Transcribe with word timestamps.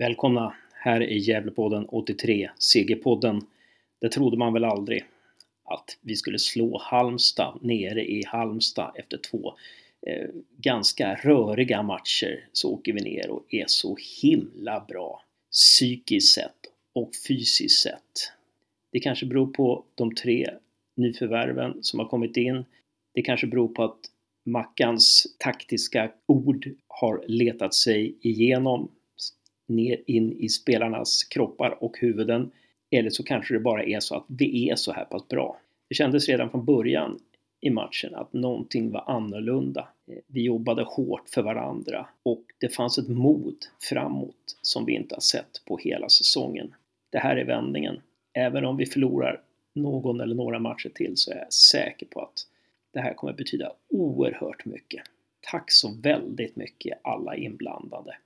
Välkomna! 0.00 0.54
Här 0.72 1.00
är 1.00 1.16
Gävlepodden 1.16 1.86
83, 1.88 2.50
CG-podden. 2.58 3.40
Det 4.00 4.08
trodde 4.08 4.36
man 4.36 4.52
väl 4.52 4.64
aldrig 4.64 5.04
att 5.64 5.98
vi 6.00 6.16
skulle 6.16 6.38
slå 6.38 6.78
Halmstad 6.78 7.58
nere 7.62 8.04
i 8.04 8.24
Halmstad 8.26 8.92
efter 8.94 9.18
två 9.18 9.54
eh, 10.06 10.28
ganska 10.56 11.14
röriga 11.14 11.82
matcher. 11.82 12.48
Så 12.52 12.74
åker 12.74 12.92
vi 12.92 13.00
ner 13.00 13.30
och 13.30 13.54
är 13.54 13.64
så 13.66 13.96
himla 14.22 14.84
bra 14.88 15.22
psykiskt 15.52 16.34
sett 16.34 16.58
och 16.94 17.10
fysiskt 17.28 17.82
sett. 17.82 18.32
Det 18.92 19.00
kanske 19.00 19.26
beror 19.26 19.46
på 19.46 19.84
de 19.94 20.14
tre 20.14 20.50
nyförvärven 20.96 21.78
som 21.82 22.00
har 22.00 22.06
kommit 22.06 22.36
in. 22.36 22.64
Det 23.14 23.22
kanske 23.22 23.46
beror 23.46 23.68
på 23.68 23.84
att 23.84 24.00
Mackans 24.44 25.36
taktiska 25.38 26.10
ord 26.26 26.68
har 26.88 27.24
letat 27.26 27.74
sig 27.74 28.14
igenom 28.20 28.90
ner 29.70 30.02
in 30.06 30.32
i 30.32 30.48
spelarnas 30.48 31.24
kroppar 31.24 31.84
och 31.84 31.98
huvuden. 31.98 32.50
Eller 32.90 33.10
så 33.10 33.22
kanske 33.22 33.54
det 33.54 33.60
bara 33.60 33.84
är 33.84 34.00
så 34.00 34.16
att 34.16 34.24
vi 34.26 34.70
är 34.70 34.76
så 34.76 34.92
här 34.92 35.04
pass 35.04 35.28
bra. 35.28 35.60
Det 35.88 35.94
kändes 35.94 36.28
redan 36.28 36.50
från 36.50 36.64
början 36.64 37.18
i 37.60 37.70
matchen 37.70 38.14
att 38.14 38.32
någonting 38.32 38.90
var 38.90 39.04
annorlunda. 39.06 39.88
Eh, 40.06 40.18
vi 40.26 40.42
jobbade 40.42 40.82
hårt 40.82 41.28
för 41.28 41.42
varandra 41.42 42.06
och 42.22 42.42
det 42.58 42.68
fanns 42.68 42.98
ett 42.98 43.08
mod 43.08 43.56
framåt 43.90 44.58
som 44.62 44.84
vi 44.84 44.94
inte 44.94 45.14
har 45.14 45.20
sett 45.20 45.62
på 45.66 45.78
hela 45.78 46.08
säsongen. 46.08 46.74
Det 47.10 47.18
här 47.18 47.36
är 47.36 47.44
vändningen. 47.44 48.00
Även 48.32 48.64
om 48.64 48.76
vi 48.76 48.86
förlorar 48.86 49.40
någon 49.74 50.20
eller 50.20 50.34
några 50.34 50.58
matcher 50.58 50.88
till 50.94 51.12
så 51.16 51.30
är 51.30 51.36
jag 51.36 51.52
säker 51.52 52.06
på 52.06 52.20
att 52.20 52.46
det 52.92 53.00
här 53.00 53.14
kommer 53.14 53.32
betyda 53.32 53.72
oerhört 53.88 54.64
mycket. 54.64 55.02
Tack 55.40 55.70
så 55.70 55.94
väldigt 56.02 56.56
mycket 56.56 56.98
alla 57.02 57.36
inblandade. 57.36 58.16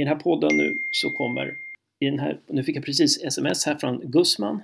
I 0.00 0.04
den 0.04 0.08
här 0.08 0.20
podden 0.20 0.56
nu 0.56 0.78
så 0.90 1.10
kommer, 1.10 1.56
i 1.98 2.06
den 2.06 2.18
här, 2.18 2.40
nu 2.46 2.64
fick 2.64 2.76
jag 2.76 2.84
precis 2.84 3.22
sms 3.22 3.66
här 3.66 3.76
från 3.76 4.10
Gusman 4.10 4.62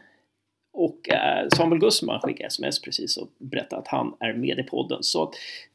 och 0.72 1.10
eh, 1.10 1.48
Samuel 1.48 1.80
Gusman 1.80 2.20
skickade 2.20 2.46
sms 2.46 2.82
precis 2.82 3.16
och 3.16 3.28
berättade 3.38 3.82
att 3.82 3.88
han 3.88 4.14
är 4.20 4.32
med 4.32 4.58
i 4.58 4.62
podden. 4.62 5.02
Så 5.02 5.32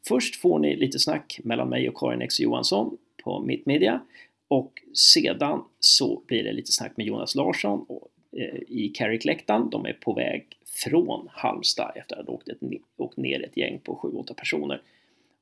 först 0.08 0.36
får 0.36 0.58
ni 0.58 0.76
lite 0.76 0.98
snack 0.98 1.40
mellan 1.42 1.68
mig 1.68 1.88
och 1.88 1.96
Karin 1.96 2.22
X 2.22 2.40
Johansson 2.40 2.96
på 3.24 3.40
Mittmedia 3.40 4.00
och 4.48 4.72
sedan 4.94 5.64
så 5.80 6.22
blir 6.26 6.44
det 6.44 6.52
lite 6.52 6.72
snack 6.72 6.96
med 6.96 7.06
Jonas 7.06 7.34
Larsson 7.34 7.84
och, 7.88 8.08
eh, 8.36 8.58
i 8.68 8.92
Carrick-läktaren. 8.94 9.70
De 9.70 9.86
är 9.86 9.92
på 9.92 10.12
väg 10.12 10.46
från 10.66 11.28
Halmstad 11.30 11.92
efter 11.94 12.16
att 12.16 12.26
ha 12.26 12.34
åkt, 12.34 12.48
ett, 12.48 12.60
åkt 12.96 13.16
ner 13.16 13.44
ett 13.44 13.56
gäng 13.56 13.78
på 13.78 13.94
7-8 13.94 14.34
personer. 14.34 14.82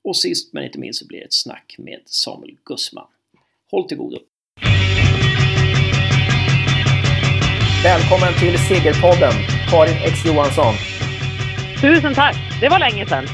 Och 0.02 0.16
sist 0.16 0.52
men 0.52 0.64
inte 0.64 0.78
minst 0.78 0.98
så 0.98 1.06
blir 1.06 1.18
det 1.18 1.24
ett 1.24 1.32
snack 1.32 1.74
med 1.78 2.00
Samuel 2.04 2.56
Gusman. 2.64 3.06
Håll 3.72 3.88
till 3.88 3.98
godo! 3.98 4.16
Välkommen 7.84 8.32
till 8.40 8.58
Segerpodden, 8.58 9.32
Karin 9.70 9.96
X 10.04 10.26
Johansson. 10.26 10.74
Tusen 11.80 12.14
tack! 12.14 12.36
Det 12.60 12.68
var 12.68 12.78
länge 12.78 13.06
sedan. 13.06 13.24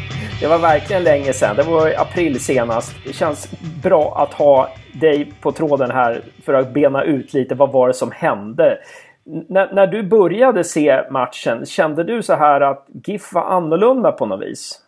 Det 0.41 0.47
var 0.47 0.59
verkligen 0.59 1.05
länge 1.05 1.33
sedan. 1.33 1.57
Det 1.57 1.63
var 1.63 1.89
i 1.89 1.97
april 1.97 2.41
senast. 2.41 2.97
Det 3.07 3.13
känns 3.13 3.55
bra 3.83 4.15
att 4.17 4.35
ha 4.35 4.69
dig 5.01 5.33
på 5.41 5.53
tråden 5.53 5.91
här 5.91 6.23
för 6.45 6.55
att 6.55 6.75
bena 6.75 7.03
ut 7.03 7.35
lite 7.35 7.55
vad 7.55 7.73
var 7.73 7.89
det 7.89 7.95
som 7.95 8.11
hände. 8.13 8.79
N 9.27 9.69
när 9.73 9.87
du 9.87 10.03
började 10.03 10.65
se 10.65 11.11
matchen, 11.11 11.67
kände 11.67 12.05
du 12.05 12.23
så 12.23 12.35
här 12.35 12.61
att 12.61 12.87
GIF 13.05 13.33
var 13.33 13.43
annorlunda 13.43 14.13
på 14.13 14.27
något 14.27 14.43
vis? 14.43 14.86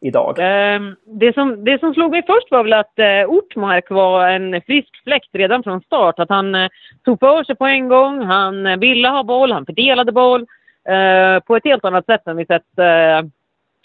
Idag? 0.00 0.36
Ehm, 0.40 0.96
det, 1.04 1.34
som, 1.34 1.64
det 1.64 1.80
som 1.80 1.94
slog 1.94 2.10
mig 2.10 2.22
först 2.26 2.50
var 2.50 2.62
väl 2.62 2.72
att 2.72 2.98
eh, 2.98 3.24
Ortmark 3.26 3.90
var 3.90 4.28
en 4.28 4.62
frisk 4.62 5.02
fläkt 5.04 5.28
redan 5.32 5.62
från 5.62 5.80
start. 5.80 6.18
Att 6.18 6.28
han 6.28 6.54
eh, 6.54 6.68
tog 7.04 7.20
för 7.20 7.44
sig 7.44 7.56
på 7.56 7.66
en 7.66 7.88
gång, 7.88 8.22
han 8.22 8.66
eh, 8.66 8.76
ville 8.76 9.08
ha 9.08 9.22
boll, 9.22 9.52
han 9.52 9.66
fördelade 9.66 10.12
boll 10.12 10.46
på 11.46 11.56
ett 11.56 11.64
helt 11.64 11.84
annat 11.84 12.06
sätt 12.06 12.26
än 12.26 12.36
vi 12.36 12.46
sett 12.46 12.62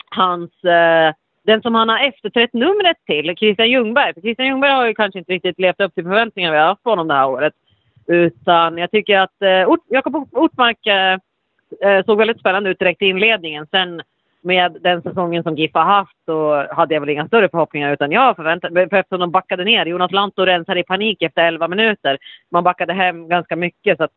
hans 0.09 0.51
den 1.45 1.61
som 1.61 1.75
han 1.75 1.89
har 1.89 1.99
efterträtt 1.99 2.53
numret 2.53 2.97
till, 3.05 3.35
Christian 3.37 3.69
Ljungberg. 3.69 4.13
För 4.13 4.21
Christian 4.21 4.47
Ljungberg 4.47 4.71
har 4.71 4.85
ju 4.85 4.93
kanske 4.93 5.19
inte 5.19 5.31
riktigt 5.31 5.59
levt 5.59 5.81
upp 5.81 5.95
till 5.95 6.03
förväntningarna 6.03 6.53
vi 6.53 6.59
har 6.59 6.67
haft 6.67 6.83
på 6.83 6.89
honom 6.89 7.07
det 7.07 7.13
här 7.13 7.27
året. 7.27 7.53
Utan 8.07 8.77
jag 8.77 8.91
tycker 8.91 9.19
att 9.19 9.41
eh, 9.41 9.69
Ort, 9.69 9.85
Jakob 9.89 10.15
Ortmark 10.31 10.85
eh, 10.85 12.05
såg 12.05 12.17
väldigt 12.17 12.39
spännande 12.39 12.69
ut 12.69 12.79
direkt 12.79 13.01
i 13.01 13.05
inledningen. 13.05 13.67
Sen 13.71 14.01
med 14.45 14.77
den 14.81 15.01
säsongen 15.01 15.43
som 15.43 15.55
GIF 15.55 15.73
har 15.73 15.83
haft 15.83 16.25
så 16.25 16.67
hade 16.71 16.93
jag 16.93 17.01
väl 17.01 17.09
inga 17.09 17.27
större 17.27 17.49
förhoppningar 17.49 17.93
utan 17.93 18.11
jag 18.11 18.35
förväntade 18.35 18.73
mig, 18.73 18.89
för 18.89 18.97
eftersom 18.97 19.19
de 19.19 19.31
backade 19.31 19.63
ner. 19.63 19.85
Jonas 19.85 20.11
Lantto 20.11 20.45
rensade 20.45 20.79
i 20.79 20.83
panik 20.83 21.21
efter 21.21 21.43
11 21.43 21.67
minuter. 21.67 22.17
Man 22.51 22.63
backade 22.63 22.93
hem 22.93 23.27
ganska 23.27 23.55
mycket 23.55 23.97
så 23.97 24.03
att 24.03 24.11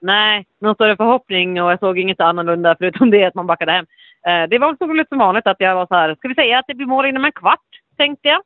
nej, 0.00 0.46
någon 0.60 0.74
större 0.74 0.96
förhoppning 0.96 1.62
och 1.62 1.72
jag 1.72 1.78
såg 1.78 1.98
inget 1.98 2.20
annorlunda 2.20 2.76
förutom 2.78 3.10
det 3.10 3.24
att 3.24 3.34
man 3.34 3.46
backade 3.46 3.72
hem. 3.72 3.86
Eh, 4.26 4.48
det 4.48 4.58
var 4.58 4.76
så 4.78 4.92
lite 4.92 5.08
som 5.08 5.18
vanligt 5.18 5.46
att 5.46 5.60
jag 5.60 5.74
var 5.74 5.86
så 5.86 5.94
här, 5.94 6.14
ska 6.14 6.28
vi 6.28 6.34
säga 6.34 6.58
att 6.58 6.66
det 6.68 6.74
blir 6.74 6.86
mål 6.86 7.06
inom 7.06 7.24
en 7.24 7.32
kvart, 7.32 7.60
tänkte 7.96 8.28
jag. 8.28 8.40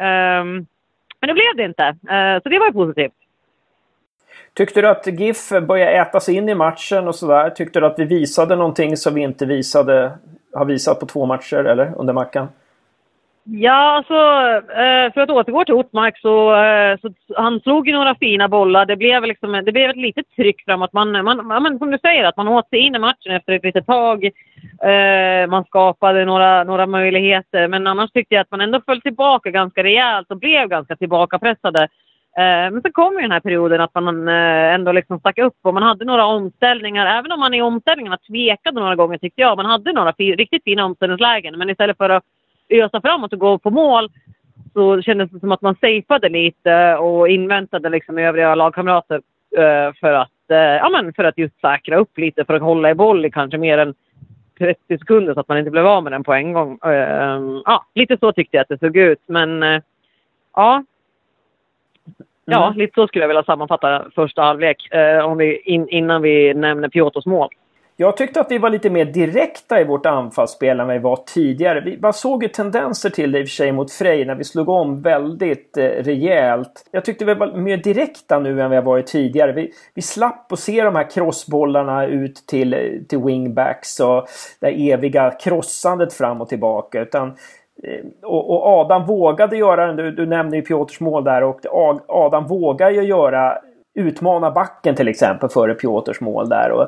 Um, 0.00 0.66
men 1.20 1.28
det 1.28 1.34
blev 1.34 1.56
det 1.56 1.64
inte, 1.64 1.84
eh, 1.84 2.42
så 2.42 2.48
det 2.48 2.58
var 2.58 2.66
ju 2.66 2.72
positivt. 2.72 3.12
Tyckte 4.54 4.80
du 4.80 4.88
att 4.88 5.06
GIF 5.06 5.48
började 5.48 5.92
äta 5.92 6.20
sig 6.20 6.36
in 6.36 6.48
i 6.48 6.54
matchen 6.54 7.08
och 7.08 7.14
sådär? 7.14 7.50
Tyckte 7.50 7.80
du 7.80 7.86
att 7.86 7.98
vi 7.98 8.04
visade 8.04 8.56
någonting 8.56 8.96
som 8.96 9.14
vi 9.14 9.20
inte 9.20 9.46
visade 9.46 10.12
har 10.54 10.64
visat 10.64 11.00
på 11.00 11.06
två 11.06 11.26
matcher, 11.26 11.64
eller? 11.64 11.92
Under 11.96 12.12
Mackan? 12.12 12.48
Ja, 13.44 13.96
alltså 13.96 14.14
eh, 14.72 15.12
för 15.12 15.20
att 15.20 15.30
återgå 15.30 15.64
till 15.64 15.74
Ortmark 15.74 16.18
så, 16.18 16.54
eh, 16.56 16.98
så 17.00 17.34
han 17.36 17.60
slog 17.60 17.88
ju 17.88 17.94
några 17.94 18.14
fina 18.14 18.48
bollar. 18.48 18.86
Det 18.86 18.96
blev, 18.96 19.24
liksom, 19.24 19.52
det 19.52 19.72
blev 19.72 19.90
ett 19.90 19.96
litet 19.96 20.26
tryck 20.36 20.64
framåt. 20.64 20.92
Man, 20.92 21.24
man, 21.24 21.46
man, 21.46 21.78
som 21.78 21.90
du 21.90 21.98
säger, 21.98 22.24
att 22.24 22.36
man 22.36 22.48
åt 22.48 22.68
sig 22.68 22.78
in 22.78 22.94
i 22.94 22.98
matchen 22.98 23.32
efter 23.32 23.52
ett 23.52 23.64
litet 23.64 23.86
tag. 23.86 24.24
Eh, 24.82 25.50
man 25.50 25.64
skapade 25.64 26.24
några, 26.24 26.64
några 26.64 26.86
möjligheter, 26.86 27.68
men 27.68 27.86
annars 27.86 28.10
tyckte 28.10 28.34
jag 28.34 28.42
att 28.42 28.50
man 28.50 28.60
ändå 28.60 28.80
föll 28.86 29.00
tillbaka 29.00 29.50
ganska 29.50 29.82
rejält 29.82 30.30
och 30.30 30.38
blev 30.38 30.68
ganska 30.68 30.96
tillbakapressade. 30.96 31.88
Eh, 32.36 32.70
men 32.72 32.82
så 32.82 32.92
kom 32.92 33.14
ju 33.14 33.20
den 33.20 33.32
här 33.32 33.40
perioden 33.40 33.80
att 33.80 33.94
man 33.94 34.28
eh, 34.28 34.74
ändå 34.74 34.92
liksom 34.92 35.18
stack 35.18 35.38
upp 35.38 35.56
och 35.62 35.74
man 35.74 35.82
hade 35.82 36.04
några 36.04 36.26
omställningar. 36.26 37.06
Även 37.06 37.32
om 37.32 37.40
man 37.40 37.54
i 37.54 37.62
omställningarna 37.62 38.16
tvekade 38.16 38.80
några 38.80 38.96
gånger 38.96 39.18
tyckte 39.18 39.40
jag. 39.40 39.56
Man 39.56 39.66
hade 39.66 39.92
några 39.92 40.12
riktigt 40.12 40.64
fina 40.64 40.84
omställningslägen. 40.84 41.58
Men 41.58 41.70
istället 41.70 41.96
för 41.96 42.10
att 42.10 42.24
ösa 42.68 43.00
framåt 43.00 43.32
och 43.32 43.38
gå 43.38 43.58
på 43.58 43.70
mål 43.70 44.08
så 44.72 45.02
kändes 45.02 45.30
det 45.30 45.40
som 45.40 45.52
att 45.52 45.62
man 45.62 45.74
safeade 45.74 46.28
lite 46.28 46.96
och 46.96 47.28
inväntade 47.28 47.88
liksom 47.88 48.18
övriga 48.18 48.54
lagkamrater 48.54 49.20
eh, 49.56 49.94
för 50.00 50.12
att, 50.12 50.30
ja, 50.48 50.88
men 50.88 51.12
för 51.12 51.24
att 51.24 51.38
just 51.38 51.60
säkra 51.60 51.96
upp 51.96 52.18
lite. 52.18 52.44
För 52.44 52.54
att 52.54 52.62
hålla 52.62 52.90
i 52.90 52.94
boll 52.94 53.24
i 53.26 53.30
kanske 53.30 53.58
mer 53.58 53.78
än 53.78 53.94
30 54.58 54.98
sekunder 54.98 55.34
så 55.34 55.40
att 55.40 55.48
man 55.48 55.58
inte 55.58 55.70
blev 55.70 55.86
av 55.86 56.02
med 56.02 56.12
den 56.12 56.24
på 56.24 56.34
en 56.34 56.52
gång. 56.52 56.78
Ja, 57.64 57.86
lite 57.94 58.16
så 58.20 58.32
tyckte 58.32 58.56
jag 58.56 58.62
att 58.62 58.68
det 58.68 58.78
såg 58.78 58.96
ut. 58.96 59.22
Men 59.26 59.82
ja, 60.56 60.84
Ja, 62.44 62.66
mm. 62.66 62.78
lite 62.78 62.94
så 62.94 63.06
skulle 63.06 63.22
jag 63.22 63.28
vilja 63.28 63.44
sammanfatta 63.44 64.04
första 64.14 64.42
halvlek 64.42 64.92
eh, 64.92 65.24
om 65.24 65.38
vi, 65.38 65.60
in, 65.60 65.88
innan 65.88 66.22
vi 66.22 66.54
nämner 66.54 66.88
Piotrs 66.88 67.26
mål. 67.26 67.48
Jag 68.00 68.16
tyckte 68.16 68.40
att 68.40 68.50
vi 68.50 68.58
var 68.58 68.70
lite 68.70 68.90
mer 68.90 69.04
direkta 69.04 69.80
i 69.80 69.84
vårt 69.84 70.06
anfallsspel 70.06 70.80
än 70.80 70.88
vi 70.88 70.98
var 70.98 71.16
tidigare. 71.16 71.80
Vi, 71.80 71.98
man 72.02 72.12
såg 72.12 72.42
ju 72.42 72.48
tendenser 72.48 73.10
till 73.10 73.32
det 73.32 73.40
i 73.40 73.44
och 73.44 73.48
för 73.48 73.54
sig 73.54 73.72
mot 73.72 73.92
Frej 73.92 74.24
när 74.24 74.34
vi 74.34 74.44
slog 74.44 74.68
om 74.68 75.02
väldigt 75.02 75.76
eh, 75.76 75.82
rejält. 75.82 76.88
Jag 76.90 77.04
tyckte 77.04 77.24
vi 77.24 77.34
var 77.34 77.56
mer 77.56 77.76
direkta 77.76 78.38
nu 78.38 78.62
än 78.62 78.70
vi 78.70 78.76
har 78.76 78.82
varit 78.82 79.06
tidigare. 79.06 79.52
Vi, 79.52 79.72
vi 79.94 80.02
slapp 80.02 80.52
att 80.52 80.58
se 80.58 80.82
de 80.82 80.96
här 80.96 81.10
crossbollarna 81.10 82.06
ut 82.06 82.34
till, 82.34 83.04
till 83.08 83.18
wingbacks 83.18 84.00
och 84.00 84.26
det 84.60 84.90
eviga 84.92 85.30
krossandet 85.30 86.12
fram 86.12 86.40
och 86.40 86.48
tillbaka. 86.48 87.00
Utan 87.00 87.28
Eh, 87.28 87.36
Eh, 87.82 88.04
och, 88.22 88.50
och, 88.50 88.66
Adam 88.66 89.06
vågade 89.06 89.56
göra 89.56 89.86
den. 89.86 89.96
Du, 89.96 90.10
du 90.10 90.26
nämnde 90.26 90.56
ju 90.56 90.62
Piotrs 90.62 91.00
mål 91.00 91.24
där 91.24 91.42
och 91.42 91.60
Adam 92.08 92.46
vågar 92.46 92.90
ju 92.90 93.02
göra 93.02 93.58
utmana 93.94 94.50
backen 94.50 94.94
till 94.94 95.08
exempel 95.08 95.48
före 95.48 95.74
Piotrs 95.74 96.20
mål 96.20 96.48
där. 96.48 96.70
Och 96.70 96.86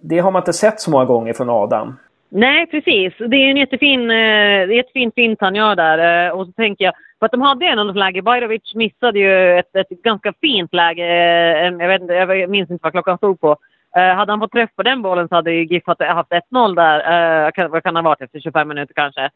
det 0.00 0.18
har 0.18 0.30
man 0.30 0.40
inte 0.40 0.52
sett 0.52 0.80
så 0.80 0.90
många 0.90 1.04
gånger 1.04 1.32
från 1.32 1.50
Adam. 1.50 1.96
Nej, 2.28 2.66
precis. 2.66 3.14
Det 3.18 3.36
är 3.36 3.50
en 3.50 3.56
jättefin, 3.56 4.10
eh, 4.10 4.70
jättefin 4.76 5.12
fint 5.14 5.40
han 5.40 5.54
gör 5.54 5.76
där. 5.76 6.26
Eh, 6.26 6.32
och 6.32 6.46
så 6.46 6.52
tänker 6.52 6.84
jag, 6.84 6.94
för 7.18 7.26
att 7.26 7.32
de 7.32 7.40
hade 7.40 7.66
en 7.66 7.86
läge. 7.86 8.22
Bajrovic 8.22 8.74
missade 8.74 9.18
ju 9.18 9.58
ett, 9.58 9.76
ett 9.76 9.88
ganska 9.88 10.32
fint 10.40 10.74
läge. 10.74 11.04
Eh, 11.04 11.72
jag, 11.78 11.88
vet 11.88 12.00
inte, 12.02 12.14
jag 12.14 12.50
minns 12.50 12.70
inte 12.70 12.82
vad 12.82 12.92
klockan 12.92 13.16
stod 13.16 13.40
på. 13.40 13.56
Eh, 13.96 14.14
hade 14.14 14.32
han 14.32 14.40
fått 14.40 14.52
träff 14.52 14.70
på 14.76 14.82
den 14.82 15.02
bollen 15.02 15.28
så 15.28 15.34
hade 15.34 15.52
ju 15.52 15.64
GIF 15.64 15.82
haft 15.86 16.00
1-0 16.30 16.74
där. 16.74 17.68
vad 17.68 17.82
kan 17.82 17.94
det 17.94 18.00
ha 18.00 18.10
varit 18.10 18.20
efter 18.20 18.40
25 18.40 18.68
minuter 18.68 18.94
kanske. 18.94 19.30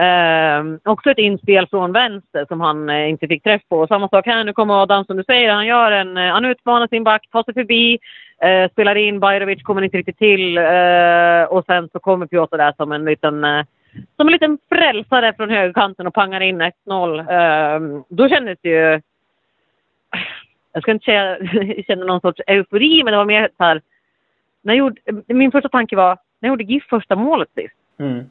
Eh, 0.00 0.64
också 0.84 1.10
ett 1.10 1.18
inspel 1.18 1.66
från 1.66 1.92
vänster 1.92 2.46
som 2.48 2.60
han 2.60 2.88
eh, 2.88 3.10
inte 3.10 3.28
fick 3.28 3.42
träff 3.42 3.62
på. 3.68 3.86
Samma 3.86 4.08
sak 4.08 4.26
här, 4.26 4.44
nu 4.44 4.52
kommer 4.52 4.82
Adam 4.82 5.04
som 5.04 5.16
du 5.16 5.24
säger, 5.24 5.52
han 5.52 5.66
gör 5.66 5.92
en, 5.92 6.16
eh, 6.16 6.32
han 6.32 6.44
utmanar 6.44 6.88
sin 6.88 7.04
back, 7.04 7.28
tar 7.30 7.42
sig 7.42 7.54
förbi, 7.54 7.98
eh, 8.42 8.70
spelar 8.70 8.94
in, 8.94 9.20
Bajrovic 9.20 9.62
kommer 9.62 9.82
inte 9.82 9.96
riktigt 9.96 10.18
till 10.18 10.58
eh, 10.58 11.44
och 11.48 11.64
sen 11.64 11.88
så 11.92 11.98
kommer 11.98 12.26
Piotr 12.26 12.56
där 12.56 12.74
som 12.76 12.92
en 12.92 13.04
liten 13.04 13.44
eh, 13.44 13.64
som 14.16 14.28
en 14.28 14.32
liten 14.32 14.58
frälsare 14.68 15.32
från 15.36 15.50
högerkanten 15.50 16.06
och 16.06 16.14
pangar 16.14 16.40
in 16.40 16.62
1-0. 16.62 17.30
Ehm, 17.30 18.04
då 18.08 18.28
kändes 18.28 18.58
det 18.62 18.68
ju... 18.68 19.00
jag 20.72 20.82
ska 20.82 20.90
inte 20.90 21.04
säga 21.04 21.38
jag 21.76 21.84
kände 21.86 22.06
någon 22.06 22.20
sorts 22.20 22.40
eufori, 22.46 23.02
men 23.04 23.12
det 23.12 23.18
var 23.18 23.24
mer 23.24 23.48
så 23.56 23.64
här, 23.64 23.80
när 24.62 24.74
jag 24.74 24.78
gjorde, 24.78 25.00
min 25.26 25.52
första 25.52 25.68
tanke 25.68 25.96
var, 25.96 26.18
när 26.40 26.48
jag 26.48 26.52
gjorde 26.52 26.72
GIF 26.72 26.84
första 26.84 27.16
målet 27.16 27.48
sist. 27.54 27.74
Mm. 27.98 28.24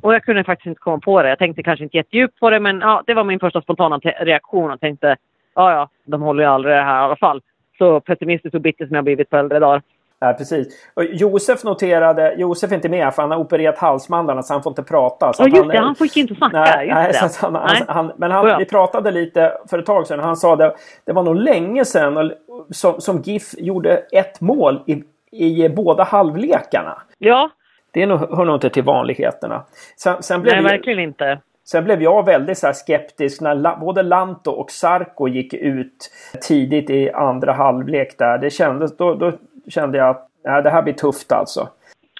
Och 0.00 0.14
jag 0.14 0.24
kunde 0.24 0.44
faktiskt 0.44 0.66
inte 0.66 0.80
komma 0.80 0.98
på 0.98 1.22
det. 1.22 1.28
Jag 1.28 1.38
tänkte 1.38 1.62
kanske 1.62 1.84
inte 1.84 1.96
jättedjupt 1.96 2.40
på 2.40 2.50
det, 2.50 2.60
men 2.60 2.80
ja, 2.80 3.02
det 3.06 3.14
var 3.14 3.24
min 3.24 3.40
första 3.40 3.62
spontana 3.62 3.98
reaktion. 3.98 4.70
Och 4.70 4.80
tänkte, 4.80 5.16
ja, 5.54 5.72
ja, 5.72 5.88
de 6.04 6.22
håller 6.22 6.42
ju 6.42 6.50
aldrig 6.50 6.74
det 6.74 6.82
här 6.82 7.02
i 7.02 7.04
alla 7.04 7.16
fall. 7.16 7.42
Så 7.78 8.00
pessimistisk 8.00 8.54
och 8.54 8.60
bitter 8.60 8.86
som 8.86 8.94
jag 8.94 9.04
blivit 9.04 9.30
på 9.30 9.36
äldre 9.36 9.58
dagar. 9.58 9.82
Ja, 10.18 10.32
precis. 10.32 10.68
Och 10.94 11.04
Josef 11.04 11.64
noterade, 11.64 12.34
Josef 12.38 12.70
är 12.70 12.74
inte 12.74 12.88
med 12.88 13.14
för 13.14 13.22
han 13.22 13.30
har 13.30 13.38
opererat 13.38 13.78
halsmandlarna 13.78 14.42
så 14.42 14.52
han 14.52 14.62
får 14.62 14.70
inte 14.70 14.82
prata. 14.82 15.32
Så 15.32 15.42
ja, 15.42 15.46
just 15.46 15.58
han, 15.58 15.68
det. 15.68 15.78
Han 15.78 15.94
får 15.94 16.18
inte 16.18 16.34
snacka. 16.34 16.60
Nej, 16.60 16.88
nej. 16.88 17.14
Så 17.14 17.46
han, 17.46 17.52
nej. 17.52 17.82
Han, 17.88 18.12
men 18.16 18.30
han, 18.30 18.48
ja. 18.48 18.56
vi 18.58 18.64
pratade 18.64 19.10
lite 19.10 19.52
för 19.70 19.78
ett 19.78 19.86
tag 19.86 20.06
sedan. 20.06 20.20
Han 20.20 20.36
sa 20.36 20.56
det, 20.56 20.74
det 21.04 21.12
var 21.12 21.22
nog 21.22 21.36
länge 21.36 21.84
sedan 21.84 22.32
som, 22.70 23.00
som 23.00 23.22
GIF 23.22 23.54
gjorde 23.58 23.96
ett 24.12 24.40
mål 24.40 24.82
i, 24.86 25.04
i 25.30 25.68
båda 25.68 26.04
halvlekarna. 26.04 27.02
Ja. 27.18 27.50
Det 27.96 28.02
är 28.02 28.06
nog, 28.06 28.36
hör 28.36 28.44
nog 28.44 28.56
inte 28.56 28.70
till 28.70 28.82
vanligheterna. 28.82 29.62
Sen, 29.96 30.22
sen 30.22 30.42
blev 30.42 30.54
nej, 30.54 30.62
vi, 30.62 30.68
verkligen 30.68 30.98
inte. 30.98 31.38
Sen 31.64 31.84
blev 31.84 32.02
jag 32.02 32.26
väldigt 32.26 32.58
så 32.58 32.72
skeptisk 32.72 33.40
när 33.40 33.76
både 33.76 34.02
Lanto 34.02 34.50
och 34.50 34.70
Sarko 34.70 35.28
gick 35.28 35.54
ut 35.54 36.10
tidigt 36.48 36.90
i 36.90 37.10
andra 37.10 37.52
halvlek 37.52 38.18
där. 38.18 38.38
Det 38.38 38.50
kändes, 38.50 38.96
då, 38.96 39.14
då 39.14 39.32
kände 39.68 39.98
jag 39.98 40.08
att 40.08 40.28
nej, 40.44 40.62
det 40.62 40.70
här 40.70 40.82
blir 40.82 40.94
tufft 40.94 41.32
alltså. 41.32 41.68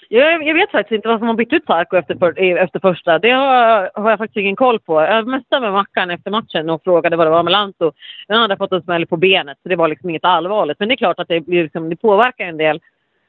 Jag, 0.09 0.47
jag 0.47 0.53
vet 0.53 0.71
faktiskt 0.71 0.95
inte 0.95 1.07
vad 1.07 1.19
som 1.19 1.27
har 1.27 1.35
bytt 1.35 1.53
ut 1.53 1.65
Sarko 1.65 1.97
efter, 1.97 2.15
för, 2.15 2.39
efter 2.57 2.79
första. 2.79 3.19
Det 3.19 3.31
har, 3.31 3.91
har, 3.93 4.09
jag 4.09 4.19
faktiskt 4.19 4.37
ingen 4.37 4.55
koll 4.55 4.79
på. 4.79 5.01
Jag 5.01 5.27
messade 5.27 5.61
med 5.61 5.73
Mackan 5.73 6.11
efter 6.11 6.31
matchen 6.31 6.69
och 6.69 6.83
frågade 6.83 7.15
vad 7.15 7.27
det 7.27 7.31
var 7.31 7.43
med 7.43 7.51
Lanto. 7.51 7.91
Han 8.27 8.41
hade 8.41 8.57
fått 8.57 8.71
en 8.71 8.81
smäll 8.81 9.05
på 9.05 9.17
benet, 9.17 9.57
så 9.63 9.69
det 9.69 9.75
var 9.75 9.87
liksom 9.87 10.09
inget 10.09 10.25
allvarligt. 10.25 10.79
Men 10.79 10.87
det 10.87 10.93
är 10.93 10.97
klart 10.97 11.19
att 11.19 11.27
det, 11.27 11.47
liksom, 11.47 11.89
det 11.89 11.95
påverkar 11.95 12.45
en 12.45 12.57
del 12.57 12.81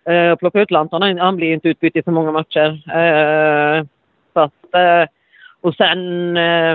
Eh, 0.08 0.32
att 0.32 0.38
plocka 0.38 0.60
ut 0.60 0.70
Lantan 0.70 1.19
Han, 1.19 1.37
blir 1.37 1.52
inte 1.52 1.69
utbytt 1.69 1.96
i 1.96 2.02
så 2.02 2.10
många 2.10 2.32
matcher. 2.32 2.82
Eh, 2.96 3.84
så 4.32 4.40
att, 4.40 4.75
eh, 4.75 5.08
och 5.60 5.75
sen... 5.75 6.37
Eh, 6.37 6.72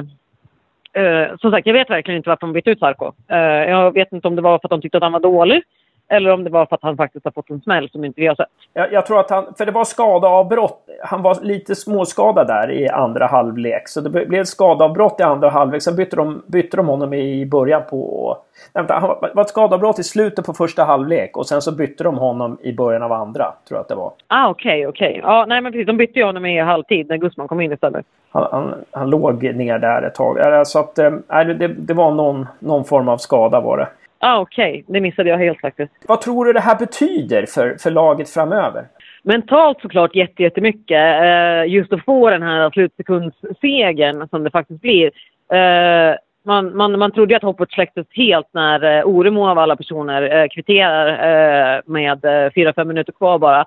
eh, 0.93 1.27
som 1.41 1.51
sagt, 1.51 1.67
jag 1.67 1.73
vet 1.73 1.89
verkligen 1.89 2.17
inte 2.17 2.29
varför 2.29 2.47
de 2.47 2.53
bytte 2.53 2.69
ut 2.69 2.79
Sarko. 2.79 3.11
jag 3.27 3.93
vet 3.93 4.13
inte 4.13 4.27
om 4.27 4.35
det 4.35 4.41
var 4.41 4.59
för 4.59 4.67
att 4.67 4.69
de 4.69 4.81
tyckte 4.81 4.97
att 4.97 5.03
han 5.03 5.11
var 5.11 5.19
dålig 5.19 5.63
eller 6.07 6.31
om 6.31 6.43
det 6.43 6.49
var 6.49 6.65
för 6.65 6.75
att 6.75 6.83
han 6.83 6.97
faktiskt 6.97 7.25
har 7.25 7.31
fått 7.31 7.49
en 7.49 7.61
smäll 7.61 7.89
som 7.89 8.05
inte 8.05 8.21
vi 8.21 8.27
har 8.27 8.35
sett. 8.35 8.47
Jag, 8.73 8.93
jag 8.93 9.05
tror 9.05 9.19
att 9.19 9.29
han, 9.29 9.53
för 9.57 9.65
det 9.65 9.71
var 9.71 9.83
skadeavbrott. 9.83 10.89
Han 11.03 11.21
var 11.21 11.37
lite 11.41 11.75
småskadad 11.75 12.47
där 12.47 12.71
i 12.71 12.89
andra 12.89 13.25
halvlek. 13.25 13.87
Så 13.87 14.01
det 14.01 14.25
blev 14.25 14.43
skadeavbrott 14.43 15.19
i 15.19 15.23
andra 15.23 15.49
halvlek. 15.49 15.81
Sen 15.81 15.95
bytte 15.95 16.15
de, 16.15 16.43
bytte 16.47 16.77
de 16.77 16.87
honom 16.87 17.13
i 17.13 17.45
början 17.45 17.81
på... 17.89 18.37
Nej, 18.73 18.85
han 18.89 19.15
var 19.33 19.41
ett 19.41 19.49
skadeavbrott 19.49 19.99
i 19.99 20.03
slutet 20.03 20.45
på 20.45 20.53
första 20.53 20.83
halvlek. 20.83 21.37
Och 21.37 21.47
sen 21.47 21.61
så 21.61 21.71
bytte 21.71 22.03
de 22.03 22.17
honom 22.17 22.57
i 22.61 22.73
början 22.73 23.03
av 23.03 23.11
andra. 23.11 23.53
Tror 23.67 23.77
jag 23.77 23.81
att 23.81 23.87
det 23.87 23.95
var. 23.95 24.11
Ah, 24.27 24.49
okej, 24.49 24.87
okay, 24.87 24.87
okej. 24.87 25.19
Okay. 25.19 25.31
Ja, 25.31 25.45
nej 25.47 25.61
men 25.61 25.71
precis. 25.71 25.87
De 25.87 25.97
bytte 25.97 26.19
ju 26.19 26.25
honom 26.25 26.45
i 26.45 26.59
halvtid 26.59 27.09
när 27.09 27.17
Gusman 27.17 27.47
kom 27.47 27.61
in 27.61 27.71
istället. 27.71 28.05
Han, 28.31 28.47
han, 28.51 28.73
han 28.91 29.09
låg 29.09 29.43
ner 29.43 29.79
där 29.79 30.01
ett 30.01 30.15
tag. 30.15 30.67
Så 30.67 30.79
att, 30.79 30.99
äh, 30.99 31.11
det, 31.29 31.67
det 31.67 31.93
var 31.93 32.11
någon, 32.11 32.47
någon 32.59 32.85
form 32.85 33.09
av 33.09 33.17
skada 33.17 33.61
var 33.61 33.77
det. 33.77 33.87
Ah, 34.25 34.39
Okej, 34.39 34.71
okay. 34.71 34.83
det 34.87 35.01
missade 35.01 35.29
jag 35.29 35.37
helt 35.37 35.61
faktiskt. 35.61 35.91
Vad 36.07 36.21
tror 36.21 36.45
du 36.45 36.53
det 36.53 36.59
här 36.59 36.75
betyder 36.75 37.45
för, 37.45 37.77
för 37.79 37.91
laget 37.91 38.29
framöver? 38.29 38.85
Mentalt 39.23 39.81
såklart 39.81 40.15
jättemycket. 40.15 41.21
Uh, 41.23 41.67
just 41.67 41.93
att 41.93 42.05
få 42.05 42.29
den 42.29 42.41
här 42.41 42.69
slutsekundssegern 42.69 44.27
som 44.29 44.43
det 44.43 44.51
faktiskt 44.51 44.81
blir. 44.81 45.05
Uh, 45.53 46.15
man, 46.45 46.77
man, 46.77 46.99
man 46.99 47.11
trodde 47.11 47.35
att 47.35 47.43
hoppet 47.43 47.71
släcktes 47.71 48.07
helt 48.11 48.47
när 48.51 48.99
uh, 48.99 49.05
Oremo 49.05 49.47
av 49.47 49.59
alla 49.59 49.75
personer 49.75 50.43
uh, 50.43 50.47
kvitterar 50.47 51.07
uh, 51.07 51.81
med 51.85 52.25
uh, 52.25 52.51
fyra, 52.55 52.73
fem 52.73 52.87
minuter 52.87 53.13
kvar 53.13 53.39
bara. 53.39 53.65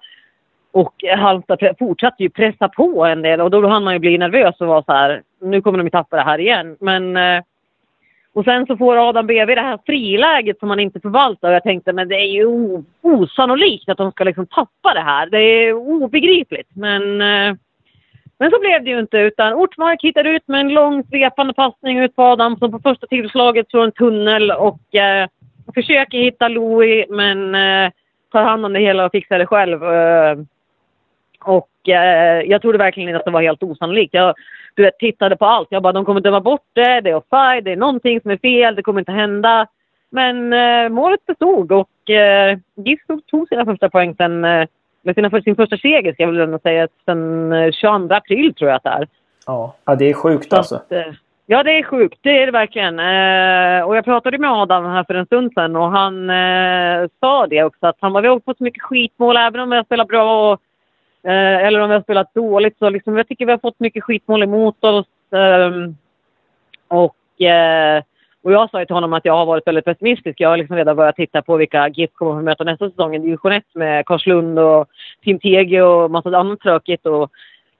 Och 0.72 0.94
Halmstad 1.16 1.58
fortsatte 1.78 2.22
ju 2.22 2.30
pressa 2.30 2.68
på 2.68 3.04
en 3.04 3.22
del 3.22 3.40
och 3.40 3.50
då 3.50 3.68
hann 3.68 3.84
man 3.84 3.92
ju 3.92 3.98
bli 3.98 4.18
nervös 4.18 4.60
och 4.60 4.66
vara 4.66 4.82
så 4.82 4.92
här, 4.92 5.22
nu 5.40 5.62
kommer 5.62 5.78
de 5.78 5.84
ju 5.86 5.90
tappa 5.90 6.16
det 6.16 6.22
här 6.22 6.38
igen. 6.38 6.76
Men 6.80 7.16
och 8.36 8.44
sen 8.44 8.66
så 8.66 8.76
får 8.76 9.08
Adam 9.08 9.26
BV 9.26 9.54
det 9.54 9.60
här 9.60 9.78
friläget 9.86 10.58
som 10.58 10.70
han 10.70 10.80
inte 10.80 11.00
förvaltar. 11.00 11.48
Och 11.48 11.54
jag 11.54 11.62
tänkte, 11.62 11.92
men 11.92 12.08
det 12.08 12.14
är 12.14 12.26
ju 12.26 12.46
osannolikt 13.02 13.88
att 13.88 13.98
de 13.98 14.12
ska 14.12 14.24
liksom 14.24 14.46
tappa 14.46 14.94
det 14.94 15.00
här. 15.00 15.26
Det 15.26 15.38
är 15.38 15.72
obegripligt. 15.72 16.68
Men, 16.74 17.02
eh, 17.20 17.56
men 18.38 18.50
så 18.50 18.60
blev 18.60 18.84
det 18.84 18.90
ju 18.90 18.98
inte. 18.98 19.18
Utan 19.18 19.54
Ortmark 19.54 20.02
hittar 20.02 20.24
ut 20.24 20.48
med 20.48 20.60
en 20.60 20.74
lång 20.74 21.04
svepande 21.04 21.54
passning 21.54 21.98
ut 21.98 22.16
på 22.16 22.22
Adam 22.22 22.56
som 22.56 22.72
på 22.72 22.78
första 22.78 23.06
tillslaget 23.06 23.70
slår 23.70 23.84
en 23.84 23.92
tunnel 23.92 24.50
och 24.50 24.94
eh, 24.94 25.28
försöker 25.74 26.18
hitta 26.18 26.48
Louis 26.48 27.06
men 27.08 27.54
eh, 27.54 27.90
tar 28.32 28.42
hand 28.42 28.66
om 28.66 28.72
det 28.72 28.80
hela 28.80 29.04
och 29.04 29.12
fixar 29.12 29.38
det 29.38 29.46
själv. 29.46 29.84
Eh, 29.84 30.38
och 31.40 31.88
eh, 31.88 32.40
jag 32.40 32.62
trodde 32.62 32.78
verkligen 32.78 33.08
inte 33.08 33.18
att 33.18 33.24
det 33.24 33.30
var 33.30 33.42
helt 33.42 33.62
osannolikt. 33.62 34.14
Jag, 34.14 34.34
du 34.76 34.82
vet, 34.82 34.98
tittade 34.98 35.36
på 35.36 35.46
allt. 35.46 35.68
Jag 35.70 35.82
bara, 35.82 35.92
de 35.92 36.04
kommer 36.04 36.20
döma 36.20 36.40
bort 36.40 36.64
det, 36.72 37.00
det 37.00 37.10
är 37.10 37.14
offside, 37.14 37.64
det 37.64 37.72
är 37.72 37.76
någonting 37.76 38.20
som 38.20 38.30
är 38.30 38.36
fel, 38.36 38.74
det 38.74 38.82
kommer 38.82 39.00
inte 39.00 39.12
hända. 39.12 39.66
Men 40.10 40.52
eh, 40.52 40.88
målet 40.88 41.26
bestod 41.26 41.72
och 41.72 42.10
eh, 42.10 42.58
GIF 42.74 43.00
tog 43.30 43.48
sina 43.48 43.64
första 43.64 43.90
poäng 43.90 44.14
sen, 44.14 44.44
eh, 44.44 44.68
med 45.02 45.14
sina, 45.14 45.42
sin 45.42 45.56
första 45.56 45.76
seger 45.76 46.12
ska 46.12 46.22
jag 46.22 46.32
väl 46.32 46.40
ändå 46.40 46.58
säga, 46.58 46.88
sen 47.04 47.52
eh, 47.52 47.72
22 47.72 48.14
april 48.14 48.54
tror 48.54 48.70
jag 48.70 48.76
att 48.76 48.82
det 48.82 48.90
är. 48.90 49.08
Ja, 49.46 49.74
ja 49.84 49.94
det 49.94 50.10
är 50.10 50.14
sjukt 50.14 50.52
alltså. 50.52 50.74
Att, 50.76 50.92
eh, 50.92 51.12
ja, 51.46 51.62
det 51.62 51.78
är 51.78 51.82
sjukt. 51.82 52.18
Det 52.22 52.42
är 52.42 52.46
det 52.46 52.52
verkligen. 52.52 52.98
Eh, 52.98 53.88
och 53.88 53.96
jag 53.96 54.04
pratade 54.04 54.38
med 54.38 54.50
Adam 54.50 54.84
här 54.84 55.04
för 55.04 55.14
en 55.14 55.26
stund 55.26 55.52
sedan 55.52 55.76
och 55.76 55.90
han 55.90 56.30
eh, 56.30 57.08
sa 57.20 57.46
det 57.46 57.64
också 57.64 57.86
att 57.86 57.96
han 58.00 58.12
var, 58.12 58.22
vi 58.22 58.28
har 58.28 58.40
fått 58.40 58.58
så 58.58 58.64
mycket 58.64 58.82
skitmål 58.82 59.36
även 59.36 59.60
om 59.60 59.70
vi 59.70 59.76
har 59.76 59.84
spelat 59.84 60.08
bra 60.08 60.52
och 60.52 60.60
Eh, 61.26 61.66
eller 61.66 61.80
om 61.80 61.88
vi 61.88 61.94
har 61.94 62.02
spelat 62.02 62.34
dåligt. 62.34 62.78
Så 62.78 62.90
liksom, 62.90 63.16
jag 63.16 63.28
tycker 63.28 63.46
vi 63.46 63.52
har 63.52 63.58
fått 63.58 63.80
mycket 63.80 64.04
skitmål 64.04 64.42
emot 64.42 64.84
oss. 64.84 65.06
Eh, 65.32 65.70
och, 66.88 67.42
eh, 67.42 68.02
och 68.42 68.52
jag 68.52 68.70
sa 68.70 68.84
till 68.84 68.94
honom 68.94 69.12
att 69.12 69.24
jag 69.24 69.36
har 69.36 69.46
varit 69.46 69.66
väldigt 69.66 69.84
pessimistisk. 69.84 70.40
Jag 70.40 70.48
har 70.48 70.56
liksom 70.56 70.76
redan 70.76 70.96
börjat 70.96 71.16
titta 71.16 71.42
på 71.42 71.56
vilka 71.56 71.88
GIF 71.88 72.10
kommer 72.14 72.38
att 72.38 72.44
möta 72.44 72.64
nästa 72.64 72.90
säsong 72.90 73.14
i 73.14 73.18
division 73.18 73.52
1 73.52 73.64
med 73.74 74.06
Karlslund 74.06 74.58
och 74.58 74.88
Tim 75.24 75.38
Tege 75.38 75.82
och 75.82 76.10
massa 76.10 76.38
annat 76.38 76.60
tråkigt 76.60 77.06
och 77.06 77.30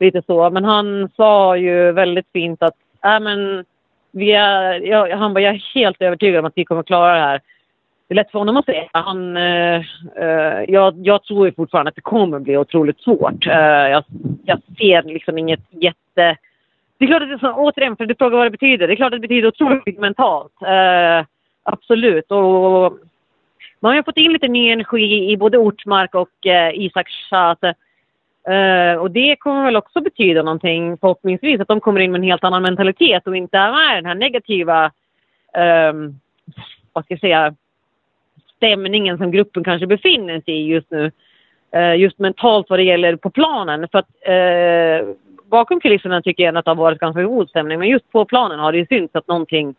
lite 0.01 0.23
så. 0.27 0.51
Men 0.51 0.65
han 0.65 1.09
sa 1.17 1.57
ju 1.57 1.93
väldigt 1.93 2.27
fint 2.33 2.63
att 2.63 2.75
äh, 3.05 3.21
men, 3.21 3.65
vi 4.13 4.33
är, 4.33 4.81
jag, 4.87 5.17
han 5.17 5.35
bara, 5.35 5.41
jag 5.41 5.55
är 5.55 5.75
helt 5.75 6.03
övertygad 6.03 6.39
om 6.39 6.45
att 6.45 6.53
vi 6.57 6.65
kommer 6.65 6.83
klara 6.83 7.15
det 7.15 7.21
här 7.21 7.41
det 8.09 8.15
är 8.15 8.17
lätt 8.17 8.31
för 8.31 8.39
honom 8.39 8.57
att 8.57 8.65
säga. 8.65 8.89
Han, 8.93 9.37
eh, 9.37 9.83
eh 10.17 10.65
jag, 10.69 10.95
jag 10.99 11.25
tror 11.25 11.51
fortfarande 11.51 11.89
att 11.89 11.95
det 11.95 12.01
kommer 12.01 12.39
bli 12.39 12.57
otroligt 12.57 13.01
svårt. 13.01 13.47
Eh, 13.47 13.55
jag, 13.89 14.05
jag 14.45 14.61
ser 14.79 15.03
liksom 15.03 15.39
inget 15.39 15.61
jätte... 15.71 16.37
Det 16.99 17.05
är 17.05 17.07
klart 17.07 17.23
att 17.23 17.29
det 17.29 17.35
är 17.35 17.39
så, 17.39 17.53
återigen, 17.53 17.97
för 17.97 18.07
du 18.07 18.15
frågar 18.15 18.37
vad 18.37 18.47
det 18.47 18.51
betyder. 18.51 18.87
Det 18.87 18.95
är 18.95 18.97
klart 18.97 19.13
att 19.13 19.21
det 19.21 19.29
betyder 19.29 19.49
otroligt 19.49 19.87
mycket 19.87 20.01
mentalt. 20.01 20.53
Eh, 20.63 21.27
absolut. 21.63 22.31
Och 22.31 22.99
man 23.81 23.91
har 23.91 23.95
ju 23.95 24.03
fått 24.03 24.17
in 24.17 24.33
lite 24.33 24.49
ny 24.49 24.71
energi 24.71 25.31
i 25.31 25.37
både 25.37 25.59
Ortmark 25.59 26.15
och 26.15 26.47
eh, 26.47 26.71
Isak 26.75 27.09
Schate. 27.09 27.75
Eh, 28.49 28.99
och 28.99 29.11
det 29.11 29.37
kommer 29.37 29.65
väl 29.65 29.77
också 29.77 30.01
betyda 30.01 30.43
någonting 30.43 30.99
förhoppningsvis, 30.99 31.61
att 31.61 31.69
de 31.69 31.81
kommer 31.81 32.01
in 32.01 32.13
med 32.13 32.19
en 32.19 32.25
helt 32.25 32.45
annan 32.45 32.63
mentalitet 32.63 33.27
och 33.27 33.37
inte 33.37 33.59
är 33.59 33.73
med 33.73 33.97
den 33.97 34.07
här 34.07 34.15
negativa, 34.15 34.91
ehm, 35.55 36.15
vad 36.93 37.05
ska 37.05 37.15
jag 37.15 37.21
säga, 37.21 37.55
stämningen 38.57 39.19
som 39.19 39.31
gruppen 39.31 39.65
kanske 39.65 39.87
befinner 39.87 40.41
sig 40.41 40.55
i 40.55 40.67
just 40.67 40.91
nu. 40.91 41.11
Eh, 41.71 41.95
just 41.95 42.19
mentalt 42.19 42.71
vad 42.71 42.79
det 42.79 42.83
gäller 42.83 43.17
på 43.17 43.31
planen. 43.31 43.89
För 43.93 43.99
att 43.99 44.09
eh, 44.21 45.15
bakom 45.51 45.81
kulisserna 45.81 46.23
tycker 46.23 46.45
jag 46.45 46.57
att 46.57 46.65
det 46.65 46.71
har 46.71 46.77
varit 46.77 46.99
ganska 46.99 47.23
god 47.23 47.49
stämning. 47.49 47.79
Men 47.79 47.89
just 47.89 48.13
på 48.13 48.25
planen 48.25 48.59
har 48.59 48.73
det 48.73 48.79
ju 48.79 48.87
synts 48.87 49.17
att 49.17 49.29
någonting 49.29 49.75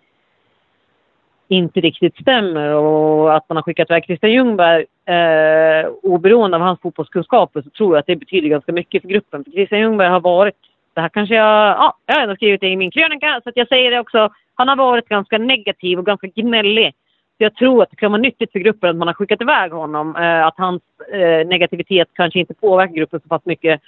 inte 1.47 1.79
riktigt 1.79 2.21
stämmer 2.21 2.73
och 2.73 3.35
att 3.35 3.49
man 3.49 3.55
har 3.55 3.63
skickat 3.63 3.89
iväg 3.89 4.05
Christian 4.05 4.31
Ljungberg 4.31 4.85
eh, 5.05 5.89
oberoende 6.03 6.57
av 6.57 6.63
hans 6.63 6.81
fotbollskunskaper 6.81 7.61
så 7.61 7.69
tror 7.69 7.95
jag 7.95 7.99
att 7.99 8.07
det 8.07 8.15
betyder 8.15 8.49
ganska 8.49 8.71
mycket 8.71 9.01
för 9.01 9.09
gruppen. 9.09 9.43
För 9.43 9.51
Christian 9.51 9.81
Ljungberg 9.81 10.09
har 10.09 10.19
varit, 10.19 10.55
det 10.93 11.01
här 11.01 11.09
kanske 11.09 11.35
jag, 11.35 11.77
ja, 11.77 11.97
jag 12.05 12.15
har 12.15 12.21
ändå 12.21 12.35
skrivit 12.35 12.61
det 12.61 12.69
i 12.69 12.75
min 12.75 12.91
krönika 12.91 13.41
så 13.43 13.49
att 13.49 13.57
jag 13.57 13.67
säger 13.67 13.91
det 13.91 13.99
också, 13.99 14.29
han 14.55 14.67
har 14.67 14.75
varit 14.75 15.09
ganska 15.09 15.37
negativ 15.37 15.99
och 15.99 16.05
ganska 16.05 16.27
gnällig 16.27 16.93
jag 17.37 17.55
tror 17.55 17.83
att 17.83 17.89
det 17.89 17.95
kan 17.95 18.11
vara 18.11 18.21
nyttigt 18.21 18.51
för 18.51 18.59
gruppen 18.59 18.89
att 18.89 18.95
man 18.95 19.07
har 19.07 19.15
skickat 19.15 19.41
iväg 19.41 19.71
honom. 19.71 20.15
Eh, 20.15 20.45
att 20.45 20.57
hans 20.57 20.81
eh, 21.11 21.47
negativitet 21.47 22.07
kanske 22.13 22.39
inte 22.39 22.53
påverkar 22.53 22.93
gruppen 22.93 23.19
så 23.19 23.27
pass 23.27 23.45
mycket 23.45 23.81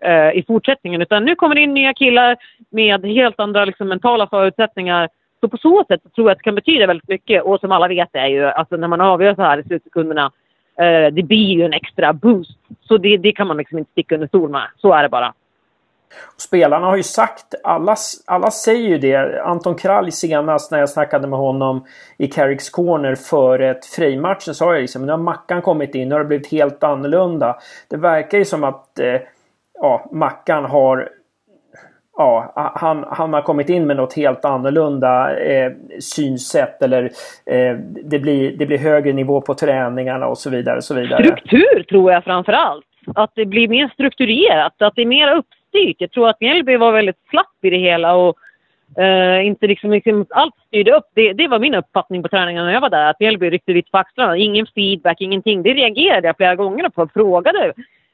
eh, 0.00 0.30
i 0.30 0.44
fortsättningen. 0.46 1.02
Utan 1.02 1.24
nu 1.24 1.34
kommer 1.34 1.54
det 1.54 1.60
in 1.60 1.74
nya 1.74 1.94
killar 1.94 2.36
med 2.70 3.04
helt 3.04 3.40
andra 3.40 3.64
liksom, 3.64 3.88
mentala 3.88 4.26
förutsättningar. 4.26 5.08
Så 5.40 5.48
på 5.48 5.56
så 5.56 5.84
sätt 5.88 6.00
tror 6.14 6.28
jag 6.28 6.32
att 6.32 6.38
det 6.38 6.44
kan 6.44 6.54
betyda 6.54 6.86
väldigt 6.86 7.08
mycket. 7.08 7.42
Och 7.42 7.60
som 7.60 7.72
alla 7.72 7.88
vet 7.88 8.08
är 8.12 8.26
ju, 8.26 8.44
alltså 8.44 8.76
när 8.76 8.88
man 8.88 9.00
avgör 9.00 9.34
så 9.34 9.42
här 9.42 9.58
i 9.58 9.62
slutsekunderna, 9.62 10.32
eh, 10.78 11.12
det 11.12 11.22
blir 11.22 11.54
ju 11.54 11.64
en 11.64 11.72
extra 11.72 12.12
boost. 12.12 12.58
Så 12.88 12.96
det, 12.96 13.16
det 13.16 13.32
kan 13.32 13.46
man 13.46 13.56
liksom 13.56 13.78
inte 13.78 13.90
sticka 13.90 14.14
under 14.14 14.28
stol 14.28 14.50
med. 14.50 14.68
Så 14.76 14.92
är 14.92 15.02
det 15.02 15.08
bara. 15.08 15.34
Spelarna 16.36 16.86
har 16.86 16.96
ju 16.96 17.02
sagt, 17.02 17.54
alla, 17.64 17.96
alla 18.26 18.50
säger 18.50 18.88
ju 18.88 18.98
det. 18.98 19.42
Anton 19.42 19.74
Kralj 19.74 20.12
senast 20.12 20.70
när 20.70 20.78
jag 20.78 20.90
snackade 20.90 21.26
med 21.26 21.38
honom 21.38 21.84
i 22.18 22.26
Carricks 22.26 22.70
Corner 22.70 23.14
före 23.14 23.70
ett 23.70 23.86
Frej-matchen 23.86 24.54
sa 24.54 24.72
jag 24.72 24.80
liksom 24.80 25.06
nu 25.06 25.12
har 25.12 25.18
Mackan 25.18 25.62
kommit 25.62 25.94
in, 25.94 26.08
nu 26.08 26.14
har 26.14 26.20
det 26.20 26.28
blivit 26.28 26.52
helt 26.52 26.84
annorlunda. 26.84 27.56
Det 27.88 27.96
verkar 27.96 28.38
ju 28.38 28.44
som 28.44 28.64
att 28.64 28.98
eh, 28.98 29.20
ja, 29.80 30.08
Mackan 30.12 30.64
har 30.64 31.08
ja, 32.16 32.52
han, 32.74 33.04
han 33.08 33.32
har 33.32 33.42
kommit 33.42 33.68
in 33.68 33.86
med 33.86 33.96
något 33.96 34.14
helt 34.14 34.44
annorlunda 34.44 35.38
eh, 35.38 35.72
synsätt 36.00 36.82
eller 36.82 37.04
eh, 37.46 37.76
det, 38.04 38.18
blir, 38.18 38.56
det 38.56 38.66
blir 38.66 38.78
högre 38.78 39.12
nivå 39.12 39.40
på 39.40 39.54
träningarna 39.54 40.26
och 40.26 40.38
så 40.38 40.50
vidare. 40.50 40.76
Och 40.76 40.84
så 40.84 40.94
vidare. 40.94 41.22
Struktur 41.24 41.82
tror 41.82 42.12
jag 42.12 42.24
framför 42.24 42.52
allt. 42.52 42.84
Att 43.14 43.30
det 43.34 43.46
blir 43.46 43.68
mer 43.68 43.88
strukturerat, 43.88 44.82
att 44.82 44.94
det 44.96 45.02
är 45.02 45.06
mer 45.06 45.42
styrt. 45.76 45.96
Jag 45.98 46.10
tror 46.10 46.28
att 46.28 46.40
Mjällby 46.40 46.76
var 46.76 46.92
väldigt 46.92 47.28
slapp 47.30 47.56
i 47.62 47.70
det 47.70 47.76
hela 47.76 48.14
och 48.14 48.38
eh, 48.98 49.46
inte 49.46 49.66
liksom, 49.66 49.90
liksom 49.90 50.26
allt 50.30 50.54
styrde 50.66 50.92
upp. 50.92 51.04
Det, 51.14 51.32
det 51.32 51.48
var 51.48 51.58
min 51.58 51.74
uppfattning 51.74 52.22
på 52.22 52.28
träningarna 52.28 52.66
när 52.66 52.72
jag 52.72 52.80
var 52.80 52.90
där, 52.90 53.10
att 53.10 53.20
Mjällby 53.20 53.50
ryckte 53.50 53.72
lite 53.72 53.90
på 53.90 53.98
axlarna. 53.98 54.36
Ingen 54.36 54.66
feedback, 54.74 55.20
ingenting. 55.20 55.62
Det 55.62 55.74
reagerade 55.74 56.26
jag 56.26 56.36
flera 56.36 56.54
gånger 56.54 56.88
på 56.88 57.02
och 57.02 57.12
frågade 57.12 57.72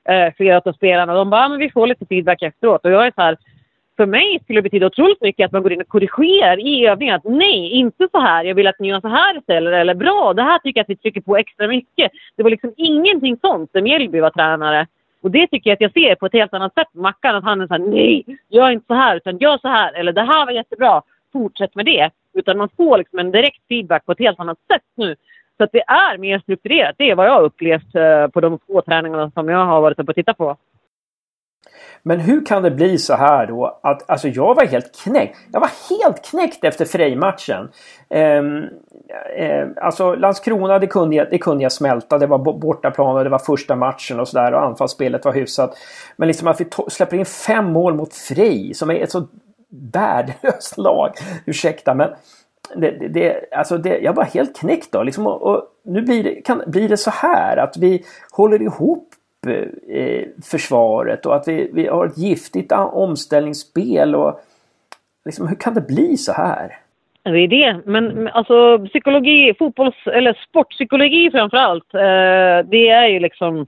eh, 0.08 0.34
flera 0.36 0.62
av 0.64 0.72
spelarna. 0.72 1.14
De 1.14 1.30
bara, 1.30 1.44
ah, 1.44 1.48
men 1.48 1.58
vi 1.58 1.70
får 1.70 1.86
lite 1.86 2.06
feedback 2.06 2.42
efteråt. 2.42 2.84
Och 2.84 2.90
jag 2.90 3.06
är 3.06 3.12
så 3.14 3.22
här, 3.22 3.36
för 3.96 4.06
mig 4.06 4.40
skulle 4.42 4.58
det 4.58 4.62
betyda 4.62 4.86
otroligt 4.86 5.20
mycket 5.20 5.46
att 5.46 5.52
man 5.52 5.62
går 5.62 5.72
in 5.72 5.80
och 5.80 5.88
korrigerar 5.88 6.66
i 6.66 6.86
övningen. 6.86 7.14
Att 7.14 7.24
nej, 7.24 7.70
inte 7.70 8.08
så 8.12 8.20
här. 8.20 8.44
Jag 8.44 8.54
vill 8.54 8.66
att 8.66 8.78
ni 8.78 8.88
gör 8.88 9.00
så 9.00 9.08
här 9.08 9.38
istället. 9.38 9.72
Eller 9.72 9.94
bra, 9.94 10.32
det 10.36 10.42
här 10.42 10.58
tycker 10.58 10.78
jag 10.78 10.84
att 10.84 10.90
vi 10.90 10.96
trycker 10.96 11.20
på 11.20 11.36
extra 11.36 11.68
mycket. 11.68 12.12
Det 12.36 12.42
var 12.42 12.50
liksom 12.50 12.74
ingenting 12.76 13.36
sånt 13.40 13.70
när 13.74 13.82
Mjällby 13.82 14.20
var 14.20 14.30
tränare. 14.30 14.86
Och 15.22 15.30
det 15.30 15.46
tycker 15.46 15.70
jag 15.70 15.74
att 15.74 15.80
jag 15.80 15.92
ser 15.92 16.14
på 16.14 16.26
ett 16.26 16.32
helt 16.32 16.54
annat 16.54 16.74
sätt 16.74 16.88
Mackan. 16.92 17.36
Att 17.36 17.44
han 17.44 17.60
är 17.60 17.66
såhär, 17.66 17.80
nej, 17.80 18.24
gör 18.48 18.70
inte 18.70 18.86
så 18.86 18.94
här, 18.94 19.16
utan 19.16 19.38
gör 19.38 19.58
så 19.58 19.68
här. 19.68 19.92
Eller 19.92 20.12
det 20.12 20.22
här 20.22 20.46
var 20.46 20.52
jättebra, 20.52 21.02
fortsätt 21.32 21.74
med 21.74 21.84
det. 21.86 22.10
Utan 22.34 22.58
man 22.58 22.68
får 22.76 22.98
liksom 22.98 23.18
en 23.18 23.30
direkt 23.30 23.68
feedback 23.68 24.06
på 24.06 24.12
ett 24.12 24.18
helt 24.18 24.40
annat 24.40 24.58
sätt 24.72 24.82
nu. 24.94 25.16
Så 25.56 25.64
att 25.64 25.72
det 25.72 25.82
är 25.86 26.18
mer 26.18 26.38
strukturerat. 26.38 26.94
Det 26.98 27.10
är 27.10 27.14
vad 27.14 27.26
jag 27.26 27.32
har 27.32 27.42
upplevt 27.42 27.94
eh, 27.94 28.28
på 28.28 28.40
de 28.40 28.58
få 28.66 28.82
träningarna 28.82 29.30
som 29.30 29.48
jag 29.48 29.64
har 29.64 29.80
varit 29.80 29.98
uppe 29.98 30.10
och 30.10 30.14
tittat 30.14 30.38
på. 30.38 30.56
Men 32.02 32.20
hur 32.20 32.46
kan 32.46 32.62
det 32.62 32.70
bli 32.70 32.98
så 32.98 33.14
här 33.14 33.46
då 33.46 33.80
att 33.82 34.10
alltså 34.10 34.28
jag 34.28 34.54
var 34.54 34.66
helt 34.66 34.96
knäckt. 35.02 35.38
Jag 35.52 35.60
var 35.60 35.70
helt 35.90 36.24
knäckt 36.24 36.64
efter 36.64 36.84
Frej-matchen. 36.84 37.68
Ehm, 38.10 38.64
eh, 39.36 39.66
alltså 39.76 40.14
Landskrona 40.14 40.78
det 40.78 40.86
kunde, 40.86 41.16
jag, 41.16 41.30
det 41.30 41.38
kunde 41.38 41.62
jag 41.62 41.72
smälta. 41.72 42.18
Det 42.18 42.26
var 42.26 42.38
bortaplan 42.38 43.16
och 43.16 43.24
det 43.24 43.30
var 43.30 43.38
första 43.38 43.76
matchen 43.76 44.20
och 44.20 44.28
sådär 44.28 44.54
och 44.54 44.64
anfallsspelet 44.64 45.24
var 45.24 45.32
hyfsat. 45.32 45.74
Men 46.16 46.28
liksom 46.28 46.48
att 46.48 46.60
vi 46.60 46.66
släpper 46.88 47.16
in 47.16 47.26
fem 47.26 47.72
mål 47.72 47.94
mot 47.94 48.14
Frej 48.14 48.74
som 48.74 48.90
är 48.90 48.94
ett 48.94 49.10
så 49.10 49.26
värdelöst 49.92 50.78
lag. 50.78 51.10
Ursäkta 51.46 51.94
men 51.94 52.10
det, 52.74 52.90
det, 52.90 53.08
det, 53.08 53.52
alltså 53.52 53.78
det, 53.78 53.98
jag 53.98 54.12
var 54.12 54.24
helt 54.24 54.56
knäckt 54.56 54.92
då. 54.92 55.02
Liksom, 55.02 55.26
och, 55.26 55.42
och 55.42 55.64
nu 55.84 56.02
blir 56.02 56.24
det, 56.24 56.34
kan, 56.34 56.62
blir 56.66 56.88
det 56.88 56.96
så 56.96 57.10
här 57.10 57.56
att 57.56 57.76
vi 57.76 58.04
håller 58.30 58.62
ihop 58.62 59.08
eh, 59.46 60.24
försvaret 60.42 61.26
och 61.26 61.36
att 61.36 61.48
vi, 61.48 61.70
vi 61.72 61.86
har 61.86 62.06
ett 62.06 62.18
giftigt 62.18 62.72
omställningsspel. 62.72 64.14
Och, 64.14 64.40
liksom, 65.24 65.48
hur 65.48 65.56
kan 65.56 65.74
det 65.74 65.86
bli 65.86 66.16
så 66.16 66.32
här? 66.32 66.78
Det 67.22 67.38
är 67.38 67.48
det. 67.48 67.80
Men 67.84 68.28
alltså 68.28 68.78
psykologi, 68.78 69.54
fotbolls 69.58 69.94
eller 70.06 70.38
sportpsykologi 70.48 71.30
framför 71.30 71.56
allt. 71.56 71.94
Eh, 71.94 72.70
det 72.70 72.88
är 72.88 73.06
ju 73.06 73.20
liksom... 73.20 73.66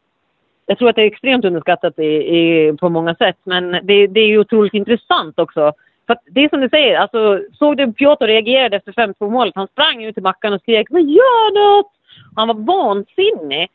Jag 0.67 0.79
tror 0.79 0.89
att 0.89 0.97
det 0.97 1.03
är 1.03 1.07
extremt 1.07 1.45
underskattat 1.45 1.99
i, 1.99 2.03
i, 2.05 2.73
på 2.81 2.89
många 2.89 3.15
sätt. 3.15 3.37
Men 3.45 3.71
det, 3.71 4.07
det 4.07 4.21
är 4.21 4.27
ju 4.27 4.39
otroligt 4.39 4.75
intressant 4.75 5.39
också. 5.39 5.73
För 6.07 6.17
det 6.31 6.45
är 6.45 6.49
som 6.49 6.61
du 6.61 6.69
säger, 6.69 6.97
alltså, 6.97 7.41
såg 7.53 7.77
du 7.77 7.93
Piotr 7.93 8.25
reagerade 8.25 8.77
efter 8.77 8.93
5-2 8.93 9.31
målet? 9.31 9.55
Han 9.55 9.69
sprang 9.69 10.05
ut 10.05 10.15
till 10.15 10.23
Mackan 10.23 10.53
och 10.53 10.61
skrek 10.61 10.91
”Men 10.91 11.09
gör 11.09 11.55
något!” 11.55 11.93
Han 12.37 12.49
var 12.49 12.55
vansinnig. 12.55 13.69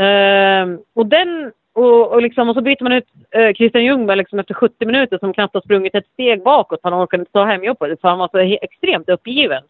Uh, 0.00 0.78
och 0.94 1.06
den 1.06 1.52
och, 1.74 2.12
och, 2.12 2.22
liksom, 2.22 2.48
och 2.48 2.54
så 2.54 2.60
byter 2.60 2.82
man 2.82 2.92
ut 2.92 3.04
uh, 3.38 3.52
Christian 3.52 3.84
Ljungberg 3.84 4.16
liksom 4.16 4.38
efter 4.38 4.54
70 4.54 4.86
minuter 4.86 5.18
som 5.18 5.32
knappt 5.32 5.54
har 5.54 5.60
sprungit 5.60 5.94
ett 5.94 6.06
steg 6.12 6.42
bakåt. 6.42 6.80
Han 6.82 6.94
orkade 6.94 7.20
inte 7.20 7.32
ta 7.32 7.44
hem 7.44 7.64
jobbet 7.64 8.00
för 8.00 8.08
han 8.08 8.18
var 8.18 8.28
så 8.28 8.38
extremt 8.38 9.08
uppgiven. 9.08 9.62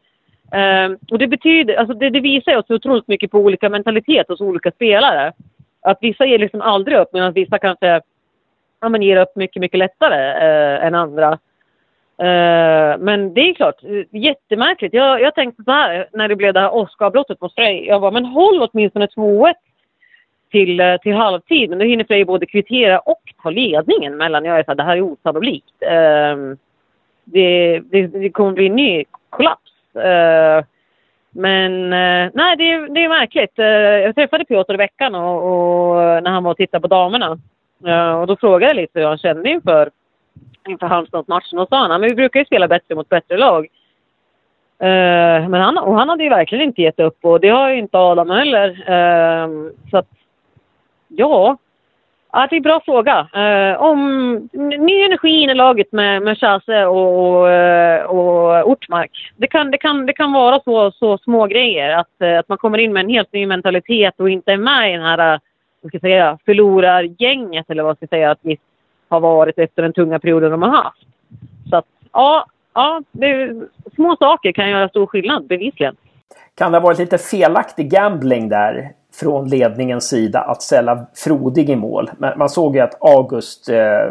Uh, 0.55 0.97
och 1.11 1.19
det 1.19 1.27
betyder, 1.27 1.75
alltså 1.75 1.95
det, 1.95 2.11
det 2.11 2.21
visar 2.21 2.57
oss 2.57 2.71
otroligt 2.71 3.09
mycket 3.09 3.31
på 3.31 3.39
olika 3.39 3.69
mentalitet 3.69 4.29
hos 4.29 4.41
olika 4.41 4.71
spelare. 4.71 5.33
Att 5.83 5.99
vissa 6.01 6.27
ger 6.27 6.39
liksom 6.39 6.61
aldrig 6.61 6.99
upp 6.99 7.13
medan 7.13 7.33
vissa 7.33 7.59
kanske 7.59 8.01
ja, 8.81 8.89
men 8.89 9.03
ger 9.03 9.17
upp 9.17 9.37
mycket, 9.37 9.61
mycket 9.61 9.79
lättare 9.79 10.31
eh, 10.31 10.87
än 10.87 10.95
andra. 10.95 11.39
Uh, 12.23 12.99
men 12.99 13.35
det 13.35 13.41
är 13.41 13.55
klart, 13.55 13.85
eh, 13.85 14.21
jättemärkligt. 14.21 14.95
Jag, 14.95 15.21
jag 15.21 15.35
tänkte 15.35 15.65
så 15.65 15.71
här 15.71 16.09
när 16.13 16.29
det 16.29 16.37
blev 16.37 16.55
det 16.55 16.61
här 16.61 16.75
Oskarsbrottet 16.75 17.41
mot 17.41 17.55
Frej. 17.55 17.87
Jag 17.87 18.01
bara, 18.01 18.11
men 18.11 18.25
håll 18.25 18.69
åtminstone 18.73 19.07
2-1 19.07 19.55
till, 20.51 20.81
eh, 20.81 20.97
till 20.97 21.15
halvtid. 21.15 21.71
Men 21.71 21.79
då 21.79 21.85
hinner 21.85 22.05
Frej 22.05 22.25
både 22.25 22.47
kvittera 22.47 22.99
och 22.99 23.23
ta 23.43 23.51
ledningen 23.51 24.17
mellan. 24.17 24.45
Jag 24.45 24.59
är 24.59 24.65
så 24.65 24.71
här, 24.71 24.77
det 24.77 24.83
här 24.83 24.97
är 24.97 25.03
osannolikt. 25.03 25.75
Eh, 25.81 26.37
det, 27.25 27.81
det, 27.81 28.07
det 28.07 28.31
kommer 28.31 28.53
bli 28.53 28.67
en 28.67 28.77
ny 28.77 29.05
kollaps. 29.31 29.95
Eh, 29.97 30.65
men 31.31 31.93
eh, 31.93 32.31
nej, 32.35 32.57
det, 32.57 32.95
det 32.95 33.05
är 33.05 33.09
märkligt. 33.09 33.59
Eh, 33.59 33.67
jag 33.67 34.15
träffade 34.15 34.45
Piotr 34.45 34.75
i 34.75 34.77
veckan 34.77 35.15
och, 35.15 35.43
och, 35.43 36.03
eh, 36.03 36.23
när 36.23 36.31
han 36.31 36.45
var 36.45 36.51
och 36.51 36.57
tittade 36.57 36.81
på 36.81 36.89
damerna. 36.89 37.39
och 38.21 38.27
då 38.27 38.37
frågade 38.37 38.67
jag 38.67 38.77
lite 38.77 39.01
hur 39.01 39.07
han 39.07 39.19
kände 39.19 39.51
inför, 39.51 39.91
inför 40.69 40.87
Halmstadsmatchen. 40.87 41.59
Och 41.59 41.69
sa 41.69 41.77
han 41.77 42.01
men 42.01 42.11
vi 42.11 42.15
brukar 42.15 42.41
ju 42.41 42.47
spela 42.47 42.69
bättre 42.69 42.95
mot 42.95 43.09
bättre 43.09 43.37
lag. 43.37 43.67
men 45.49 45.55
han, 45.55 45.79
och 45.79 45.95
han 45.95 46.09
hade 46.09 46.25
ju 46.25 46.31
verkligen 46.31 46.65
inte 46.65 46.83
gett 46.83 47.01
upp 47.01 47.25
och 47.25 47.41
det 47.41 47.49
har 47.49 47.71
ju 47.71 47.79
inte 47.79 47.99
Adam 47.99 48.31
heller. 48.31 48.91
Ehm, 48.91 49.73
så 49.91 49.99
att 49.99 50.09
Ja, 51.09 51.57
ja 52.33 52.47
det 52.51 52.55
är 52.55 52.57
en 52.57 52.63
bra 52.63 52.81
fråga. 52.85 53.29
Eh, 53.35 53.83
om 53.83 54.35
ny 54.53 55.03
energi 55.03 55.29
in 55.29 55.51
i 55.51 55.55
laget 55.55 55.93
med, 55.93 56.23
med 56.23 56.39
Chase 56.39 56.87
och, 56.87 57.39
och, 57.41 57.51
eh, 57.51 58.05
och 58.05 58.71
Ortmark. 58.71 59.33
Det 59.37 59.47
kan, 59.47 59.71
det 59.71 59.79
kan, 59.79 60.07
det 60.07 60.13
kan 60.13 60.33
vara 60.33 60.61
så, 60.65 60.91
så 60.91 61.19
små 61.19 61.47
grejer 61.47 61.91
att, 61.91 62.23
eh, 62.23 62.39
att 62.39 62.49
man 62.49 62.59
kommer 62.59 62.79
in 62.79 62.93
med 62.93 63.05
en 63.05 63.11
helt 63.11 63.33
ny 63.33 63.47
mentalitet 63.47 64.21
och 64.21 64.31
inte 64.31 64.53
är 64.53 64.57
med 64.57 64.91
i 64.91 64.93
den 64.93 65.07
här 65.07 65.35
eh, 65.35 65.39
vad 65.81 65.91
ska 65.91 65.97
jag 65.97 66.01
säga, 66.01 66.39
förlorargänget 66.45 67.71
eller 67.71 67.83
vad 67.83 67.97
ska 67.97 68.03
jag 68.03 68.11
säga 68.11 68.31
att 68.31 68.39
vi 68.43 68.59
har 69.09 69.21
varit 69.21 69.59
efter 69.59 69.83
den 69.83 69.93
tunga 69.93 70.19
perioden 70.19 70.51
de 70.51 70.63
har 70.63 70.71
haft. 70.71 71.07
Så 71.71 71.77
att, 71.77 71.85
ja, 72.13 72.47
ja 72.75 73.03
det, 73.13 73.55
små 73.95 74.17
saker 74.17 74.53
kan 74.53 74.71
göra 74.71 74.89
stor 74.89 75.07
skillnad 75.07 75.47
bevisligen. 75.47 75.97
Kan 76.55 76.73
det 76.73 76.79
ha 76.79 76.83
varit 76.83 76.99
lite 76.99 77.19
felaktig 77.19 77.91
gambling 77.91 78.49
där? 78.49 78.91
Från 79.21 79.49
ledningens 79.49 80.09
sida 80.09 80.41
att 80.41 80.63
ställa 80.63 81.07
Frodig 81.15 81.71
i 81.71 81.77
mål. 81.77 82.11
Men 82.19 82.39
man 82.39 82.49
såg 82.49 82.77
ju 82.77 82.81
att 82.81 83.03
August 83.03 83.69
eh, 83.69 84.11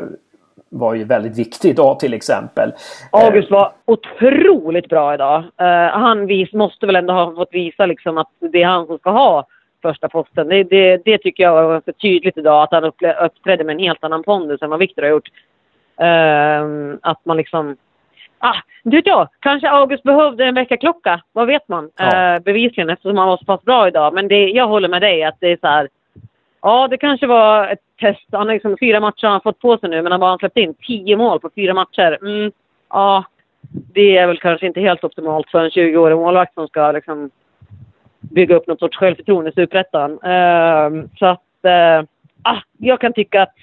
var 0.70 0.94
ju 0.94 1.04
väldigt 1.04 1.40
viktig 1.40 1.70
idag 1.70 2.00
till 2.00 2.14
exempel. 2.14 2.70
Eh, 3.14 3.26
August 3.26 3.52
var 3.52 3.72
otroligt 3.86 4.90
bra 4.90 5.14
idag. 5.14 5.40
Uh, 5.62 5.68
han 5.92 6.26
vis, 6.26 6.54
måste 6.54 6.86
väl 6.86 6.96
ändå 6.96 7.14
ha 7.14 7.36
fått 7.36 7.54
visa 7.54 7.86
liksom 7.86 8.18
att 8.18 8.28
det 8.52 8.62
är 8.62 8.68
han 8.68 8.88
som 8.88 8.98
ska 8.98 9.10
ha 9.10 9.46
första 9.82 10.10
posten. 10.10 10.48
Det, 10.48 10.64
det, 10.64 11.02
det 11.06 11.18
tycker 11.18 11.44
jag 11.44 11.54
var 11.54 11.72
ganska 11.72 11.94
tydligt 11.94 12.38
idag 12.38 12.64
att 12.64 12.72
han 12.72 12.92
uppträdde 13.26 13.64
med 13.64 13.74
en 13.74 13.84
helt 13.84 14.04
annan 14.04 14.24
pondus 14.24 14.62
än 14.62 14.70
vad 14.70 14.80
Viktor 14.80 15.02
har 15.02 15.10
gjort. 15.10 15.30
Uh, 16.02 16.98
att 17.02 17.26
man 17.26 17.38
liksom 17.38 17.78
Ah, 18.46 18.62
du 18.84 19.02
jag, 19.06 19.30
kanske 19.40 19.70
August 19.70 20.04
behövde 20.04 20.46
en 20.46 20.56
väckarklocka. 20.56 21.22
Vad 21.34 21.48
vet 21.48 21.68
man? 21.68 21.90
Ja. 21.98 22.36
Eh, 22.36 22.40
bevisligen 22.40 22.90
eftersom 22.90 23.18
han 23.18 23.28
var 23.28 23.38
så 23.38 23.46
pass 23.46 23.62
bra 23.62 23.88
idag. 23.88 24.14
Men 24.14 24.28
det, 24.28 24.50
jag 24.50 24.68
håller 24.68 24.90
med 24.90 25.02
dig 25.02 25.24
att 25.24 25.36
det 25.40 25.52
är 25.52 25.58
så 25.62 25.68
här. 25.68 25.90
Ja, 26.62 26.88
det 26.88 26.98
kanske 26.98 27.28
var 27.28 27.68
ett 27.68 27.80
test. 28.00 28.26
Han 28.32 28.48
har 28.48 28.54
liksom 28.54 28.78
fyra 28.80 29.00
matcher 29.00 29.28
han 29.28 29.42
fått 29.42 29.60
på 29.60 29.78
sig 29.78 29.90
nu, 29.90 29.96
men 30.02 30.12
han 30.12 30.22
har 30.22 30.28
bara 30.28 30.38
släppt 30.38 30.58
in 30.58 30.74
tio 30.74 31.18
mål 31.18 31.40
på 31.40 31.50
fyra 31.56 31.74
matcher. 31.74 32.18
Mm, 32.22 32.52
ja, 32.90 33.24
det 33.94 34.18
är 34.18 34.28
väl 34.28 34.40
kanske 34.40 34.68
inte 34.68 34.82
helt 34.82 35.04
optimalt 35.04 35.50
för 35.50 35.64
en 35.64 35.70
20-årig 35.70 36.18
målvakt 36.18 36.54
som 36.54 36.68
ska 36.68 36.92
liksom 36.92 37.30
bygga 38.20 38.56
upp 38.56 38.68
något 38.68 38.80
sorts 38.80 38.98
självförtroende 38.98 39.50
i 39.50 39.54
Superettan. 39.54 40.12
Uh, 40.12 41.08
så 41.20 41.26
att, 41.26 41.42
uh, 41.66 42.08
ah, 42.42 42.62
jag 42.78 43.02
kan 43.02 43.14
tycka 43.14 43.42
att 43.42 43.56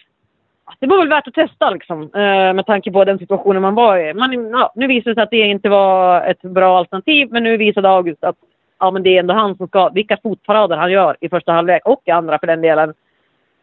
det 0.79 0.87
var 0.87 0.99
väl 0.99 1.09
värt 1.09 1.29
att 1.29 1.35
testa 1.35 1.71
liksom, 1.71 2.03
eh, 2.03 2.53
med 2.55 2.67
tanke 2.67 2.93
på 2.93 3.05
den 3.05 3.19
situationen 3.19 3.63
man 3.63 3.75
var 3.75 3.99
i. 3.99 4.15
Man, 4.15 4.51
ja, 4.51 4.73
nu 4.77 4.87
visade 4.87 5.11
det 5.11 5.15
sig 5.15 5.23
att 5.23 5.31
det 5.31 5.37
inte 5.37 5.69
var 5.69 6.23
ett 6.27 6.43
bra 6.43 6.79
alternativ, 6.79 7.29
men 7.31 7.45
nu 7.45 7.57
visade 7.57 7.89
August 7.89 8.25
att 8.25 8.37
ja, 8.79 8.91
men 8.91 9.03
det 9.03 9.17
är 9.17 9.21
ändå 9.21 9.35
han 9.35 9.57
som 9.57 9.69
ska... 9.69 9.89
Vilka 9.89 10.19
fotparader 10.23 10.77
han 10.77 10.93
gör 10.93 11.17
i 11.21 11.29
första 11.29 11.53
halvlek 11.53 11.83
och 11.87 12.03
i 12.05 12.11
andra 12.11 12.39
för 12.39 12.47
den 12.47 12.61
delen. 12.61 12.95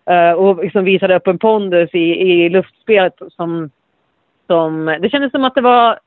Eh, 0.06 0.32
och 0.32 0.64
liksom 0.64 0.84
visade 0.84 1.16
upp 1.16 1.28
en 1.28 1.40
pondus 1.40 1.90
i, 1.94 2.00
i 2.00 2.50
luftspelet 2.50 3.14
som, 3.30 3.70
som... 4.48 4.98
Det 5.02 5.10
kändes 5.10 5.32
som 5.32 5.44
att 5.44 5.56
det 5.56 5.62
var 5.62 6.00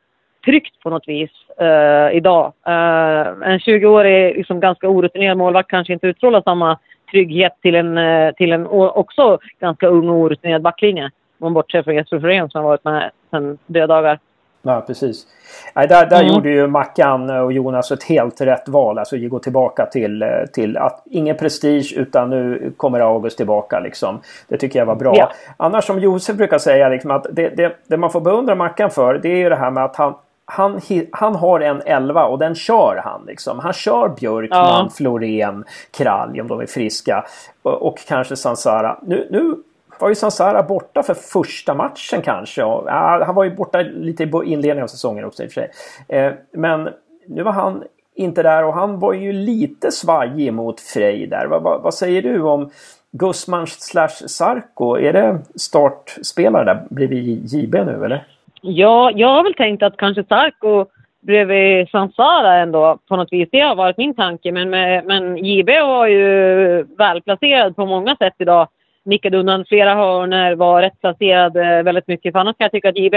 tryggt 0.44 0.80
på 0.82 0.90
något 0.90 1.08
vis 1.08 1.30
uh, 1.60 2.16
idag. 2.16 2.52
Uh, 2.68 3.48
en 3.48 3.58
20-årig, 3.58 4.36
liksom 4.36 4.60
ganska 4.60 4.88
orutinerad 4.88 5.38
målvakt 5.38 5.70
kanske 5.70 5.92
inte 5.92 6.06
utstrålar 6.06 6.42
samma 6.42 6.78
trygghet 7.12 7.52
till 7.62 7.74
en, 7.74 7.98
till 8.34 8.52
en 8.52 8.66
också 8.66 9.38
ganska 9.60 9.86
ung 9.86 10.08
och 10.08 10.16
orutinerad 10.16 10.62
backlinje. 10.62 11.10
man 11.38 11.54
bortser 11.54 11.82
från 11.82 11.94
Jesper 11.94 12.20
Florén 12.20 12.50
som 12.50 12.62
har 12.62 12.68
varit 12.68 12.84
med 12.84 13.10
sedan 13.30 13.58
dödagar. 13.66 14.18
Ja, 14.62 14.84
precis. 14.86 15.26
Nej, 15.74 15.88
där 15.88 16.06
där 16.06 16.20
mm. 16.20 16.32
gjorde 16.32 16.50
ju 16.50 16.66
Mackan 16.66 17.30
och 17.30 17.52
Jonas 17.52 17.90
ett 17.90 18.02
helt 18.02 18.40
rätt 18.40 18.68
val. 18.68 18.98
Alltså 18.98 19.16
gå 19.16 19.38
tillbaka 19.38 19.86
till, 19.86 20.24
till 20.52 20.76
att 20.76 21.02
ingen 21.10 21.36
prestige 21.36 21.94
utan 21.96 22.30
nu 22.30 22.72
kommer 22.76 23.00
August 23.00 23.36
tillbaka. 23.36 23.80
Liksom. 23.80 24.20
Det 24.48 24.56
tycker 24.56 24.78
jag 24.78 24.86
var 24.86 24.94
bra. 24.94 25.14
Ja. 25.16 25.32
Annars 25.56 25.84
som 25.84 25.98
Josef 25.98 26.36
brukar 26.36 26.58
säga, 26.58 26.88
liksom, 26.88 27.10
att 27.10 27.26
det, 27.30 27.48
det, 27.48 27.76
det 27.86 27.96
man 27.96 28.10
får 28.10 28.20
beundra 28.20 28.54
Mackan 28.54 28.90
för 28.90 29.18
det 29.22 29.28
är 29.28 29.36
ju 29.36 29.48
det 29.48 29.56
här 29.56 29.70
med 29.70 29.84
att 29.84 29.96
han 29.96 30.14
han, 30.52 30.80
han 31.12 31.34
har 31.34 31.60
en 31.60 31.82
11 31.86 32.24
och 32.26 32.38
den 32.38 32.54
kör 32.54 33.00
han. 33.04 33.24
Liksom. 33.26 33.58
Han 33.58 33.72
kör 33.72 34.08
Björkman, 34.08 34.84
ja. 34.84 34.90
Florén, 34.94 35.64
Kralj 35.90 36.40
om 36.40 36.48
de 36.48 36.60
är 36.60 36.66
friska. 36.66 37.24
Och, 37.62 37.86
och 37.86 37.98
kanske 38.08 38.36
Sansara. 38.36 38.98
Nu, 39.02 39.28
nu 39.30 39.54
var 39.98 40.08
ju 40.08 40.14
Sansara 40.14 40.62
borta 40.62 41.02
för 41.02 41.14
första 41.14 41.74
matchen 41.74 42.22
kanske. 42.22 42.64
Och, 42.64 42.84
ja, 42.86 43.24
han 43.26 43.34
var 43.34 43.44
ju 43.44 43.56
borta 43.56 43.80
lite 43.80 44.22
i 44.22 44.30
inledningen 44.44 44.82
av 44.82 44.88
säsongen 44.88 45.24
också 45.24 45.42
i 45.42 45.46
och 45.46 45.52
för 45.52 45.60
sig. 45.60 45.70
Eh, 46.08 46.32
men 46.52 46.88
nu 47.26 47.42
var 47.42 47.52
han 47.52 47.84
inte 48.14 48.42
där 48.42 48.64
och 48.64 48.74
han 48.74 48.98
var 48.98 49.12
ju 49.12 49.32
lite 49.32 49.90
svajig 49.90 50.52
mot 50.52 50.80
Frej 50.80 51.26
där. 51.26 51.46
Va, 51.46 51.58
va, 51.58 51.80
vad 51.82 51.94
säger 51.94 52.22
du 52.22 52.40
om 52.40 52.70
Gusman 53.12 53.66
slash 53.66 54.26
Sarko? 54.26 54.96
Är 54.96 55.12
det 55.12 55.38
startspelare 55.54 56.64
där 56.64 56.86
bredvid 56.90 57.54
JB 57.54 57.74
nu 57.74 58.04
eller? 58.04 58.26
Ja, 58.62 59.10
jag 59.14 59.28
har 59.28 59.42
väl 59.42 59.54
tänkt 59.54 59.82
att 59.82 59.96
kanske 59.96 60.24
Sarko 60.24 60.86
bredvid 61.20 61.88
Sansara 61.88 62.54
ändå 62.54 62.98
på 63.08 63.16
något 63.16 63.32
vis. 63.32 63.48
Det 63.52 63.60
har 63.60 63.74
varit 63.74 63.96
min 63.96 64.14
tanke. 64.14 64.52
Men, 64.52 64.70
men 65.06 65.44
JB 65.44 65.68
var 65.68 66.06
ju 66.06 66.82
välplacerad 66.82 67.76
på 67.76 67.86
många 67.86 68.16
sätt 68.16 68.34
idag 68.38 68.68
nickade 69.04 69.38
undan 69.38 69.64
flera 69.64 69.94
hörner, 69.94 70.54
var 70.54 70.82
rätt 70.82 71.00
placerad 71.00 71.56
eh, 71.56 71.82
väldigt 71.82 72.08
mycket. 72.08 72.32
För 72.32 72.38
annars 72.38 72.56
kan 72.56 72.64
jag 72.64 72.72
tycka 72.72 72.88
att 72.88 72.98
JB 72.98 73.14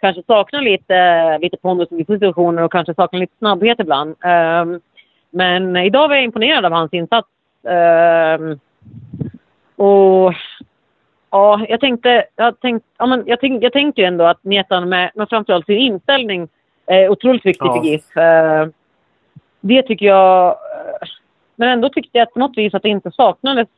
kanske 0.00 0.22
saknar 0.26 0.62
lite, 0.62 1.38
lite 1.38 1.56
pondus 1.56 1.92
i 1.92 2.04
situationer 2.04 2.62
och 2.62 2.72
kanske 2.72 2.94
saknar 2.94 3.20
lite 3.20 3.38
snabbhet 3.38 3.80
ibland. 3.80 4.10
Um, 4.10 4.80
men 5.30 5.76
idag 5.76 6.08
var 6.08 6.14
jag 6.14 6.24
imponerad 6.24 6.64
av 6.64 6.72
hans 6.72 6.92
insats. 6.92 7.28
Um, 8.38 8.60
och 9.76 10.34
ja, 11.34 11.66
jag 11.68 11.80
tänkte, 11.80 12.24
jag 12.36 12.60
tänkte, 12.60 12.88
ja, 12.98 13.06
men 13.06 13.22
jag 13.26 13.40
tänkte, 13.40 13.64
jag 13.64 13.72
tänkte 13.72 14.00
ju 14.00 14.06
ändå 14.06 14.24
att 14.24 14.44
Netan 14.44 14.88
med, 14.88 15.10
med 15.14 15.28
framförallt 15.28 15.66
sin 15.66 15.78
inställning 15.78 16.48
är 16.86 17.08
otroligt 17.08 17.46
viktig 17.46 17.66
ja. 17.66 17.74
för 17.74 17.84
GIF. 17.84 18.16
Uh, 18.16 18.72
det 19.60 19.82
tycker 19.82 20.06
jag, 20.06 20.56
men 21.56 21.68
ändå 21.68 21.88
tyckte 21.88 22.18
jag 22.18 22.32
på 22.32 22.38
något 22.38 22.56
vis 22.58 22.74
att 22.74 22.82
det 22.82 22.88
inte 22.88 23.10
saknades 23.10 23.68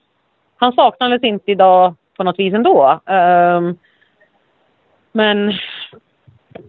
han 0.56 0.72
saknades 0.72 1.22
inte 1.22 1.50
idag 1.50 1.94
på 2.16 2.24
något 2.24 2.38
vis 2.38 2.54
ändå. 2.54 3.00
Um, 3.06 3.78
men 5.12 5.52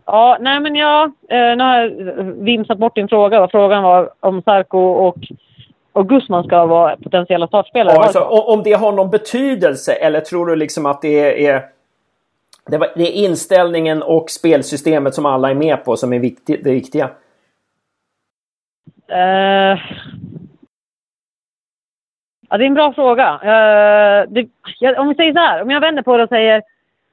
ja, 0.05 0.37
nej 0.41 0.59
men 0.59 0.75
ja, 0.75 1.11
uh, 1.33 1.57
nu 1.57 1.63
har 1.63 1.77
jag 1.77 1.89
vimsat 2.23 2.77
bort 2.77 2.95
din 2.95 3.07
fråga. 3.07 3.47
Frågan 3.47 3.83
var 3.83 4.09
om 4.19 4.41
Sarko 4.41 4.79
och, 4.79 5.17
och 5.97 6.09
Gusman 6.09 6.43
ska 6.43 6.65
vara 6.65 6.97
potentiella 6.97 7.47
startspelare. 7.47 7.95
Ja, 7.95 8.03
alltså, 8.03 8.19
om 8.19 8.63
det 8.63 8.73
har 8.73 8.91
någon 8.91 9.09
betydelse 9.09 9.93
eller 9.93 10.19
tror 10.19 10.45
du 10.45 10.55
liksom 10.55 10.85
att 10.85 11.01
det 11.01 11.47
är 11.47 11.65
det, 12.65 12.75
är 12.75 13.11
inställningen 13.11 14.03
och 14.03 14.29
spelsystemet 14.29 15.15
som 15.15 15.25
alla 15.25 15.49
är 15.49 15.55
med 15.55 15.85
på 15.85 15.97
som 15.97 16.13
är 16.13 16.19
viktig, 16.19 16.63
det 16.63 16.71
viktiga? 16.71 17.09
Uh, 19.11 19.79
Ja, 22.49 22.57
det 22.57 22.63
är 22.63 22.67
en 22.67 22.73
bra 22.73 22.93
fråga. 22.93 23.33
Uh, 23.33 24.29
det, 24.29 24.47
jag, 24.79 24.99
om 24.99 25.09
vi 25.09 25.15
säger 25.15 25.33
så 25.33 25.39
här, 25.39 25.61
om 25.61 25.69
jag 25.69 25.81
vänder 25.81 26.01
på 26.01 26.17
det 26.17 26.23
och 26.23 26.29
säger 26.29 26.61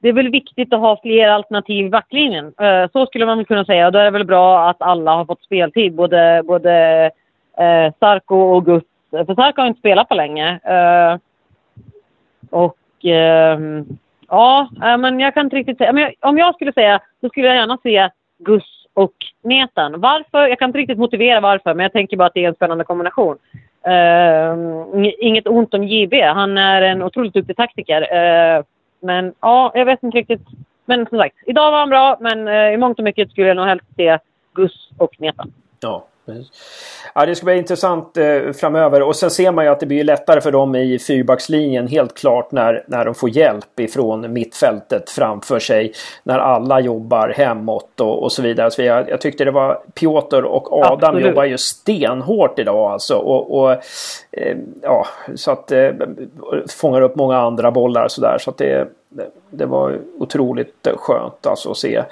det 0.01 0.09
är 0.09 0.13
väl 0.13 0.29
viktigt 0.29 0.73
att 0.73 0.79
ha 0.79 0.99
fler 1.01 1.27
alternativ 1.27 1.85
i 1.85 1.89
backlinjen. 1.89 2.45
Uh, 2.45 2.87
så 2.93 3.05
skulle 3.05 3.25
man 3.25 3.37
väl 3.37 3.45
kunna 3.45 3.65
säga. 3.65 3.85
Och 3.85 3.91
då 3.91 3.99
är 3.99 4.03
det 4.03 4.09
väl 4.09 4.25
bra 4.25 4.69
att 4.69 4.81
alla 4.81 5.15
har 5.15 5.25
fått 5.25 5.43
speltid, 5.43 5.95
både, 5.95 6.43
både 6.45 7.11
eh, 7.57 7.93
Sarko 7.99 8.35
och 8.35 8.65
Gus. 8.65 8.83
För 9.11 9.35
Sarko 9.35 9.61
har 9.61 9.67
inte 9.67 9.79
spelat 9.79 10.09
på 10.09 10.15
länge. 10.15 10.59
Eh, 10.63 11.17
och 12.49 12.77
ehm, 13.03 13.85
ja, 14.27 14.69
eh, 14.83 14.97
men 14.97 15.19
jag 15.19 15.33
kan 15.33 15.45
inte 15.45 15.55
riktigt 15.55 15.77
säga. 15.77 15.93
Men 15.93 16.11
om 16.19 16.37
jag 16.37 16.55
skulle 16.55 16.73
säga, 16.73 16.99
så 17.21 17.29
skulle 17.29 17.47
jag 17.47 17.55
gärna 17.55 17.77
se 17.83 18.09
Gus 18.37 18.63
och 18.93 19.13
Netan. 19.43 20.01
Varför? 20.01 20.47
Jag 20.47 20.59
kan 20.59 20.69
inte 20.69 20.79
riktigt 20.79 20.97
motivera 20.97 21.39
varför, 21.39 21.73
men 21.73 21.83
jag 21.83 21.93
tänker 21.93 22.17
bara 22.17 22.27
att 22.27 22.33
det 22.33 22.43
är 22.43 22.47
en 22.47 22.55
spännande 22.55 22.83
kombination. 22.83 23.37
Ehm, 23.83 25.11
inget 25.19 25.47
ont 25.47 25.73
om 25.73 25.83
JB. 25.83 26.13
Han 26.13 26.57
är 26.57 26.81
en 26.81 27.03
otroligt 27.03 27.33
duktig 27.33 27.57
taktiker. 27.57 28.01
Eh, 28.01 28.63
men 28.99 29.33
ja, 29.39 29.71
jag 29.75 29.85
vet 29.85 30.03
inte 30.03 30.17
riktigt. 30.17 30.41
Men 30.85 31.05
som 31.05 31.17
sagt, 31.17 31.35
idag 31.45 31.71
var 31.71 31.79
han 31.79 31.89
bra, 31.89 32.17
men 32.19 32.47
eh, 32.47 32.73
i 32.73 32.77
mångt 32.77 32.99
och 32.99 33.03
mycket 33.03 33.31
skulle 33.31 33.47
jag 33.47 33.57
nog 33.57 33.65
helst 33.65 33.85
se 33.95 34.19
Gus 34.53 34.89
och 34.97 35.15
Netan. 35.21 35.53
Ja, 35.79 36.05
Ja, 37.15 37.25
det 37.25 37.35
ska 37.35 37.45
bli 37.45 37.57
intressant 37.57 38.17
eh, 38.17 38.51
framöver 38.51 39.01
och 39.01 39.15
sen 39.15 39.29
ser 39.29 39.51
man 39.51 39.65
ju 39.65 39.71
att 39.71 39.79
det 39.79 39.85
blir 39.85 40.03
lättare 40.03 40.41
för 40.41 40.51
dem 40.51 40.75
i 40.75 40.99
fyrbackslinjen 40.99 41.87
helt 41.87 42.13
klart 42.13 42.51
när, 42.51 42.83
när 42.87 43.05
de 43.05 43.15
får 43.15 43.29
hjälp 43.29 43.79
ifrån 43.79 44.33
mittfältet 44.33 45.09
framför 45.09 45.59
sig. 45.59 45.93
När 46.23 46.39
alla 46.39 46.79
jobbar 46.79 47.29
hemåt 47.29 48.01
och, 48.01 48.23
och 48.23 48.31
så 48.31 48.41
vidare. 48.41 48.71
Så 48.71 48.81
jag, 48.81 49.09
jag 49.09 49.21
tyckte 49.21 49.45
det 49.45 49.51
var 49.51 49.79
Piotr 49.93 50.43
och 50.43 50.73
Adam 50.73 51.09
Absolut. 51.09 51.27
jobbar 51.27 51.43
ju 51.43 51.57
stenhårt 51.57 52.59
idag 52.59 52.91
alltså. 52.91 53.15
Och, 53.15 53.59
och 53.59 53.71
eh, 54.31 54.57
ja, 54.81 55.07
så 55.35 55.51
att 55.51 55.71
eh, 55.71 55.91
fångar 56.69 57.01
upp 57.01 57.15
många 57.15 57.37
andra 57.37 57.71
bollar 57.71 58.07
sådär. 58.07 58.37
Så 58.39 58.49
att 58.49 58.57
det, 58.57 58.87
det, 59.09 59.27
det 59.49 59.65
var 59.65 59.99
otroligt 60.17 60.87
skönt 60.97 61.45
alltså 61.45 61.71
att 61.71 61.77
se. 61.77 62.03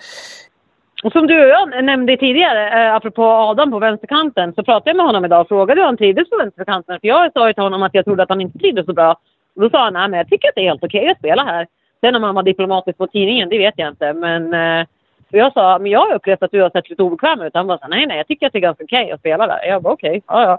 Som 1.11 1.27
du 1.27 1.43
och 1.43 1.49
jag 1.49 1.83
nämnde 1.83 2.17
tidigare, 2.17 2.85
eh, 2.85 2.95
apropå 2.95 3.23
Adam 3.23 3.71
på 3.71 3.79
vänsterkanten, 3.79 4.53
så 4.53 4.63
pratade 4.63 4.89
jag 4.89 4.97
med 4.97 5.05
honom 5.05 5.25
idag 5.25 5.41
och 5.41 5.47
frågade 5.47 5.81
hur 5.81 5.85
han 5.85 5.97
trivdes 5.97 6.29
på 6.29 6.37
vänsterkanten. 6.37 6.99
För 6.99 7.07
jag 7.07 7.33
sa 7.33 7.47
ju 7.47 7.53
till 7.53 7.63
honom 7.63 7.83
att 7.83 7.93
jag 7.93 8.05
trodde 8.05 8.23
att 8.23 8.29
han 8.29 8.41
inte 8.41 8.59
trivdes 8.59 8.85
så 8.85 8.93
bra. 8.93 9.11
Och 9.55 9.61
då 9.61 9.69
sa 9.69 9.83
han, 9.83 9.93
nej 9.93 10.09
men 10.09 10.17
jag 10.17 10.29
tycker 10.29 10.47
att 10.47 10.55
det 10.55 10.61
är 10.61 10.69
helt 10.69 10.83
okej 10.83 10.99
okay 10.99 11.11
att 11.11 11.17
spela 11.17 11.43
här. 11.43 11.67
Sen 12.01 12.15
om 12.15 12.23
han 12.23 12.35
var 12.35 12.43
diplomatisk 12.43 12.97
på 12.97 13.07
tidningen, 13.07 13.49
det 13.49 13.57
vet 13.57 13.73
jag 13.77 13.87
inte. 13.87 14.13
Men 14.13 14.53
eh, 14.53 14.85
jag 15.29 15.53
sa, 15.53 15.79
men 15.79 15.91
jag 15.91 15.99
har 15.99 16.15
upplevt 16.15 16.43
att 16.43 16.51
du 16.51 16.61
har 16.61 16.69
sett 16.69 16.89
lite 16.89 17.03
obekväm 17.03 17.41
ut. 17.41 17.53
Han 17.53 17.67
bara, 17.67 17.87
nej 17.87 18.05
nej, 18.05 18.17
jag 18.17 18.27
tycker 18.27 18.47
att 18.47 18.53
det 18.53 18.59
är 18.59 18.61
ganska 18.61 18.83
okej 18.83 19.03
okay 19.03 19.11
att 19.11 19.19
spela 19.19 19.47
där. 19.47 19.65
Jag 19.67 19.81
bara, 19.81 19.93
okej, 19.93 20.09
okay, 20.09 20.21
ja 20.27 20.43
ja. 20.43 20.57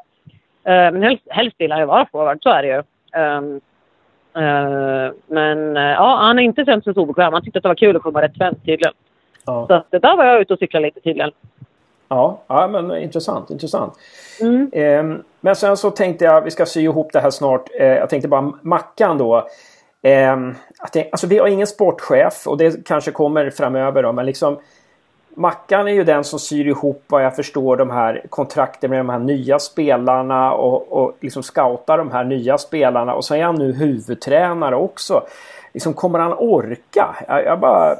Eh, 0.72 0.92
men 0.92 1.02
helst, 1.02 1.22
helst 1.30 1.56
vill 1.58 1.72
han 1.72 1.80
ju 1.80 1.86
vara 1.86 2.06
forward, 2.12 2.38
så 2.42 2.50
är 2.50 2.62
det 2.62 2.68
ju. 2.68 2.82
Um, 3.20 3.60
uh, 4.36 5.12
men 5.26 5.76
eh, 5.76 5.82
ja, 5.82 6.16
han 6.20 6.36
har 6.36 6.44
inte 6.44 6.64
känt 6.64 6.84
sig 6.84 6.94
så 6.94 7.00
obekväm. 7.00 7.32
Han 7.32 7.42
tyckte 7.42 7.58
att 7.58 7.62
det 7.62 7.68
var 7.68 7.74
kul 7.74 7.96
att 7.96 8.02
komma 8.02 8.22
rätt 8.22 8.36
svensk 8.36 8.64
tydligen. 8.64 8.92
Ja. 9.44 9.66
Så 9.66 9.82
det 9.90 9.98
där 9.98 10.16
var 10.16 10.24
jag 10.24 10.40
ute 10.40 10.52
och 10.52 10.58
cyklade 10.58 10.86
lite 10.86 11.00
tydligen. 11.00 11.30
Ja, 12.08 12.38
ja 12.46 12.68
men 12.68 12.96
intressant. 12.96 13.50
intressant. 13.50 13.94
Mm. 14.40 14.70
Eh, 14.72 15.18
men 15.40 15.56
sen 15.56 15.76
så 15.76 15.90
tänkte 15.90 16.24
jag, 16.24 16.40
vi 16.40 16.50
ska 16.50 16.66
sy 16.66 16.80
ihop 16.80 17.12
det 17.12 17.20
här 17.20 17.30
snart. 17.30 17.70
Eh, 17.74 17.86
jag 17.86 18.10
tänkte 18.10 18.28
bara 18.28 18.52
Mackan 18.62 19.18
då. 19.18 19.36
Eh, 20.02 20.36
tänkte, 20.92 21.08
alltså 21.12 21.26
vi 21.26 21.38
har 21.38 21.46
ingen 21.46 21.66
sportchef 21.66 22.46
och 22.46 22.56
det 22.56 22.86
kanske 22.86 23.10
kommer 23.10 23.50
framöver 23.50 24.02
då, 24.02 24.12
men 24.12 24.26
liksom 24.26 24.58
Mackan 25.36 25.88
är 25.88 25.92
ju 25.92 26.04
den 26.04 26.24
som 26.24 26.38
syr 26.38 26.66
ihop 26.66 27.02
vad 27.06 27.24
jag 27.24 27.36
förstår 27.36 27.76
de 27.76 27.90
här 27.90 28.22
kontrakten 28.28 28.90
med 28.90 29.00
de 29.00 29.08
här 29.08 29.18
nya 29.18 29.58
spelarna 29.58 30.52
och, 30.52 30.92
och 30.92 31.16
liksom 31.20 31.42
scoutar 31.42 31.98
de 31.98 32.10
här 32.10 32.24
nya 32.24 32.58
spelarna 32.58 33.14
och 33.14 33.24
så 33.24 33.34
är 33.34 33.44
han 33.44 33.54
nu 33.54 33.72
huvudtränare 33.72 34.76
också. 34.76 35.22
Liksom 35.72 35.94
kommer 35.94 36.18
han 36.18 36.32
orka? 36.32 37.16
Jag, 37.28 37.44
jag 37.44 37.60
bara 37.60 37.96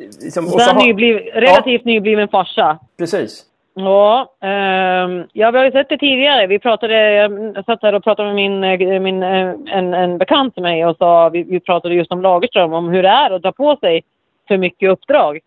Liksom, 0.00 0.44
och 0.44 0.60
så 0.60 0.86
nybliv, 0.86 1.16
relativt 1.34 1.82
ja. 1.84 1.92
nybliven 1.92 2.28
farsa. 2.28 2.78
Precis. 2.98 3.46
Ja, 3.74 4.34
um, 4.40 5.26
ja, 5.32 5.50
vi 5.50 5.58
har 5.58 5.64
ju 5.64 5.70
sett 5.70 5.88
det 5.88 5.98
tidigare. 5.98 6.46
Vi 6.46 6.58
pratade, 6.58 7.12
jag 7.12 7.64
satt 7.64 7.82
här 7.82 7.92
och 7.92 8.04
pratade 8.04 8.28
med 8.28 8.34
min, 8.34 8.64
eh, 8.64 9.00
min, 9.00 9.22
eh, 9.22 9.54
en, 9.66 9.94
en 9.94 10.18
bekant 10.18 10.54
till 10.54 10.62
mig 10.62 10.86
och 10.86 10.96
sa, 10.96 11.28
vi, 11.28 11.42
vi 11.42 11.60
pratade 11.60 11.94
just 11.94 12.12
om 12.12 12.22
Lagerström, 12.22 12.72
om 12.72 12.88
hur 12.88 13.02
det 13.02 13.08
är 13.08 13.30
att 13.30 13.42
dra 13.42 13.52
på 13.52 13.76
sig 13.76 14.02
för 14.48 14.56
mycket 14.56 14.90
uppdrag. 14.90 15.38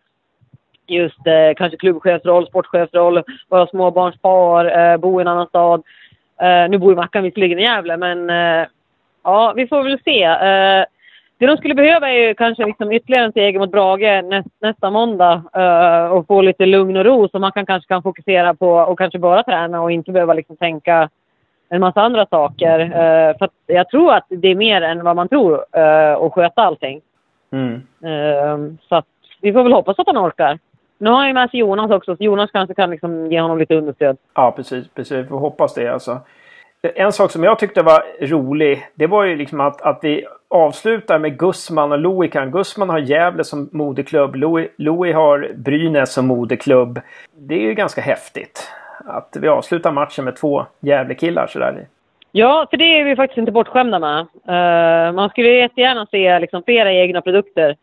Just 0.87 1.27
eh, 1.27 1.53
kanske 1.57 1.77
klubbchefsroll, 1.77 2.47
sportchefsroll, 2.47 3.23
vara 3.49 3.67
småbarnsfar, 3.67 4.91
eh, 4.91 4.97
bo 4.97 5.19
i 5.19 5.21
en 5.21 5.27
annan 5.27 5.47
stad. 5.47 5.83
Eh, 6.41 6.69
nu 6.69 6.77
bor 6.77 6.95
Mackan 6.95 7.23
visserligen 7.23 7.59
i 7.59 7.63
Gävle, 7.63 7.97
men 7.97 8.29
eh, 8.29 8.67
ja, 9.23 9.53
vi 9.55 9.67
får 9.67 9.83
väl 9.83 9.99
se. 10.03 10.23
Det 11.37 11.45
de 11.45 11.57
skulle 11.57 11.75
behöva 11.75 12.09
är 12.09 12.27
ju 12.27 12.33
kanske 12.33 12.65
liksom 12.65 12.91
ytterligare 12.91 13.25
en 13.25 13.31
seger 13.31 13.59
mot 13.59 13.71
Brage 13.71 14.23
näst, 14.23 14.49
nästa 14.61 14.89
måndag 14.89 15.43
uh, 15.57 16.11
och 16.11 16.27
få 16.27 16.41
lite 16.41 16.65
lugn 16.65 16.97
och 16.97 17.05
ro 17.05 17.29
så 17.29 17.39
man 17.39 17.51
kan, 17.51 17.65
kanske 17.65 17.87
kan 17.87 18.03
fokusera 18.03 18.53
på 18.53 18.69
och 18.69 18.97
kanske 18.97 19.19
bara 19.19 19.43
träna 19.43 19.81
och 19.81 19.91
inte 19.91 20.11
behöva 20.11 20.33
liksom 20.33 20.57
tänka 20.57 21.09
en 21.69 21.79
massa 21.79 22.01
andra 22.01 22.25
saker. 22.25 22.79
Uh, 22.79 23.37
för 23.37 23.49
jag 23.65 23.89
tror 23.89 24.13
att 24.13 24.25
det 24.29 24.47
är 24.47 24.55
mer 24.55 24.81
än 24.81 25.03
vad 25.03 25.15
man 25.15 25.27
tror 25.27 25.53
uh, 25.53 26.23
att 26.25 26.33
sköta 26.33 26.61
allting. 26.61 27.01
Mm. 27.51 27.73
Uh, 28.05 28.73
så 28.89 28.95
att 28.95 29.05
vi 29.41 29.53
får 29.53 29.63
väl 29.63 29.73
hoppas 29.73 29.99
att 29.99 30.07
han 30.07 30.27
orkar. 30.27 30.59
Nu 30.97 31.09
har 31.09 31.17
han 31.17 31.27
ju 31.27 31.33
med 31.33 31.49
sig 31.49 31.59
Jonas 31.59 31.91
också, 31.91 32.15
så 32.15 32.23
Jonas 32.23 32.51
kanske 32.51 32.73
kan 32.73 32.89
liksom 32.89 33.31
ge 33.31 33.41
honom 33.41 33.57
lite 33.57 33.75
understöd. 33.75 34.17
Ja, 34.33 34.51
precis. 34.51 34.87
precis. 34.93 35.17
Vi 35.17 35.27
får 35.27 35.39
hoppas 35.39 35.73
det 35.73 35.87
alltså. 35.87 36.19
En 36.95 37.11
sak 37.11 37.31
som 37.31 37.43
jag 37.43 37.59
tyckte 37.59 37.81
var 37.81 38.03
rolig, 38.21 38.85
det 38.95 39.07
var 39.07 39.23
ju 39.23 39.35
liksom 39.35 39.59
att, 39.59 39.81
att 39.81 39.99
vi 40.01 40.25
avslutar 40.53 41.19
med 41.19 41.37
Gussman 41.37 41.91
och 41.91 41.99
Loikan. 41.99 42.51
Gussman 42.51 42.89
har 42.89 42.99
Gävle 42.99 43.43
som 43.43 43.69
moderklubb. 43.71 44.35
Louis, 44.77 45.15
har 45.15 45.53
Brynäs 45.55 46.13
som 46.13 46.27
moderklubb. 46.27 47.01
Det 47.37 47.55
är 47.55 47.59
ju 47.59 47.73
ganska 47.73 48.01
häftigt 48.01 48.71
att 49.05 49.37
vi 49.41 49.47
avslutar 49.47 49.91
matchen 49.91 50.25
med 50.25 50.35
två 50.35 50.65
Gävlekillar 50.79 51.47
sådär. 51.47 51.87
Ja, 52.31 52.67
för 52.69 52.77
det 52.77 52.99
är 52.99 53.03
vi 53.03 53.15
faktiskt 53.15 53.37
inte 53.37 53.51
bortskämda 53.51 53.99
med. 53.99 54.19
Uh, 54.19 55.15
man 55.15 55.29
skulle 55.29 55.49
jättegärna 55.49 56.05
se 56.05 56.39
liksom, 56.39 56.63
flera 56.63 56.93
egna 56.93 57.21
produkter 57.21 57.75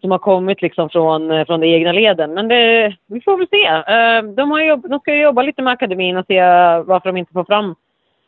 som 0.00 0.10
har 0.10 0.18
kommit 0.18 0.62
liksom 0.62 0.88
från, 0.88 1.30
eh, 1.30 1.46
från 1.46 1.60
de 1.60 1.66
egna 1.66 1.92
leden. 1.92 2.34
Men 2.34 2.48
det, 2.48 2.96
vi 3.06 3.20
får 3.20 3.36
väl 3.36 3.48
se. 3.48 3.68
Uh, 3.68 4.34
de, 4.34 4.50
har 4.50 4.60
jobb, 4.60 4.86
de 4.90 5.00
ska 5.00 5.14
jobba 5.14 5.42
lite 5.42 5.62
med 5.62 5.72
akademin 5.72 6.16
och 6.16 6.26
se 6.26 6.40
varför 6.86 7.08
de 7.08 7.16
inte 7.16 7.32
får 7.32 7.44
fram... 7.44 7.74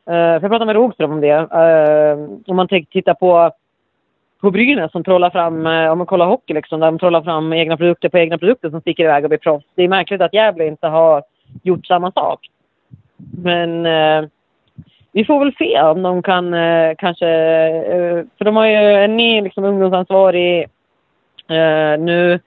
Uh, 0.09 0.15
för 0.15 0.33
jag 0.33 0.51
pratade 0.51 0.67
med 0.67 0.75
Rogström 0.75 1.13
om 1.13 1.21
det. 1.21 1.29
Eh, 1.29 2.19
om 2.47 2.57
man 2.57 2.69
tittar 2.69 3.15
på, 3.15 3.51
på 4.41 4.51
Brynäs 4.51 4.93
som 4.93 5.05
trollar 5.05 5.31
fram, 5.31 5.67
eh, 5.67 5.93
om 5.93 5.99
man 5.99 6.07
kollar 6.07 6.27
hockey 6.27 6.55
liksom, 6.55 6.81
där 6.81 6.87
de 6.87 6.99
trollar 6.99 7.23
fram 7.23 7.53
egna 7.53 7.77
produkter 7.77 8.09
på 8.09 8.19
egna 8.19 8.39
produkter 8.39 8.71
som 8.71 8.81
sticker 8.81 9.05
iväg 9.05 9.25
och 9.25 9.31
blir 9.31 9.39
proffs. 9.39 9.67
Det 9.75 9.83
är 9.83 9.89
märkligt 9.89 10.21
att 10.21 10.35
Gävle 10.35 10.67
inte 10.67 10.87
har 10.87 11.23
gjort 11.63 11.87
samma 11.87 12.13
sak. 12.13 12.47
Men 13.43 13.83
vi 15.13 15.25
får 15.25 15.39
väl 15.39 15.55
se 15.59 15.83
om 15.83 16.03
de 16.03 16.23
kan 16.23 16.55
kanske... 16.99 17.27
För 18.39 18.45
de 18.45 18.57
har 18.57 18.67
ju 18.67 18.75
en 18.77 19.17
ny 19.17 19.41
liksom, 19.41 19.65
ungdomsansvarig 19.65 20.67
nu. 21.99 22.41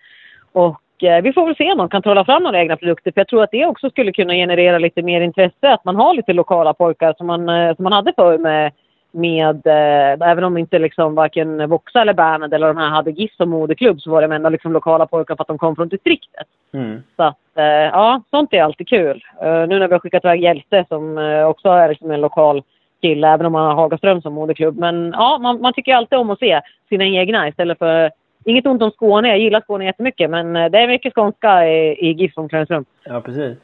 Och 0.51 0.81
vi 1.01 1.33
får 1.33 1.45
väl 1.45 1.55
se 1.55 1.71
om 1.71 1.77
de 1.77 1.89
kan 1.89 2.01
trolla 2.01 2.25
fram 2.25 2.43
några 2.43 2.59
egna 2.59 2.77
produkter. 2.77 3.11
För 3.11 3.19
jag 3.19 3.27
tror 3.27 3.43
att 3.43 3.51
det 3.51 3.65
också 3.65 3.89
skulle 3.89 4.11
kunna 4.11 4.33
generera 4.33 4.77
lite 4.77 5.01
mer 5.01 5.21
intresse. 5.21 5.73
Att 5.73 5.85
man 5.85 5.95
har 5.95 6.13
lite 6.13 6.33
lokala 6.33 6.73
pojkar 6.73 7.13
som 7.17 7.27
man, 7.27 7.49
eh, 7.49 7.75
som 7.75 7.83
man 7.83 7.93
hade 7.93 8.13
förr 8.17 8.37
med 8.37 8.71
med, 9.11 9.67
eh, 9.67 10.29
även 10.29 10.43
om 10.43 10.57
inte 10.57 10.79
liksom 10.79 11.15
varken 11.15 11.69
Voxa 11.69 12.01
eller 12.01 12.13
Bernhard 12.13 12.53
eller 12.53 12.67
de 12.67 12.77
här 12.77 12.89
hade 12.89 13.11
GIF 13.11 13.35
som 13.35 13.49
moderklubb 13.49 14.01
så 14.01 14.11
var 14.11 14.21
de 14.21 14.31
ändå 14.31 14.49
liksom 14.49 14.73
lokala 14.73 15.05
pojkar 15.05 15.35
för 15.35 15.43
att 15.43 15.47
de 15.47 15.57
kom 15.57 15.75
från 15.75 15.87
distriktet. 15.87 16.47
Mm. 16.73 17.03
Så 17.15 17.23
att, 17.23 17.37
eh, 17.55 17.63
ja, 17.65 18.21
sånt 18.29 18.53
är 18.53 18.63
alltid 18.63 18.87
kul. 18.87 19.23
Uh, 19.43 19.67
nu 19.67 19.79
när 19.79 19.87
vi 19.87 19.93
har 19.93 19.99
skickat 19.99 20.25
iväg 20.25 20.43
Hjälte 20.43 20.85
som 20.87 21.17
uh, 21.17 21.45
också 21.45 21.69
är 21.69 21.89
liksom 21.89 22.11
en 22.11 22.21
lokal 22.21 22.63
kille, 23.01 23.27
även 23.27 23.45
om 23.45 23.51
man 23.51 23.65
har 23.65 23.75
Hagaström 23.75 24.21
som 24.21 24.33
moderklubb. 24.33 24.77
Men 24.77 25.13
ja, 25.17 25.37
man, 25.41 25.61
man 25.61 25.73
tycker 25.73 25.95
alltid 25.95 26.19
om 26.19 26.29
att 26.29 26.39
se 26.39 26.61
sina 26.89 27.05
egna 27.05 27.47
istället 27.47 27.77
för 27.77 28.11
Inget 28.43 28.65
ont 28.65 28.81
om 28.81 28.91
Skåne, 28.91 29.27
jag 29.27 29.39
gillar 29.39 29.61
Skåne 29.61 29.85
jättemycket 29.85 30.29
men 30.29 30.53
det 30.53 30.79
är 30.79 30.87
mycket 30.87 31.13
skånska 31.13 31.67
i, 31.67 32.07
i 32.09 32.11
GIF 32.11 32.37
omklädningsrum. 32.37 32.85
Ja, 33.03 33.21
precis. 33.21 33.57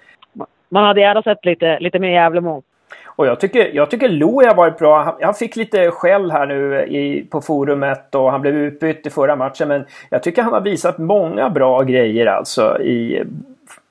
Man 0.69 0.83
hade 0.83 1.01
gärna 1.01 1.21
sett 1.21 1.45
lite, 1.45 1.79
lite 1.79 1.99
mer 1.99 2.09
Gävlemål. 2.09 2.61
Och 3.05 3.27
jag 3.27 3.39
tycker, 3.39 3.75
jag 3.75 3.91
tycker 3.91 4.09
har 4.47 4.55
varit 4.55 4.77
bra. 4.77 5.03
Han, 5.03 5.15
han 5.21 5.33
fick 5.33 5.55
lite 5.55 5.91
skäll 5.91 6.31
här 6.31 6.45
nu 6.45 6.85
i, 6.85 7.27
på 7.31 7.41
forumet 7.41 8.15
och 8.15 8.31
han 8.31 8.41
blev 8.41 8.55
utbytt 8.55 9.07
i 9.07 9.09
förra 9.09 9.35
matchen. 9.35 9.67
Men 9.67 9.85
jag 10.09 10.23
tycker 10.23 10.41
han 10.41 10.53
har 10.53 10.61
visat 10.61 10.97
många 10.97 11.49
bra 11.49 11.83
grejer 11.83 12.25
alltså 12.25 12.81
i 12.81 13.23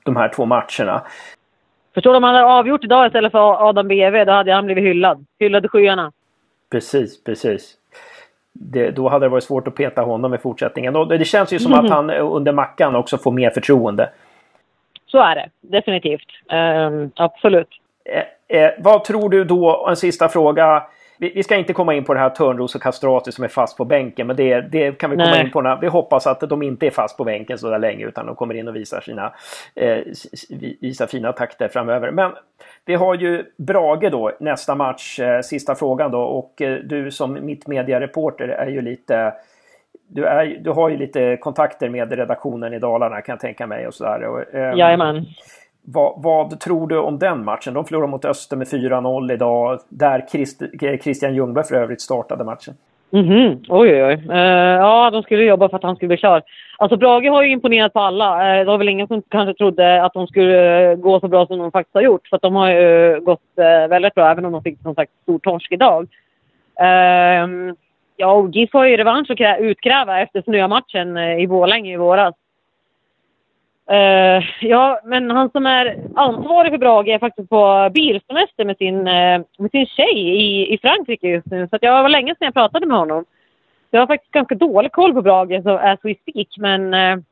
de 0.03 0.15
här 0.15 0.29
två 0.29 0.45
matcherna. 0.45 1.01
Förstår 1.93 2.11
du 2.11 2.17
om 2.17 2.23
han 2.23 2.35
hade 2.35 2.47
avgjort 2.47 2.83
idag 2.83 3.07
istället 3.07 3.31
för 3.31 3.69
Adam 3.69 3.87
BV, 3.87 4.25
då 4.25 4.31
hade 4.31 4.53
han 4.53 4.65
blivit 4.65 4.83
hyllad. 4.83 5.25
Hyllad 5.39 5.65
i 5.65 5.67
skyarna. 5.67 6.11
Precis, 6.71 7.23
precis. 7.23 7.75
Det, 8.59 8.91
då 8.91 9.09
hade 9.09 9.25
det 9.25 9.29
varit 9.29 9.43
svårt 9.43 9.67
att 9.67 9.75
peta 9.75 10.01
honom 10.01 10.33
i 10.33 10.37
fortsättningen. 10.37 10.95
Och 10.95 11.07
det 11.07 11.25
känns 11.25 11.53
ju 11.53 11.59
som 11.59 11.73
mm. 11.73 11.85
att 11.85 11.91
han 11.91 12.09
under 12.09 12.51
Mackan 12.51 12.95
också 12.95 13.17
får 13.17 13.31
mer 13.31 13.49
förtroende. 13.49 14.09
Så 15.05 15.17
är 15.17 15.35
det, 15.35 15.49
definitivt. 15.61 16.27
Um, 16.51 17.11
absolut. 17.15 17.69
Eh, 18.05 18.23
Eh, 18.49 18.69
vad 18.77 19.03
tror 19.03 19.29
du 19.29 19.43
då, 19.43 19.87
en 19.89 19.95
sista 19.95 20.29
fråga. 20.29 20.83
Vi, 21.17 21.31
vi, 21.35 21.43
ska 21.43 21.55
inte 21.55 21.73
komma 21.73 21.93
in 21.93 22.03
på 22.03 22.13
det 22.13 22.19
här 22.19 22.29
Törnros 22.29 22.75
och 22.75 22.81
Castrati 22.81 23.31
som 23.31 23.43
är 23.43 23.47
fast 23.47 23.77
på 23.77 23.85
bänken. 23.85 24.27
Men 24.27 24.35
det, 24.35 24.61
det 24.61 24.97
kan 24.97 25.09
vi 25.09 25.15
komma 25.15 25.29
Nej. 25.29 25.45
in 25.45 25.51
på. 25.51 25.61
När, 25.61 25.77
vi 25.81 25.87
hoppas 25.87 26.27
att 26.27 26.39
de 26.39 26.61
inte 26.61 26.87
är 26.87 26.91
fast 26.91 27.17
på 27.17 27.23
bänken 27.23 27.57
så 27.57 27.69
där 27.69 27.79
länge 27.79 28.05
utan 28.05 28.25
de 28.25 28.35
kommer 28.35 28.53
in 28.53 28.67
och 28.67 28.75
visar 28.75 29.01
sina 29.01 29.33
eh, 29.75 29.97
visar 30.81 31.07
fina 31.07 31.31
takter 31.31 31.67
framöver. 31.67 32.11
Men 32.11 32.31
vi 32.85 32.95
har 32.95 33.15
ju 33.15 33.43
Brage 33.57 34.11
då 34.11 34.31
nästa 34.39 34.75
match, 34.75 35.19
eh, 35.19 35.41
sista 35.41 35.75
frågan 35.75 36.11
då. 36.11 36.21
Och 36.21 36.61
eh, 36.61 36.79
du 36.83 37.11
som 37.11 37.45
mittmediareporter 37.45 38.47
är 38.47 38.67
ju 38.67 38.81
lite 38.81 39.33
du, 40.09 40.25
är, 40.25 40.45
du 40.45 40.69
har 40.69 40.89
ju 40.89 40.97
lite 40.97 41.37
kontakter 41.37 41.89
med 41.89 42.13
redaktionen 42.13 42.73
i 42.73 42.79
Dalarna 42.79 43.21
kan 43.21 43.33
jag 43.33 43.39
tänka 43.39 43.67
mig 43.67 43.87
och 43.87 43.93
sådär. 43.93 44.45
Eh, 44.53 44.77
Jajamän. 44.77 45.25
Vad, 45.89 46.13
vad, 46.23 46.59
tror 46.59 46.87
du 46.87 46.97
om 46.97 47.19
den 47.19 47.45
matchen? 47.45 47.73
De 47.73 47.85
förlorade 47.85 48.11
mot 48.11 48.25
Öster 48.25 48.57
med 48.57 48.67
4-0 48.67 49.33
idag. 49.33 49.79
Där 49.89 50.25
Christ, 50.31 50.61
eh, 50.61 50.97
Christian 50.97 51.35
Ljungberg 51.35 51.65
för 51.65 51.75
övrigt 51.75 52.01
startade 52.01 52.43
matchen. 52.43 52.73
Mhm, 53.09 53.31
mm 53.31 53.59
oj 53.69 53.89
oj 53.93 54.03
oj. 54.03 54.13
Uh, 54.29 54.37
ja, 54.37 55.09
de 55.11 55.23
skulle 55.23 55.43
jobba 55.43 55.69
för 55.69 55.77
att 55.77 55.83
han 55.83 55.95
skulle 55.95 56.07
bli 56.07 56.17
klar. 56.17 56.41
Alltså 56.77 56.97
Brage 56.97 57.29
har 57.29 57.43
ju 57.43 57.51
imponerat 57.51 57.93
på 57.93 57.99
alla. 57.99 58.53
Uh, 58.53 58.59
det 58.59 58.65
var 58.65 58.77
väl 58.77 58.89
ingen 58.89 59.07
som 59.07 59.21
kanske 59.29 59.53
trodde 59.53 60.03
att 60.03 60.13
de 60.13 60.27
skulle 60.27 60.91
uh, 60.91 60.95
gå 60.95 61.19
så 61.19 61.27
bra 61.27 61.47
som 61.47 61.59
de 61.59 61.71
faktiskt 61.71 61.95
har 61.95 62.01
gjort. 62.01 62.27
För 62.27 62.35
att 62.35 62.41
de 62.41 62.55
har 62.55 62.69
ju 62.69 63.19
gått 63.21 63.41
väldigt 63.89 64.15
bra, 64.15 64.31
även 64.31 64.45
om 64.45 64.51
de 64.51 64.63
fick 64.63 64.81
som 64.81 64.95
sagt 64.95 65.11
stor 65.23 65.39
torsk 65.39 65.71
idag. 65.71 66.07
Ehm, 66.79 67.75
ja, 68.17 68.31
och 68.31 68.49
GIF 68.49 68.73
har 68.73 68.85
ju 68.85 68.97
revansch 68.97 69.31
att 69.31 69.59
utkräva 69.59 70.19
efter 70.19 70.41
snömatchen 70.41 71.17
i 71.17 71.47
Borlänge 71.47 71.93
i 71.93 71.97
våras. 71.97 72.35
Uh, 73.91 74.43
ja, 74.61 74.99
men 75.03 75.31
han 75.31 75.49
som 75.49 75.65
är 75.65 75.97
ansvarig 76.15 76.71
för 76.71 76.77
Brage 76.77 77.07
är 77.07 77.19
faktiskt 77.19 77.49
på 77.49 77.89
bilsemester 77.93 78.65
med 78.65 78.77
sin, 78.77 78.97
uh, 79.07 79.41
med 79.57 79.71
sin 79.71 79.85
tjej 79.85 80.19
i, 80.19 80.73
i 80.73 80.77
Frankrike 80.77 81.27
just 81.27 81.45
nu. 81.45 81.67
Så 81.67 81.75
att 81.75 81.83
jag 81.83 82.03
var 82.03 82.09
länge 82.09 82.35
sedan 82.35 82.45
jag 82.45 82.53
pratade 82.53 82.85
med 82.85 82.97
honom. 82.97 83.25
jag 83.91 83.99
har 83.99 84.07
faktiskt 84.07 84.31
ganska 84.31 84.55
dålig 84.55 84.91
koll 84.91 85.13
på 85.13 85.21
Brage 85.21 85.63
så 85.63 85.77
as 85.77 85.99
we 86.03 86.15
speak. 86.15 86.47
Men 86.57 86.93
uh, 86.93 87.23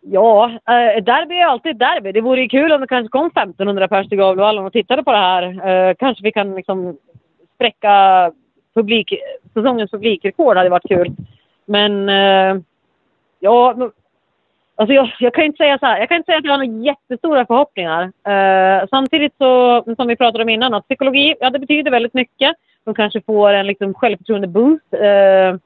ja, 0.00 0.50
uh, 0.52 1.04
derby 1.04 1.34
är 1.34 1.46
alltid 1.46 1.72
ett 1.72 1.78
derby. 1.78 2.12
Det 2.12 2.20
vore 2.20 2.40
ju 2.40 2.48
kul 2.48 2.72
om 2.72 2.80
det 2.80 2.86
kanske 2.86 3.18
kom 3.18 3.26
1500 3.26 3.88
pers 3.88 4.08
till 4.08 4.18
Gavlevallen 4.18 4.64
och 4.64 4.72
tittade 4.72 5.02
på 5.02 5.12
det 5.12 5.18
här. 5.18 5.94
kanske 5.94 6.24
vi 6.24 6.32
kan 6.32 6.54
liksom 6.54 6.96
spräcka 7.54 8.32
publik, 8.74 9.12
säsongens 9.54 9.90
publikrekord 9.90 10.56
hade 10.56 10.70
varit 10.70 10.88
kul. 10.88 11.16
Men 11.64 12.08
ja, 13.40 13.90
Alltså 14.78 14.94
jag, 14.94 15.10
jag, 15.18 15.34
kan 15.34 15.44
inte 15.44 15.56
säga 15.56 15.78
så 15.78 15.86
här, 15.86 15.98
jag 15.98 16.08
kan 16.08 16.16
inte 16.16 16.26
säga 16.26 16.38
att 16.38 16.44
jag 16.44 16.52
har 16.52 16.66
några 16.66 16.84
jättestora 16.84 17.46
förhoppningar. 17.46 18.02
Eh, 18.02 18.86
samtidigt 18.90 19.34
så, 19.38 19.84
som 19.96 20.08
vi 20.08 20.16
pratade 20.16 20.42
om 20.42 20.48
innan, 20.48 20.74
att 20.74 20.88
psykologi, 20.88 21.34
ja 21.40 21.50
det 21.50 21.58
betyder 21.58 21.90
väldigt 21.90 22.14
mycket. 22.14 22.56
De 22.84 22.94
kanske 22.94 23.20
får 23.20 23.52
en 23.52 23.66
liksom 23.66 23.94
självförtroende-boost. 23.94 24.92
Eh, 24.92 25.60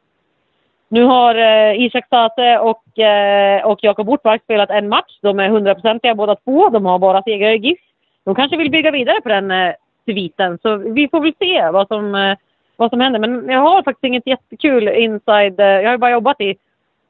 nu 0.89 1.05
har 1.05 1.35
eh, 1.35 1.81
Isak 1.81 2.07
State 2.07 2.59
och, 2.59 2.99
eh, 2.99 3.67
och 3.67 3.79
Jakob 3.83 4.09
Ortmark 4.09 4.43
spelat 4.43 4.71
en 4.71 4.89
match. 4.89 5.19
De 5.23 5.39
är 5.39 5.49
hundraprocentiga 5.49 6.15
båda 6.15 6.37
två. 6.37 6.69
De 6.69 6.87
har 6.87 6.99
bara 6.99 7.23
segrar 7.23 7.51
i 7.51 7.57
GIF. 7.57 7.79
De 8.25 8.35
kanske 8.35 8.57
vill 8.57 8.71
bygga 8.71 8.91
vidare 8.91 9.21
på 9.21 9.29
den 9.29 9.51
eh, 9.51 9.75
sviten. 10.05 10.59
Så 10.63 10.77
vi 10.77 11.09
får 11.09 11.21
väl 11.21 11.35
se 11.39 11.71
vad 11.71 11.89
som, 11.89 12.15
eh, 12.15 12.37
vad 12.77 12.91
som 12.91 13.01
händer. 13.01 13.21
Men 13.21 13.49
jag 13.49 13.61
har 13.61 13.83
faktiskt 13.83 14.05
inget 14.05 14.27
jättekul 14.27 14.89
inside. 14.89 15.61
Eh, 15.61 15.67
jag 15.67 15.85
har 15.85 15.93
ju 15.93 15.99
bara 15.99 16.11
jobbat 16.11 16.41
i 16.41 16.57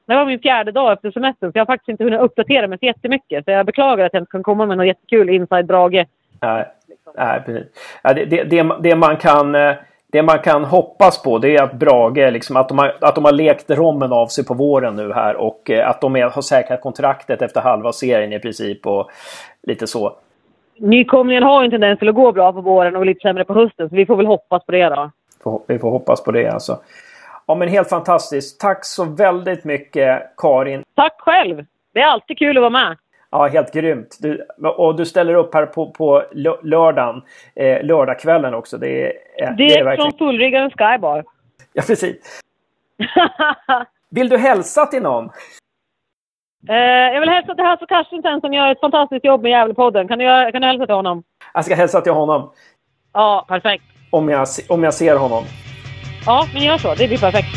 det 0.06 0.14
var 0.14 0.26
min 0.26 0.40
fjärde 0.40 0.72
dag 0.72 0.92
efter 0.92 1.10
semestern 1.10 1.52
så 1.52 1.58
jag 1.58 1.60
har 1.60 1.66
faktiskt 1.66 1.88
inte 1.88 2.04
hunnit 2.04 2.20
uppdatera 2.20 2.66
mig 2.66 2.78
så 2.78 2.86
jättemycket. 2.86 3.44
Så 3.44 3.50
jag 3.50 3.66
beklagar 3.66 4.04
att 4.04 4.12
jag 4.12 4.20
inte 4.20 4.30
kan 4.30 4.42
komma 4.42 4.66
med 4.66 4.76
något 4.76 4.86
jättekul 4.86 5.30
inside 5.30 5.66
Brage. 5.66 6.06
Nej, 6.40 6.64
nej 7.16 7.42
precis. 7.46 7.66
Ja, 8.02 8.14
det, 8.14 8.24
det, 8.24 8.44
det, 8.44 8.76
det, 8.80 8.96
man 8.96 9.16
kan, 9.16 9.54
eh, 9.54 9.74
det 10.12 10.22
man 10.22 10.38
kan 10.38 10.64
hoppas 10.64 11.22
på 11.22 11.38
det 11.38 11.56
är 11.56 11.62
att 11.62 11.72
Brage, 11.72 12.32
liksom, 12.32 12.56
att, 12.56 12.68
de 12.68 12.78
har, 12.78 12.96
att 13.00 13.14
de 13.14 13.24
har 13.24 13.32
lekt 13.32 13.70
rommen 13.70 14.12
av 14.12 14.26
sig 14.26 14.44
på 14.44 14.54
våren 14.54 14.96
nu 14.96 15.12
här 15.12 15.36
och 15.36 15.70
eh, 15.70 15.88
att 15.88 16.00
de 16.00 16.16
är, 16.16 16.30
har 16.30 16.42
säkrat 16.42 16.80
kontraktet 16.80 17.42
efter 17.42 17.60
halva 17.60 17.92
serien 17.92 18.32
i 18.32 18.38
princip 18.38 18.86
och 18.86 19.10
lite 19.62 19.86
så. 19.86 20.16
Nykomlingen 20.76 21.42
har 21.42 21.62
ju 21.62 21.64
en 21.64 21.70
tendens 21.70 21.98
till 21.98 22.08
att 22.08 22.14
gå 22.14 22.32
bra 22.32 22.52
på 22.52 22.60
våren 22.60 22.96
och 22.96 23.06
lite 23.06 23.20
sämre 23.20 23.44
på 23.44 23.54
hösten 23.54 23.88
så 23.88 23.96
vi 23.96 24.06
får 24.06 24.16
väl 24.16 24.26
hoppas 24.26 24.66
på 24.66 24.72
det 24.72 24.88
då. 24.88 25.10
Vi 25.66 25.78
får 25.78 25.90
hoppas 25.90 26.24
på 26.24 26.32
det 26.32 26.48
alltså. 26.48 26.78
Ja 27.52 27.56
men 27.56 27.68
helt 27.68 27.88
fantastiskt. 27.88 28.60
Tack 28.60 28.84
så 28.84 29.04
väldigt 29.04 29.64
mycket 29.64 30.22
Karin. 30.36 30.82
Tack 30.94 31.20
själv. 31.20 31.64
Det 31.94 32.00
är 32.00 32.06
alltid 32.06 32.38
kul 32.38 32.56
att 32.56 32.60
vara 32.60 32.70
med. 32.70 32.96
Ja, 33.30 33.46
helt 33.46 33.74
grymt. 33.74 34.18
Du, 34.20 34.46
och 34.76 34.96
du 34.96 35.06
ställer 35.06 35.34
upp 35.34 35.54
här 35.54 35.66
på, 35.66 35.90
på 35.90 36.22
lördagen, 36.62 37.22
eh, 37.54 37.84
lördagskvällen 37.84 38.54
också. 38.54 38.78
Det 38.78 38.88
är, 38.88 39.06
eh, 39.06 39.12
det 39.36 39.44
är, 39.44 39.54
det 39.56 39.74
är 39.74 39.84
verkligen... 39.84 40.10
från 40.10 40.18
fullriggaren 40.18 40.70
Skybar. 40.70 41.24
Ja, 41.72 41.82
precis. 41.86 42.40
Vill 44.10 44.28
du 44.28 44.36
hälsa 44.36 44.86
till 44.86 45.02
någon? 45.02 45.24
Eh, 46.68 46.76
jag 47.14 47.20
vill 47.20 47.28
hälsa 47.28 47.54
till 47.54 47.64
Hasse 47.64 47.86
Carstensen 47.86 48.40
som 48.40 48.52
gör 48.52 48.72
ett 48.72 48.80
fantastiskt 48.80 49.24
jobb 49.24 49.42
med 49.42 49.50
Gävlepodden. 49.50 50.08
Kan 50.08 50.18
du, 50.18 50.52
kan 50.52 50.60
du 50.60 50.68
hälsa 50.68 50.86
till 50.86 50.94
honom? 50.94 51.22
Jag 51.54 51.64
ska 51.64 51.74
hälsa 51.74 52.00
till 52.00 52.12
honom. 52.12 52.52
Ja, 53.12 53.44
perfekt. 53.48 53.84
Om 54.10 54.28
jag, 54.28 54.46
om 54.68 54.82
jag 54.82 54.94
ser 54.94 55.16
honom. 55.16 55.44
Ja, 56.26 56.48
men 56.54 56.62
gör 56.62 56.78
så. 56.78 56.94
Det 56.94 57.08
blir 57.08 57.18
perfekt. 57.18 57.48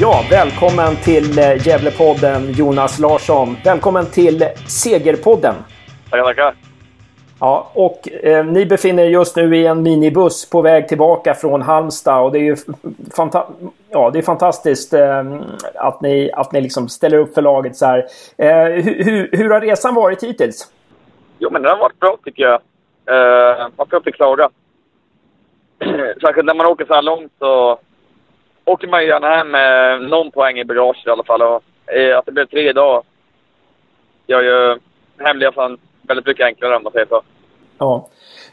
Ja, 0.00 0.24
välkommen 0.30 0.96
till 0.96 1.38
eh, 1.38 1.66
Gävlepodden 1.66 2.52
Jonas 2.52 2.98
Larsson. 2.98 3.56
Välkommen 3.64 4.06
till 4.06 4.44
Segerpodden. 4.66 5.54
Tackar, 6.10 6.24
tackar. 6.24 6.54
Ja, 7.40 7.70
och 7.74 8.08
eh, 8.24 8.46
ni 8.46 8.66
befinner 8.66 9.02
er 9.02 9.08
just 9.08 9.36
nu 9.36 9.56
i 9.56 9.66
en 9.66 9.82
minibuss 9.82 10.50
på 10.50 10.62
väg 10.62 10.88
tillbaka 10.88 11.34
från 11.34 11.62
Halmstad 11.62 12.24
och 12.24 12.32
det 12.32 12.38
är 12.38 12.42
ju 12.42 12.56
fanta 13.16 13.46
ja, 13.90 14.10
det 14.10 14.18
är 14.18 14.22
fantastiskt 14.22 14.92
eh, 14.92 15.24
att 15.74 16.00
ni, 16.00 16.30
att 16.32 16.52
ni 16.52 16.60
liksom 16.60 16.88
ställer 16.88 17.18
upp 17.18 17.34
för 17.34 17.42
laget 17.42 17.76
så 17.76 17.86
här. 17.86 18.06
Eh, 18.36 18.82
hur, 18.84 19.36
hur 19.36 19.50
har 19.50 19.60
resan 19.60 19.94
varit 19.94 20.22
hittills? 20.22 20.68
Jo, 21.38 21.50
men 21.50 21.62
den 21.62 21.70
har 21.70 21.78
varit 21.78 22.00
bra 22.00 22.18
tycker 22.24 22.42
jag. 22.42 22.60
Eh, 23.06 23.68
man 23.76 23.86
ska 23.86 23.96
inte 23.96 24.12
klaga. 24.12 24.50
Särskilt 26.20 26.46
när 26.46 26.54
man 26.54 26.66
åker 26.66 26.84
så 26.84 26.94
här 26.94 27.02
långt 27.02 27.32
så 27.38 27.78
åker 28.64 28.88
man 28.88 29.02
ju 29.02 29.08
gärna 29.08 29.30
hem 29.30 29.50
med 29.50 30.02
någon 30.02 30.30
poäng 30.30 30.58
i 30.58 30.64
bagaget 30.64 31.06
i 31.06 31.10
alla 31.10 31.24
fall. 31.24 31.42
Och, 31.42 31.92
eh, 31.94 32.18
att 32.18 32.26
det 32.26 32.32
blev 32.32 32.46
tre 32.46 32.68
idag 32.68 33.04
gör 34.26 34.42
ju 34.42 34.78
hemresan 35.18 35.78
väldigt 36.02 36.26
mycket 36.26 36.46
enklare 36.46 36.76
om 36.76 36.82
man 36.82 36.92
säger 36.92 37.06
så. 37.06 37.22
Ja. 37.78 38.08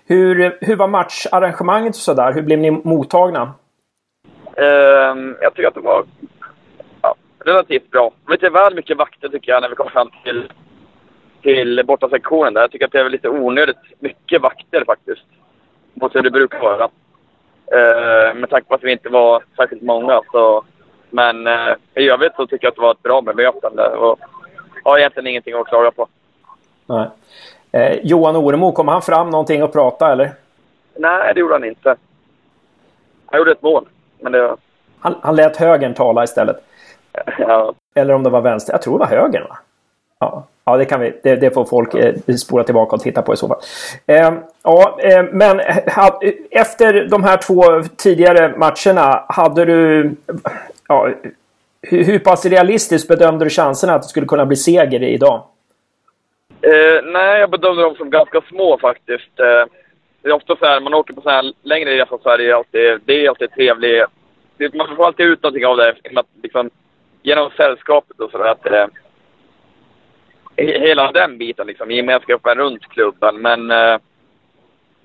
Hur, 0.06 0.58
hur 0.62 0.76
var 0.76 0.88
matcharrangemanget 0.88 1.96
och 1.96 1.96
sådär? 1.96 2.34
Hur 2.34 2.42
blev 2.42 2.60
ni 2.60 2.72
mottagna? 2.72 3.54
Eh, 4.58 5.16
jag 5.42 5.54
tycker 5.54 5.68
att 5.68 5.74
det 5.74 5.80
var 5.80 6.06
ja, 7.02 7.16
relativt 7.46 7.92
bra. 7.92 8.12
Lite 8.28 8.50
väl 8.50 8.76
mycket 8.76 8.98
vakter 8.98 9.30
tycker 9.30 9.52
jag 9.52 9.62
när 9.62 9.70
vi 9.70 9.76
kom 9.76 9.90
fram 9.90 10.10
till, 10.24 10.52
till 11.44 11.84
bortasektionen 11.86 12.54
där. 12.54 12.62
Jag 12.62 12.72
tycker 12.72 12.86
att 12.86 12.92
det 12.92 13.00
är 13.00 13.10
lite 13.10 13.30
onödigt 13.30 13.78
mycket 14.00 14.42
vakter 14.42 14.84
faktiskt. 14.86 15.26
Mot 15.94 16.16
hur 16.16 16.22
det 16.22 16.32
brukar 16.32 16.60
vara. 16.60 16.84
Eh, 17.66 18.36
med 18.36 18.50
tanke 18.50 18.68
på 18.68 18.76
att 18.76 18.84
vi 18.84 18.92
inte 18.92 19.10
var 19.10 19.44
särskilt 19.58 19.82
många. 19.82 20.22
Så, 20.32 20.64
men 21.10 21.48
eh, 21.48 21.76
i 21.96 22.10
övrigt 22.10 22.36
så 22.36 22.48
tycker 22.48 22.66
jag 22.66 22.72
att 22.72 22.76
det 22.76 22.82
var 22.82 22.92
ett 22.92 23.04
bra 23.04 23.22
bemötande. 23.22 23.88
Och 23.90 24.20
har 24.84 24.98
egentligen 24.98 25.28
ingenting 25.28 25.54
att 25.54 25.68
klaga 25.68 25.92
på. 25.92 26.08
Nej. 26.86 27.08
Eh, 27.72 28.00
Johan 28.04 28.36
Oremo, 28.36 28.72
kom 28.72 28.88
han 28.88 29.02
fram 29.02 29.30
någonting 29.30 29.62
att 29.62 29.74
prata 29.74 30.12
eller? 30.12 30.32
Nej, 30.96 31.34
det 31.34 31.40
gjorde 31.40 31.54
han 31.54 31.64
inte. 31.64 31.96
Han 33.26 33.38
gjorde 33.38 33.52
ett 33.52 33.62
mål. 33.62 33.86
Men 34.20 34.32
det... 34.32 34.56
han, 35.00 35.16
han 35.22 35.36
lät 35.36 35.58
högern 35.58 35.94
tala 35.94 36.24
istället. 36.24 36.64
Ja. 37.38 37.74
Eller 37.96 38.14
om 38.14 38.24
det 38.24 38.30
var 38.30 38.42
vänster. 38.42 38.74
Jag 38.74 38.82
tror 38.82 38.94
det 38.94 39.06
var 39.06 39.22
högern 39.22 39.44
va? 39.50 39.58
Ja, 40.20 40.48
ja 40.66 40.78
det, 40.78 40.86
kan 40.86 41.02
vi, 41.02 41.14
det, 41.24 41.36
det 41.36 41.52
får 41.52 41.66
folk 41.66 41.94
eh, 41.94 42.16
spola 42.36 42.64
tillbaka 42.64 42.96
och 42.96 43.02
titta 43.02 43.22
på 43.22 43.34
i 43.34 43.38
så 43.38 43.48
fall. 43.48 43.60
Eh, 44.06 44.34
ja, 44.64 45.00
eh, 45.00 45.24
men 45.32 45.60
ha, 45.96 46.20
efter 46.52 47.08
de 47.08 47.24
här 47.24 47.38
två 47.38 47.64
tidigare 47.98 48.54
matcherna, 48.58 49.26
hade 49.28 49.66
du... 49.66 50.12
Ja, 50.88 51.10
hur, 51.82 52.04
hur 52.04 52.20
pass 52.20 52.46
realistiskt 52.46 53.08
bedömde 53.08 53.46
du 53.46 53.50
chanserna 53.50 53.94
att 53.94 54.02
det 54.02 54.08
skulle 54.08 54.26
kunna 54.26 54.46
bli 54.46 54.56
seger 54.56 55.04
idag? 55.04 55.44
Eh, 56.62 57.04
nej, 57.04 57.40
jag 57.40 57.50
bedömde 57.50 57.82
dem 57.82 57.96
som 57.96 58.10
ganska 58.10 58.42
små 58.42 58.78
faktiskt. 58.78 59.40
Eh, 59.40 59.66
det 60.22 60.30
är 60.30 60.34
ofta 60.34 60.56
så 60.56 60.66
här, 60.66 60.80
man 60.80 60.94
åker 60.94 61.14
på 61.14 61.22
så 61.22 61.30
här 61.30 61.54
längre 61.62 61.98
resor 61.98 62.20
så 62.24 62.30
är 62.30 62.38
det 62.38 62.52
alltid, 62.52 63.00
det 63.06 63.26
är 63.26 63.30
alltid 63.30 63.52
trevligt. 63.52 64.04
Man 64.74 64.96
får 64.96 65.06
alltid 65.06 65.26
ut 65.26 65.44
någonting 65.44 65.66
av 65.66 65.78
det 65.78 65.96
liksom, 66.44 66.70
genom 67.22 67.50
sällskapet 67.58 68.20
och 68.20 68.32
sådär. 68.32 68.90
Hela 70.56 71.12
den 71.12 71.38
biten, 71.38 71.68
liksom, 71.68 71.92
gemenskapen 71.92 72.58
runt 72.58 72.90
klubben. 72.90 73.42
Men 73.42 73.72
eh, 73.72 73.94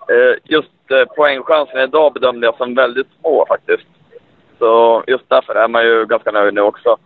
eh, 0.09 0.35
just 0.45 0.91
eh, 0.91 1.05
poängchansen 1.17 1.81
idag 1.81 2.13
bedömde 2.13 2.47
jag 2.47 2.57
som 2.57 2.75
väldigt 2.75 3.07
små 3.21 3.47
faktiskt. 3.49 3.89
Så 4.59 5.03
just 5.07 5.29
därför 5.29 5.55
är 5.55 5.69
man 5.69 5.85
ju 5.85 6.07
ganska 6.07 6.31
nöjd 6.31 6.55
nu 6.55 6.61
också. 6.61 6.97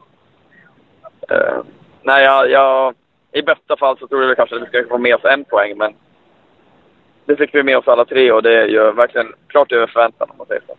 Eh, 1.31 1.63
nej, 2.03 2.25
jag, 2.25 2.51
jag, 2.51 2.95
i 3.33 3.43
bästa 3.43 3.77
fall 3.77 3.99
så 3.99 4.07
tror 4.07 4.25
jag 4.25 4.37
kanske 4.37 4.57
att 4.57 4.63
vi 4.63 4.67
ska 4.67 4.85
få 4.89 4.99
med 4.99 5.15
oss 5.15 5.25
en 5.25 5.45
poäng, 5.45 5.79
men 5.79 5.95
det 7.25 7.37
fick 7.37 7.55
vi 7.55 7.63
med 7.63 7.79
oss 7.79 7.89
alla 7.89 8.05
tre 8.05 8.33
och 8.33 8.43
det 8.43 8.63
är 8.63 8.67
ju 8.67 8.93
verkligen 8.93 9.33
klart 9.47 9.73
över 9.73 9.87
förväntan 9.87 10.31
om 10.31 10.39
man 10.39 10.47
säger 10.47 10.63
så. 10.67 10.75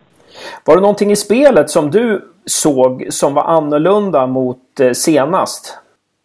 Var 0.64 0.74
det 0.74 0.80
någonting 0.80 1.10
i 1.10 1.16
spelet 1.16 1.70
som 1.70 1.90
du 1.90 2.34
såg 2.44 3.06
som 3.10 3.34
var 3.34 3.44
annorlunda 3.44 4.26
mot 4.26 4.80
eh, 4.80 4.92
senast? 4.92 5.78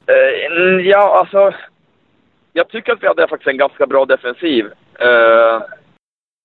Uh, 0.10 0.82
ja, 0.88 1.20
alltså. 1.20 1.54
Jag 2.54 2.70
tycker 2.70 2.94
att 2.94 3.04
vi 3.04 3.08
hade 3.08 3.28
faktiskt 3.28 3.48
en 3.48 3.58
ganska 3.58 3.88
bra 3.88 4.06
defensiv. 4.06 4.66
Uh, 5.02 5.62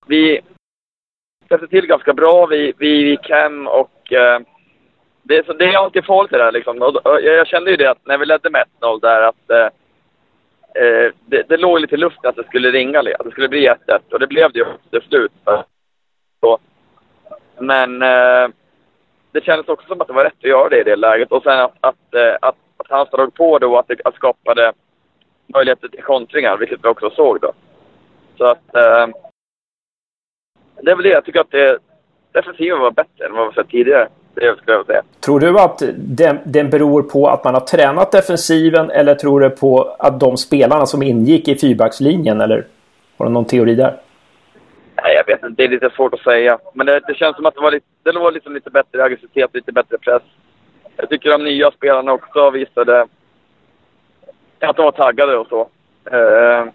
vi 0.06 0.40
släppte 1.48 1.66
till 1.66 1.86
ganska 1.86 2.12
bra. 2.12 2.46
Vi, 2.46 2.72
vi 2.78 3.08
gick 3.08 3.30
hem 3.30 3.66
och 3.66 4.12
uh, 4.12 4.46
det, 5.22 5.36
är, 5.36 5.42
så, 5.42 5.52
det 5.52 5.64
är 5.64 5.78
alltid 5.78 6.04
farligt 6.04 6.32
det 6.32 6.38
där 6.38 6.52
liksom. 6.52 6.82
Och, 6.82 7.06
och, 7.06 7.20
jag 7.22 7.46
kände 7.46 7.70
ju 7.70 7.76
det 7.76 7.90
att 7.90 8.06
när 8.06 8.18
vi 8.18 8.26
ledde 8.26 8.50
med 8.50 8.64
1-0 8.80 9.00
där 9.00 9.22
att 9.22 9.72
det, 11.26 11.42
det 11.48 11.56
låg 11.56 11.80
lite 11.80 11.94
i 11.94 11.98
luften 11.98 12.28
att 12.30 12.36
det 12.36 12.46
skulle 12.46 12.70
ringa, 12.70 12.98
att 12.98 13.24
det 13.24 13.30
skulle 13.30 13.48
bli 13.48 13.68
1-1 13.68 13.76
och 14.12 14.20
det 14.20 14.26
blev 14.26 14.52
det 14.52 14.58
ju 14.58 14.64
till 14.90 15.08
slut. 15.08 15.32
Så. 16.40 16.58
Men 17.58 17.98
det 19.32 19.44
kändes 19.44 19.68
också 19.68 19.86
som 19.86 20.00
att 20.00 20.06
det 20.06 20.12
var 20.12 20.24
rätt 20.24 20.38
att 20.42 20.48
göra 20.48 20.68
det 20.68 20.80
i 20.80 20.84
det 20.84 20.96
läget 20.96 21.32
och 21.32 21.42
sen 21.42 21.60
att, 21.60 21.76
att, 21.80 22.14
att 22.40 22.56
att 22.63 22.63
Halmstad 22.94 23.20
låg 23.20 23.34
på 23.34 23.58
då 23.58 23.78
att 23.78 23.88
det 23.88 24.14
skapade 24.14 24.72
möjligheter 25.46 25.88
till 25.88 26.02
kontringar, 26.02 26.56
vilket 26.56 26.84
vi 26.84 26.88
också 26.88 27.10
såg 27.10 27.40
då. 27.40 27.52
Så 28.38 28.44
att... 28.44 28.74
Eh, 28.74 29.06
det 30.82 30.90
är 30.90 30.94
väl 30.96 31.02
det. 31.02 31.08
Jag 31.08 31.24
tycker 31.24 31.40
att 31.40 31.50
det, 31.50 31.78
defensiven 32.32 32.80
var 32.80 32.90
bättre 32.90 33.26
än 33.26 33.32
vad 33.32 33.48
vi 33.48 33.54
sett 33.54 33.68
tidigare. 33.68 34.08
Det 34.34 34.56
skulle 34.56 34.76
jag 34.76 34.86
säga. 34.86 35.02
Tror 35.20 35.40
du 35.40 35.60
att 35.60 35.82
den, 35.96 36.38
den 36.44 36.70
beror 36.70 37.02
på 37.02 37.28
att 37.28 37.44
man 37.44 37.54
har 37.54 37.60
tränat 37.60 38.12
defensiven 38.12 38.90
eller 38.90 39.14
tror 39.14 39.40
du 39.40 39.50
på 39.50 39.96
att 39.98 40.20
de 40.20 40.36
spelarna 40.36 40.86
som 40.86 41.02
ingick 41.02 41.48
i 41.48 41.56
fyrbackslinjen 41.56 42.40
eller 42.40 42.66
har 43.16 43.26
du 43.26 43.32
någon 43.32 43.44
teori 43.44 43.74
där? 43.74 44.00
Nej, 45.02 45.14
jag 45.14 45.26
vet 45.26 45.44
inte. 45.44 45.62
Det 45.62 45.64
är 45.64 45.68
lite 45.68 45.90
svårt 45.90 46.14
att 46.14 46.20
säga. 46.20 46.58
Men 46.74 46.86
det, 46.86 47.00
det 47.06 47.14
känns 47.14 47.36
som 47.36 47.46
att 47.46 47.54
det 47.54 47.60
var 47.60 47.70
lite, 47.70 47.86
det 48.02 48.18
var 48.18 48.32
liksom 48.32 48.54
lite 48.54 48.70
bättre 48.70 49.02
aggressivitet, 49.02 49.50
lite 49.54 49.72
bättre 49.72 49.98
press. 49.98 50.22
Jag 50.96 51.08
tycker 51.08 51.30
de 51.30 51.44
nya 51.44 51.70
spelarna 51.70 52.12
också 52.12 52.50
visade 52.50 53.06
att 54.60 54.76
de 54.76 54.84
var 54.84 54.92
taggade 54.92 55.36
och 55.36 55.46
så. 55.46 55.68
Eh, 56.10 56.66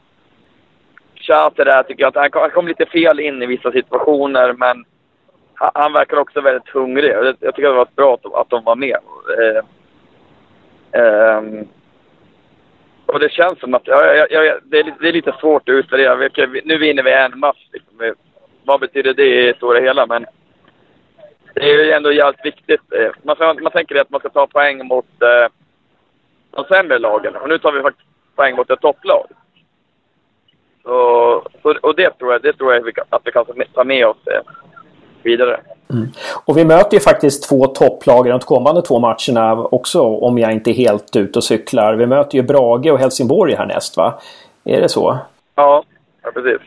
Chater 1.15 1.65
där 1.65 1.83
tycker 1.83 2.03
jag 2.03 2.17
att 2.17 2.33
han 2.33 2.49
kom 2.49 2.67
lite 2.67 2.85
fel 2.85 3.19
in 3.19 3.43
i 3.43 3.45
vissa 3.45 3.71
situationer, 3.71 4.53
men 4.53 4.85
han 5.53 5.93
verkar 5.93 6.17
också 6.17 6.41
väldigt 6.41 6.69
hungrig. 6.69 7.11
Jag 7.39 7.55
tycker 7.55 7.69
det 7.69 7.75
var 7.75 7.87
bra 7.95 8.17
att 8.33 8.49
de 8.49 8.63
var 8.63 8.75
med. 8.75 8.97
Eh, 9.39 9.63
ehm, 11.01 11.67
och 13.05 13.19
det 13.19 13.31
känns 13.31 13.59
som 13.59 13.73
att 13.73 13.87
ja, 13.87 14.15
ja, 14.15 14.43
ja, 14.43 14.59
det, 14.63 14.79
är 14.79 14.83
lite, 14.83 14.97
det, 14.99 15.07
är 15.07 15.13
lite, 15.13 15.35
svårt 15.39 15.69
att 15.69 15.73
utvärdera. 15.73 16.29
Nu 16.63 16.77
vinner 16.77 17.03
vi 17.03 17.13
en 17.13 17.39
match. 17.39 17.67
Liksom. 17.71 18.13
Vad 18.63 18.79
betyder 18.79 19.13
det 19.13 19.25
i 19.25 19.45
det 19.45 19.57
stora 19.57 19.79
hela? 19.79 20.05
Men 20.05 20.25
det 21.53 21.61
är 21.61 21.85
ju 21.85 21.91
ändå 21.91 22.11
jävligt 22.11 22.45
viktigt. 22.45 22.81
Eh, 22.93 23.11
man, 23.23 23.63
man 23.63 23.71
tänker 23.71 23.95
att 23.95 24.09
man 24.09 24.19
ska 24.19 24.29
ta 24.29 24.47
poäng 24.47 24.87
mot 24.87 25.05
eh, 25.21 25.51
de 26.51 26.65
sämre 26.65 26.99
lagen. 26.99 27.35
Och 27.35 27.49
nu 27.49 27.57
tar 27.57 27.71
vi 27.71 27.81
faktiskt 27.81 28.07
poäng 28.35 28.55
mot 28.55 28.69
ett 28.69 28.81
topplag. 28.81 29.25
Så, 30.83 31.43
så, 31.61 31.75
och 31.81 31.95
det 31.95 32.17
tror 32.17 32.31
jag, 32.31 32.41
det 32.41 32.53
tror 32.53 32.73
jag 32.73 32.99
att 33.09 33.21
vi 33.25 33.31
kan 33.31 33.45
ta 33.73 33.83
med 33.83 34.07
oss 34.07 34.27
eh, 34.27 34.41
vidare. 35.23 35.59
Mm. 35.93 36.07
Och 36.45 36.57
vi 36.57 36.65
möter 36.65 36.93
ju 36.93 36.99
faktiskt 36.99 37.49
två 37.49 37.67
topplag 37.67 38.27
i 38.27 38.29
de 38.29 38.39
kommande 38.39 38.81
två 38.81 38.99
matcherna 38.99 39.63
också 39.63 40.01
om 40.01 40.37
jag 40.37 40.51
inte 40.51 40.71
är 40.71 40.73
helt 40.73 41.15
ute 41.15 41.39
och 41.39 41.43
cyklar. 41.43 41.95
Vi 41.95 42.05
möter 42.05 42.37
ju 42.37 42.43
Brage 42.43 42.91
och 42.91 42.99
Helsingborg 42.99 43.55
härnäst 43.55 43.97
va? 43.97 44.19
Är 44.63 44.81
det 44.81 44.89
så? 44.89 45.17
Ja, 45.55 45.83
ja 46.23 46.31
precis. 46.31 46.61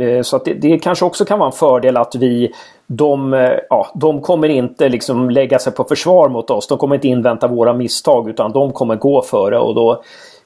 Eh, 0.00 0.22
så 0.22 0.36
att 0.36 0.44
det, 0.44 0.54
det, 0.54 0.78
kanske 0.78 1.04
också 1.04 1.24
kan 1.24 1.38
vara 1.38 1.46
en 1.46 1.56
fördel 1.56 1.96
att 1.96 2.14
vi 2.14 2.52
de, 2.86 3.34
eh, 3.34 3.58
ja, 3.70 3.92
de 3.94 4.22
kommer 4.22 4.48
inte 4.48 4.88
liksom 4.88 5.30
lägga 5.30 5.58
sig 5.58 5.74
på 5.74 5.84
försvar 5.84 6.28
mot 6.28 6.50
oss. 6.50 6.68
De 6.68 6.78
kommer 6.78 6.94
inte 6.94 7.08
invänta 7.08 7.48
våra 7.48 7.72
misstag 7.72 8.28
utan 8.28 8.52
de 8.52 8.72
kommer 8.72 8.96
gå 8.96 9.22
före 9.22 9.58
och 9.58 9.74
då 9.74 10.02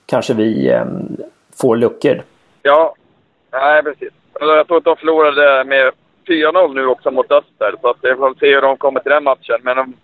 kanske 0.06 0.34
vi 0.34 0.68
eh, 0.68 0.84
får 1.60 1.76
luckor. 1.76 2.22
Ja, 2.62 2.94
nej 3.52 3.82
precis. 3.82 4.08
Jag 4.40 4.66
tror 4.66 4.78
att 4.78 4.84
de 4.84 4.96
förlorade 4.96 5.64
med 5.64 5.92
4-0 6.28 6.74
nu 6.74 6.86
också 6.86 7.10
mot 7.10 7.32
Öster. 7.32 7.74
Så 7.80 7.90
att 7.90 7.96
vi 8.02 8.14
får 8.14 8.34
se 8.40 8.54
hur 8.54 8.62
de 8.62 8.76
kommer 8.76 9.00
till 9.00 9.10
den 9.10 9.24
matchen. 9.24 9.58
Men 9.62 9.76
de 9.76 9.94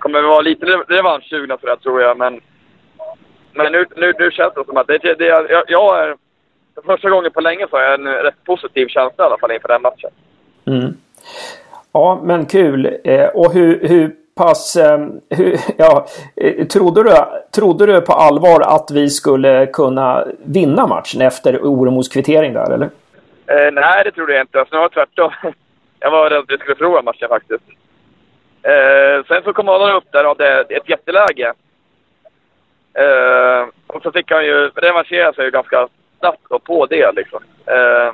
kommer 0.00 0.22
vara 0.22 0.40
lite 0.40 0.66
revanschsugna 0.66 1.58
för 1.58 1.66
det 1.66 1.76
tror 1.76 2.02
jag. 2.02 2.18
Men, 2.18 2.40
men 3.52 3.72
nu, 3.72 3.86
nu, 3.96 4.12
nu 4.18 4.30
känns 4.30 4.54
det 4.54 4.64
som 4.66 4.76
att 4.76 4.86
det, 4.86 4.98
det, 4.98 5.24
jag, 5.24 5.64
jag 5.68 5.98
är... 5.98 6.16
För 6.80 6.92
första 6.92 7.10
gången 7.10 7.30
på 7.32 7.40
länge 7.40 7.66
så 7.70 7.76
har 7.76 7.82
jag 7.82 7.94
en 7.94 8.08
rätt 8.08 8.44
positiv 8.44 8.86
känsla 8.86 9.24
i 9.24 9.26
alla 9.26 9.38
fall 9.38 9.52
inför 9.52 9.68
den 9.68 9.82
matchen. 9.82 10.10
Mm. 10.66 10.96
Ja, 11.92 12.20
men 12.22 12.46
kul. 12.46 12.98
Eh, 13.04 13.28
och 13.28 13.52
hur, 13.52 13.88
hur 13.88 14.14
pass... 14.34 14.76
Eh, 14.76 14.98
hur, 15.30 15.56
ja, 15.76 16.06
eh, 16.36 16.66
trodde, 16.66 17.02
du, 17.02 17.14
trodde 17.54 17.86
du 17.86 18.00
på 18.00 18.12
allvar 18.12 18.60
att 18.60 18.90
vi 18.90 19.10
skulle 19.10 19.66
kunna 19.66 20.24
vinna 20.44 20.86
matchen 20.86 21.20
efter 21.20 21.58
Oremos 21.62 22.08
kvittering 22.08 22.52
där, 22.52 22.70
eller? 22.70 22.90
Eh, 23.46 23.72
nej, 23.72 24.04
det 24.04 24.10
trodde 24.10 24.32
jag 24.32 24.42
inte. 24.42 24.64
Snarare 24.68 24.88
tvärtom. 24.88 25.32
Jag 26.02 26.10
var 26.10 26.30
rädd 26.30 26.38
att 26.38 26.44
vi 26.48 26.58
skulle 26.58 26.76
förlora 26.76 27.02
matchen 27.02 27.28
faktiskt. 27.28 27.64
Eh, 28.62 29.24
sen 29.28 29.42
så 29.44 29.52
kom 29.52 29.68
Adam 29.68 29.96
upp 29.96 30.12
där 30.12 30.24
och 30.24 30.28
hade 30.28 30.60
ett 30.60 30.88
jätteläge. 30.88 31.52
Eh, 32.94 33.68
och 33.86 34.02
så 34.02 34.12
fick 34.12 34.30
han 34.30 34.44
ju 34.44 34.68
revanschera 34.68 35.32
sig 35.32 35.50
ganska 35.50 35.88
snabbt 36.20 36.64
på 36.64 36.86
det 36.86 37.12
liksom. 37.12 37.42
Eh, 37.66 38.08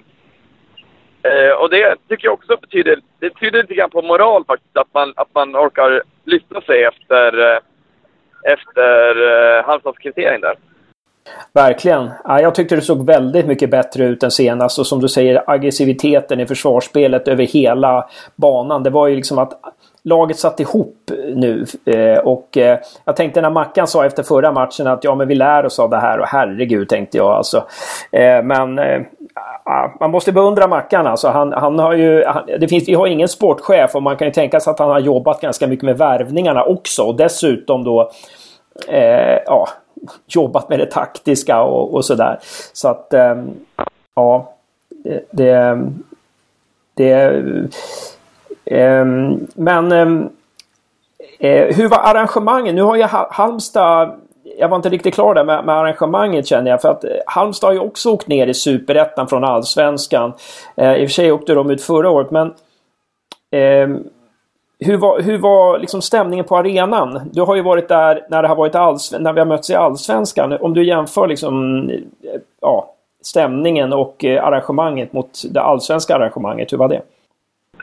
eh, 1.33 1.53
och 1.61 1.71
det 1.71 1.97
tycker 2.09 2.27
jag 2.27 2.35
också 2.35 2.57
betyder, 2.61 2.99
det 3.19 3.31
tyder 3.31 3.63
lite 3.63 3.75
grann 3.75 3.91
på 3.91 4.03
moral 4.03 4.45
faktiskt, 4.45 4.77
att 4.77 4.95
man, 4.95 5.13
att 5.17 5.35
man 5.35 5.57
orkar 5.57 6.03
lyfta 6.25 6.61
sig 6.61 6.85
efter, 6.85 7.53
eh, 7.53 7.59
efter 8.53 9.23
eh, 9.31 9.65
Halmstads 9.65 9.99
kvittering 9.99 10.41
där. 10.41 10.55
Verkligen. 11.53 12.11
Ja, 12.25 12.41
jag 12.41 12.55
tyckte 12.55 12.77
det 12.77 12.83
såg 12.83 13.07
väldigt 13.07 13.47
mycket 13.47 13.71
bättre 13.71 14.05
ut 14.05 14.23
än 14.23 14.31
senast 14.31 14.79
och 14.79 14.87
som 14.87 15.01
du 15.01 15.09
säger 15.09 15.51
aggressiviteten 15.51 16.41
i 16.41 16.47
försvarsspelet 16.47 17.29
över 17.29 17.45
hela 17.45 18.09
banan. 18.37 18.83
Det 18.83 18.91
var 18.91 19.09
ju 19.09 19.17
liksom 19.17 19.39
att 19.39 19.53
laget 20.07 20.39
satt 20.39 20.61
ihop 20.61 21.11
nu. 21.35 21.67
Eh, 21.85 22.19
och 22.19 22.57
eh, 22.57 22.79
jag 23.05 23.17
tänkte 23.17 23.41
när 23.41 23.51
Mackan 23.51 23.87
sa 23.87 24.07
efter 24.07 24.23
förra 24.23 24.53
matchen 24.53 24.87
att 24.87 25.05
ja 25.05 25.15
men 25.15 25.29
vi 25.29 25.35
lär 25.35 25.67
oss 25.67 25.79
av 25.79 25.91
det 25.91 25.99
här 25.99 26.21
och 26.21 26.27
herregud 26.27 26.89
tänkte 26.89 27.17
jag 27.17 27.27
alltså. 27.27 27.65
Eh, 28.13 28.43
men 28.43 28.79
eh, 28.79 29.03
ah, 29.65 29.89
man 30.01 30.11
måste 30.11 30.33
beundra 30.33 30.67
Mackan 30.67 31.07
alltså. 31.07 31.29
Han, 31.29 31.53
han 31.53 31.79
har 31.79 31.93
ju, 31.93 32.25
han, 32.25 32.47
det 32.47 32.69
finns, 32.69 32.89
vi 32.89 32.95
har 32.95 33.07
ingen 33.07 33.29
sportchef 33.29 33.95
och 33.95 34.03
man 34.03 34.17
kan 34.17 34.27
ju 34.27 34.33
tänka 34.33 34.61
sig 34.61 34.71
att 34.71 34.79
han 34.79 34.91
har 34.91 35.01
jobbat 35.01 35.41
ganska 35.41 35.67
mycket 35.67 35.85
med 35.85 35.99
värvningarna 35.99 36.65
också. 36.65 37.03
Och 37.03 37.17
dessutom 37.17 37.85
då 37.85 38.11
eh, 38.89 39.39
ja, 39.47 39.69
jobbat 40.27 40.69
med 40.69 40.79
det 40.79 40.87
taktiska 40.87 41.63
och, 41.63 41.95
och 41.95 42.05
sådär. 42.05 42.39
Så 42.73 42.89
att 42.89 43.15
eh, 43.15 43.37
ja, 44.15 44.53
det, 45.05 45.29
det, 45.31 45.79
det 46.95 47.43
Ehm, 48.71 49.47
men 49.55 49.93
ehm, 49.93 50.29
eh, 51.39 51.77
hur 51.77 51.89
var 51.89 51.99
arrangemangen? 51.99 52.75
Nu 52.75 52.83
har 52.83 52.97
ju 52.97 53.03
Halmstad 53.31 54.21
jag 54.59 54.69
var 54.69 54.77
inte 54.77 54.89
riktigt 54.89 55.15
klar 55.15 55.35
där 55.35 55.45
med, 55.45 55.65
med, 55.65 55.75
arrangemanget 55.75 56.47
känner 56.47 56.71
jag. 56.71 56.83
För 56.83 56.89
att 56.89 57.05
eh, 57.05 57.11
Halmstad 57.27 57.69
har 57.69 57.75
ju 57.75 57.81
också 57.81 58.11
åkt 58.11 58.29
ner 58.29 58.47
i 58.47 58.55
Superettan 58.55 59.29
från 59.29 59.45
Allsvenskan. 59.45 60.33
Eh, 60.77 60.95
I 60.95 61.05
och 61.05 61.09
för 61.09 61.15
sig 61.15 61.33
åkte 61.33 61.55
de 61.55 61.71
ut 61.71 61.83
förra 61.83 62.11
året 62.11 62.31
men 62.31 62.47
eh, 63.51 63.89
hur 64.79 64.97
var, 64.97 65.21
hur 65.21 65.39
var 65.39 65.79
liksom 65.79 66.03
stämningen 66.03 66.45
på 66.45 66.57
arenan? 66.57 67.21
Du 67.33 67.43
har 67.43 67.57
ju 67.57 67.63
varit 67.63 67.89
där 67.89 68.27
när, 68.31 68.43
det 68.43 68.49
har 68.49 68.57
varit 68.57 68.75
allsven- 68.75 69.23
när 69.23 69.33
vi 69.33 69.41
har 69.41 69.47
mötts 69.47 69.71
i 69.71 69.75
Allsvenskan. 69.75 70.53
Om 70.53 70.75
du 70.75 70.85
jämför 70.85 71.27
liksom, 71.27 71.85
eh, 71.91 72.41
ja, 72.61 72.93
stämningen 73.23 73.93
och 73.93 74.25
eh, 74.25 74.45
arrangemanget 74.45 75.13
mot 75.13 75.43
det 75.51 75.61
allsvenska 75.61 76.15
arrangemanget. 76.15 76.73
Hur 76.73 76.79
var 76.79 76.89
det? 76.89 77.03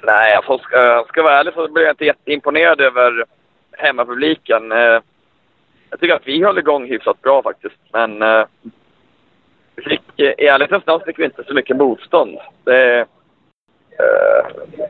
Nej, 0.05 0.33
alltså, 0.33 0.51
jag 0.51 0.61
ska, 0.61 1.05
ska 1.07 1.23
vara 1.23 1.39
ärlig 1.39 1.53
så 1.53 1.67
blir 1.67 1.83
jag 1.83 1.93
inte 1.93 2.05
jätteimponerad 2.05 2.81
över 2.81 3.25
hemmapubliken. 3.71 4.71
Eh, 4.71 4.99
jag 5.89 5.99
tycker 5.99 6.15
att 6.15 6.27
vi 6.27 6.43
höll 6.43 6.57
igång 6.57 6.87
hyfsat 6.87 7.21
bra 7.21 7.43
faktiskt. 7.43 7.75
Men 7.91 8.21
eh, 8.21 8.45
vi 9.75 9.83
fick, 9.83 10.19
eh, 10.19 10.33
i 10.37 10.47
ärlighetens 10.47 10.85
namn 10.85 11.03
fick 11.05 11.19
vi 11.19 11.25
inte 11.25 11.43
så 11.43 11.53
mycket 11.53 11.77
motstånd. 11.77 12.37
Det, 12.63 13.05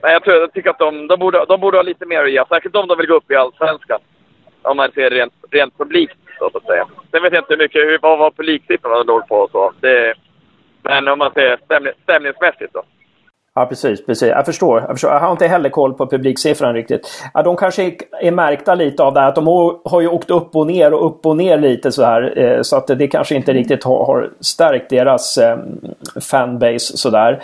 men 0.02 0.12
jag, 0.12 0.24
tror, 0.24 0.36
jag 0.36 0.54
tycker 0.54 0.70
att 0.70 0.80
de, 0.80 1.08
de, 1.08 1.20
borde, 1.20 1.46
de 1.48 1.62
borde 1.62 1.78
ha 1.78 1.82
lite 1.82 2.06
mer 2.06 2.24
att 2.24 2.32
ge, 2.32 2.44
särskilt 2.50 2.76
om 2.76 2.88
de 2.88 2.98
vill 2.98 3.08
gå 3.08 3.16
upp 3.16 3.32
i 3.32 3.36
Allsvenskan. 3.36 4.00
Om 4.62 4.78
man 4.78 4.92
ser 4.92 5.10
rent, 5.10 5.34
rent 5.52 5.78
publikt, 5.78 6.18
så 6.40 6.46
att 6.54 6.66
säga. 6.66 6.88
Sen 7.12 7.24
vet 7.24 7.34
jag 7.34 7.42
inte 7.42 7.54
hur 7.54 7.58
mycket, 7.58 7.82
hur, 7.82 8.00
vad 8.02 8.20
var 8.20 8.32
publiksiffrorna 8.32 9.04
låg 9.04 9.28
på 9.28 9.36
och 9.36 9.52
så. 9.52 9.74
Det, 9.80 10.14
men 10.82 11.08
om 11.08 11.20
man 11.20 11.34
ser 11.34 11.58
stämning, 11.66 11.94
stämningsmässigt 12.04 12.74
då. 12.74 12.84
Ja, 13.56 13.66
precis. 13.66 14.06
precis. 14.06 14.30
Jag, 14.30 14.46
förstår, 14.46 14.82
jag 14.82 14.90
förstår. 14.90 15.12
Jag 15.12 15.20
har 15.20 15.32
inte 15.32 15.48
heller 15.48 15.70
koll 15.70 15.94
på 15.94 16.08
publiksiffran 16.08 16.74
riktigt. 16.74 17.24
Ja, 17.34 17.44
de 17.44 17.56
kanske 17.56 17.96
är, 18.22 18.32
märkta 18.32 18.76
lite 18.76 19.04
av 19.04 19.14
det 19.14 19.20
här. 19.20 19.28
Att 19.28 19.36
de 19.36 19.48
har 19.86 20.02
ju 20.02 20.08
åkt 20.08 20.30
upp 20.30 20.56
och 20.56 20.68
ner 20.68 20.94
och 20.94 21.08
upp 21.08 21.26
och 21.26 21.38
ner 21.38 21.58
lite 21.58 21.92
så 21.92 22.04
här. 22.04 22.40
Eh, 22.40 22.62
så 22.62 22.78
att 22.78 22.88
det 22.88 23.08
kanske 23.08 23.36
inte 23.36 23.54
riktigt 23.54 23.84
har, 23.84 24.30
stärkt 24.40 24.90
deras 24.90 25.38
eh, 25.38 25.58
fanbase 26.22 26.98
sådär. 26.98 27.42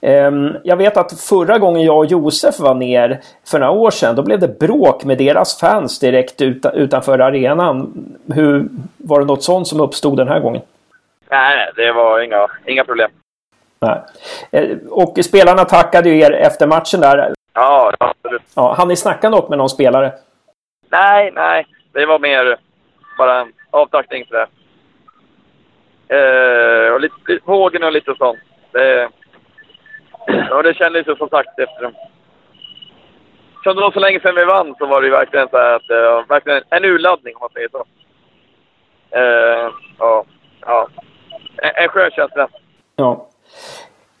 där. 0.00 0.10
Ehm, 0.10 0.56
jag 0.64 0.76
vet 0.76 0.96
att 0.96 1.20
förra 1.20 1.58
gången 1.58 1.82
jag 1.82 1.98
och 1.98 2.06
Josef 2.06 2.60
var 2.60 2.74
ner 2.74 3.20
för 3.46 3.58
några 3.58 3.72
år 3.72 3.90
sedan. 3.90 4.16
Då 4.16 4.22
blev 4.22 4.38
det 4.40 4.58
bråk 4.58 5.04
med 5.04 5.18
deras 5.18 5.60
fans 5.60 5.98
direkt 5.98 6.42
utanför 6.74 7.18
arenan. 7.18 7.92
Hur, 8.34 8.68
var 8.96 9.20
det 9.20 9.26
något 9.26 9.42
sånt 9.42 9.68
som 9.68 9.80
uppstod 9.80 10.16
den 10.16 10.28
här 10.28 10.40
gången? 10.40 10.62
Nej, 11.30 11.70
det 11.76 11.92
var 11.92 12.20
inga, 12.20 12.46
inga 12.66 12.84
problem. 12.84 13.10
Nej. 13.82 14.00
Eh, 14.52 14.78
och 14.90 15.24
spelarna 15.24 15.64
tackade 15.64 16.08
ju 16.08 16.20
er 16.20 16.32
efter 16.32 16.66
matchen 16.66 17.00
där. 17.00 17.34
Ja, 17.54 17.92
absolut. 17.98 18.42
Ja, 18.56 18.74
hann 18.78 18.88
ni 18.88 18.96
snacka 18.96 19.30
något 19.30 19.48
med 19.48 19.58
någon 19.58 19.68
spelare? 19.68 20.12
Nej, 20.90 21.30
nej. 21.34 21.66
Det 21.92 22.06
var 22.06 22.18
mer 22.18 22.56
bara 23.18 23.40
en 23.40 23.52
avtackning 23.70 24.24
för 24.26 24.34
det. 24.36 24.46
Eh, 26.16 26.92
och 26.92 27.00
lite, 27.00 27.14
lite 27.26 27.46
vågen 27.46 27.82
och 27.82 27.92
lite 27.92 28.14
sånt. 28.18 28.38
Det, 28.72 29.08
och 30.50 30.62
det 30.62 30.74
kändes 30.74 31.06
ju 31.08 31.16
som 31.16 31.28
sagt 31.28 31.58
efter... 31.58 31.92
Eftersom 33.54 33.76
det 33.76 33.82
var 33.82 33.92
så 33.92 34.00
länge 34.00 34.20
sedan 34.20 34.34
vi 34.34 34.44
vann 34.44 34.74
så 34.78 34.86
var 34.86 35.00
det 35.00 35.06
ju 35.06 35.12
verkligen 35.12 35.48
så 35.48 35.56
att 35.56 35.82
var 35.88 36.24
verkligen 36.28 36.62
en 36.70 36.84
urladdning 36.84 37.34
om 37.36 37.40
man 37.40 37.50
säger 37.50 37.68
så. 37.68 37.84
Eh, 39.10 39.70
ja, 39.98 40.24
ja. 40.60 40.88
En, 41.56 41.70
en 41.74 41.88
skön 41.88 42.10
känsla. 42.10 42.48
Ja. 42.96 43.28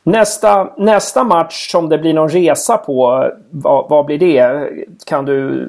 Nästa, 0.04 0.72
nästa 0.76 1.24
match 1.24 1.70
som 1.70 1.88
det 1.88 1.98
blir 1.98 2.14
någon 2.14 2.28
resa 2.28 2.78
på, 2.78 3.30
vad, 3.50 3.88
vad 3.88 4.06
blir 4.06 4.18
det? 4.18 4.70
Kan 5.06 5.24
du... 5.24 5.68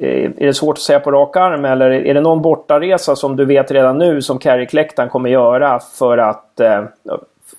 Eh, 0.00 0.24
är 0.24 0.46
det 0.46 0.54
svårt 0.54 0.76
att 0.76 0.82
säga 0.82 1.00
på 1.00 1.10
rak 1.10 1.36
arm 1.36 1.64
eller 1.64 1.90
är 1.90 2.14
det 2.14 2.20
någon 2.20 2.42
bortaresa 2.42 3.16
som 3.16 3.36
du 3.36 3.44
vet 3.44 3.70
redan 3.70 3.98
nu 3.98 4.22
som 4.22 4.38
Carrick-läktaren 4.38 5.08
kommer 5.08 5.30
göra 5.30 5.80
för 5.98 6.18
att, 6.18 6.60
eh, 6.60 6.84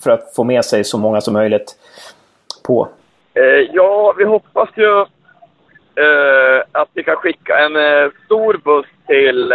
för 0.03 0.11
att 0.11 0.35
få 0.35 0.43
med 0.43 0.65
sig 0.65 0.83
så 0.83 0.97
många 0.97 1.21
som 1.21 1.33
möjligt 1.33 1.75
på? 2.67 2.87
Eh, 3.33 3.43
ja, 3.73 4.13
vi 4.17 4.23
hoppas 4.23 4.69
ju 4.75 5.05
att 6.71 6.89
vi 6.93 7.03
kan 7.03 7.15
skicka 7.15 7.57
en 7.57 8.11
stor 8.25 8.61
buss 8.63 8.85
till, 9.07 9.53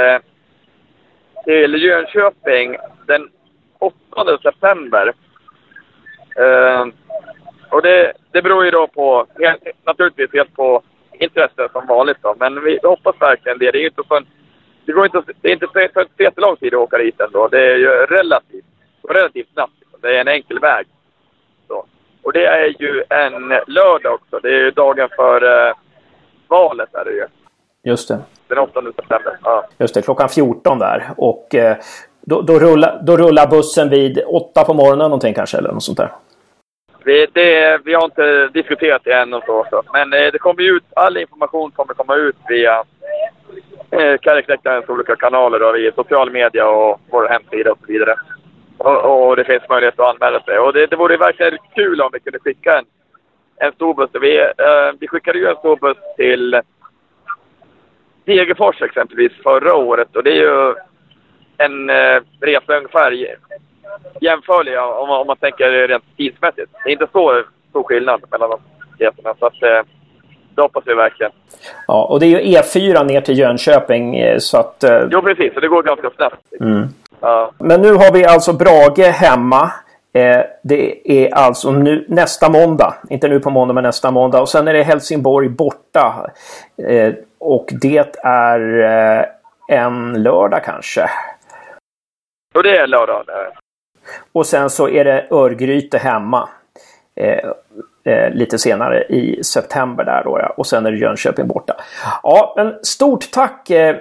till 1.45 1.83
Jönköping 1.83 2.77
den 3.07 3.29
8 3.79 4.39
september. 4.43 5.13
Uh, 6.39 6.93
och 7.71 7.83
det, 7.83 8.13
det 8.33 8.43
beror 8.43 8.65
ju 8.65 8.71
då 8.71 8.87
på, 8.87 9.27
helt, 9.39 9.63
naturligtvis 9.85 10.33
helt 10.33 10.55
på 10.55 10.83
intresse 11.13 11.69
som 11.73 11.87
vanligt 11.87 12.17
då. 12.23 12.35
Men 12.39 12.65
vi 12.65 12.79
hoppas 12.83 13.21
verkligen 13.21 13.59
det. 13.59 13.71
Det 13.71 13.79
är 13.79 13.87
inte 13.87 14.03
så 14.09 14.17
en, 14.17 14.27
det 14.85 14.93
går 14.93 15.05
inte, 15.05 15.23
det 15.41 15.49
är 15.49 15.53
inte 15.53 15.69
så 15.73 16.05
jättelång 16.19 16.57
tid 16.57 16.75
att 16.75 16.81
åka 16.81 16.99
dit 16.99 17.21
ändå. 17.21 17.49
Det 17.49 17.73
är 17.73 17.77
ju 17.77 17.89
relativt, 17.89 18.65
relativt 19.09 19.53
snabbt. 19.53 19.73
Det 20.03 20.17
är 20.17 20.21
en 20.21 20.29
enkel 20.29 20.59
väg. 20.59 20.87
Så. 21.69 21.87
Och 22.23 22.33
det 22.33 22.47
är 22.47 22.83
ju 22.83 23.05
en 23.09 23.49
lördag 23.67 24.15
också. 24.15 24.39
Det 24.43 24.49
är 24.49 24.59
ju 24.59 24.71
dagen 24.71 25.09
för 25.17 25.45
uh, 25.45 25.75
valet 26.49 26.95
är 26.95 27.05
det 27.05 27.13
ju. 27.13 27.27
Just 27.83 28.09
det. 28.09 28.19
Den 28.49 28.59
8 28.59 28.83
september. 28.83 29.39
Ja. 29.45 29.67
Just 29.79 29.95
det, 29.95 30.03
klockan 30.03 30.29
14 30.29 30.79
där. 30.79 31.11
Och 31.17 31.55
eh, 31.55 31.77
då, 32.31 32.43
då, 32.43 32.59
rullar, 32.59 33.01
då 33.03 33.17
rullar 33.17 33.47
bussen 33.47 33.91
vid 33.91 34.23
åtta 34.27 34.65
på 34.65 34.75
morgonen 34.75 34.99
någonting 34.99 35.35
kanske 35.35 35.59
eller 35.59 35.73
något 35.73 35.83
sånt 35.83 35.99
där. 35.99 36.11
Vi, 37.05 37.27
det, 37.33 37.81
vi 37.85 37.95
har 37.95 38.05
inte 38.05 38.49
diskuterat 38.49 39.03
det 39.05 39.13
än 39.13 39.35
och 39.35 39.43
så. 39.47 39.67
så. 39.71 39.83
Men 39.93 40.13
eh, 40.13 40.33
det 40.33 40.39
kommer 40.39 40.63
ut, 40.63 40.85
all 40.97 41.17
information 41.17 41.71
kommer 41.71 41.95
komma 41.95 42.15
ut 42.17 42.37
via 42.49 42.85
eh, 43.91 44.15
Kärleksläktarens 44.23 44.89
olika 44.89 45.17
kanaler 45.17 45.59
då, 45.59 45.73
via 45.73 45.93
social 45.93 46.31
media 46.31 46.69
och 46.69 47.01
vår 47.11 47.29
hemsida 47.29 47.73
och 47.73 47.79
så 47.81 47.93
vidare. 47.93 48.15
Och, 48.79 49.29
och 49.29 49.37
det 49.37 49.45
finns 49.45 49.69
möjlighet 49.69 50.01
att 50.01 50.15
anmäla 50.15 50.41
sig. 50.41 50.59
Och 50.59 50.73
det, 50.73 50.87
det 50.87 50.97
vore 50.97 51.17
verkligen 51.17 51.59
kul 51.75 52.01
om 52.01 52.11
vi 52.13 52.21
kunde 52.21 52.39
skicka 52.39 52.79
en, 52.79 52.85
en 53.57 53.73
stor 53.73 53.95
buss. 53.95 54.11
Vi, 54.21 54.39
eh, 54.41 54.91
vi 55.01 55.09
skickade 55.09 55.39
ju 55.39 55.47
en 55.47 55.57
stor 55.57 55.77
buss 55.77 55.99
till 56.17 56.61
Degerfors 58.25 58.83
exempelvis 58.83 59.33
förra 59.43 59.75
året 59.75 60.17
och 60.17 60.23
det 60.23 60.31
är 60.31 60.43
ju 60.43 60.75
en 61.61 61.91
eh, 61.91 62.23
resa 62.41 62.77
ungefär 62.77 63.27
jämförliga 64.21 64.87
om, 64.87 65.11
om 65.11 65.27
man 65.27 65.37
tänker 65.37 65.89
rent 65.89 66.17
tidsmässigt. 66.17 66.73
Det 66.85 66.91
är 66.91 66.93
inte 66.93 67.09
så 67.13 67.43
stor 67.71 67.83
skillnad 67.83 68.21
mellan 68.31 68.51
de 68.51 68.59
resorna. 69.05 69.35
Så 69.39 69.47
att, 69.47 69.63
eh, 69.63 69.83
det 70.55 70.63
hoppas 70.63 70.85
vi 70.87 70.95
verkligen. 70.95 71.33
Ja, 71.87 72.05
och 72.05 72.21
det 72.21 72.27
är 72.27 72.29
ju 72.29 72.57
E4 72.57 73.05
ner 73.05 73.21
till 73.21 73.39
Jönköping 73.39 74.17
eh, 74.17 74.39
så 74.39 74.59
att... 74.59 74.85
Eh... 74.85 75.03
Jo, 75.11 75.23
precis. 75.23 75.55
Så 75.55 75.61
det 75.61 75.69
går 75.69 75.83
ganska 75.83 76.11
snabbt. 76.11 76.45
Mm. 76.61 76.89
Ja. 77.21 77.53
Men 77.59 77.83
nu 77.83 77.93
har 77.93 78.13
vi 78.13 78.25
alltså 78.25 78.53
Brage 78.53 79.13
hemma. 79.13 79.71
Eh, 80.13 80.41
det 80.63 81.11
är 81.25 81.35
alltså 81.35 81.73
nu, 81.73 82.05
nästa 82.09 82.51
måndag. 82.51 82.95
Inte 83.11 83.29
nu 83.29 83.41
på 83.41 83.51
måndag, 83.51 83.75
men 83.75 83.85
nästa 83.85 84.11
måndag. 84.11 84.41
Och 84.41 84.49
sen 84.49 84.69
är 84.69 84.73
det 84.73 84.83
Helsingborg 84.83 85.49
borta. 85.49 86.31
Eh, 86.89 87.13
och 87.39 87.69
det 87.81 88.17
är 88.23 88.61
en 89.69 90.23
lördag 90.23 90.65
kanske. 90.65 91.11
Och 92.55 92.63
det 92.63 92.77
är 92.77 92.87
lördag. 92.87 93.25
Och 94.33 94.47
sen 94.47 94.71
så 94.71 94.89
är 94.89 95.05
det 95.05 95.27
Örgryte 95.31 95.99
hemma. 95.99 96.49
Eh, 97.15 97.51
eh, 98.05 98.31
lite 98.35 98.59
senare 98.59 99.05
i 99.05 99.45
september 99.45 100.05
där 100.05 100.25
då 100.25 100.39
ja. 100.39 100.55
Och 100.57 100.67
sen 100.67 100.87
är 100.87 100.91
det 100.91 100.99
Jönköping 100.99 101.47
borta. 101.47 101.77
Ja, 102.23 102.55
men 102.57 102.85
stort 102.85 103.31
tack 103.31 103.71
eh, 103.71 103.97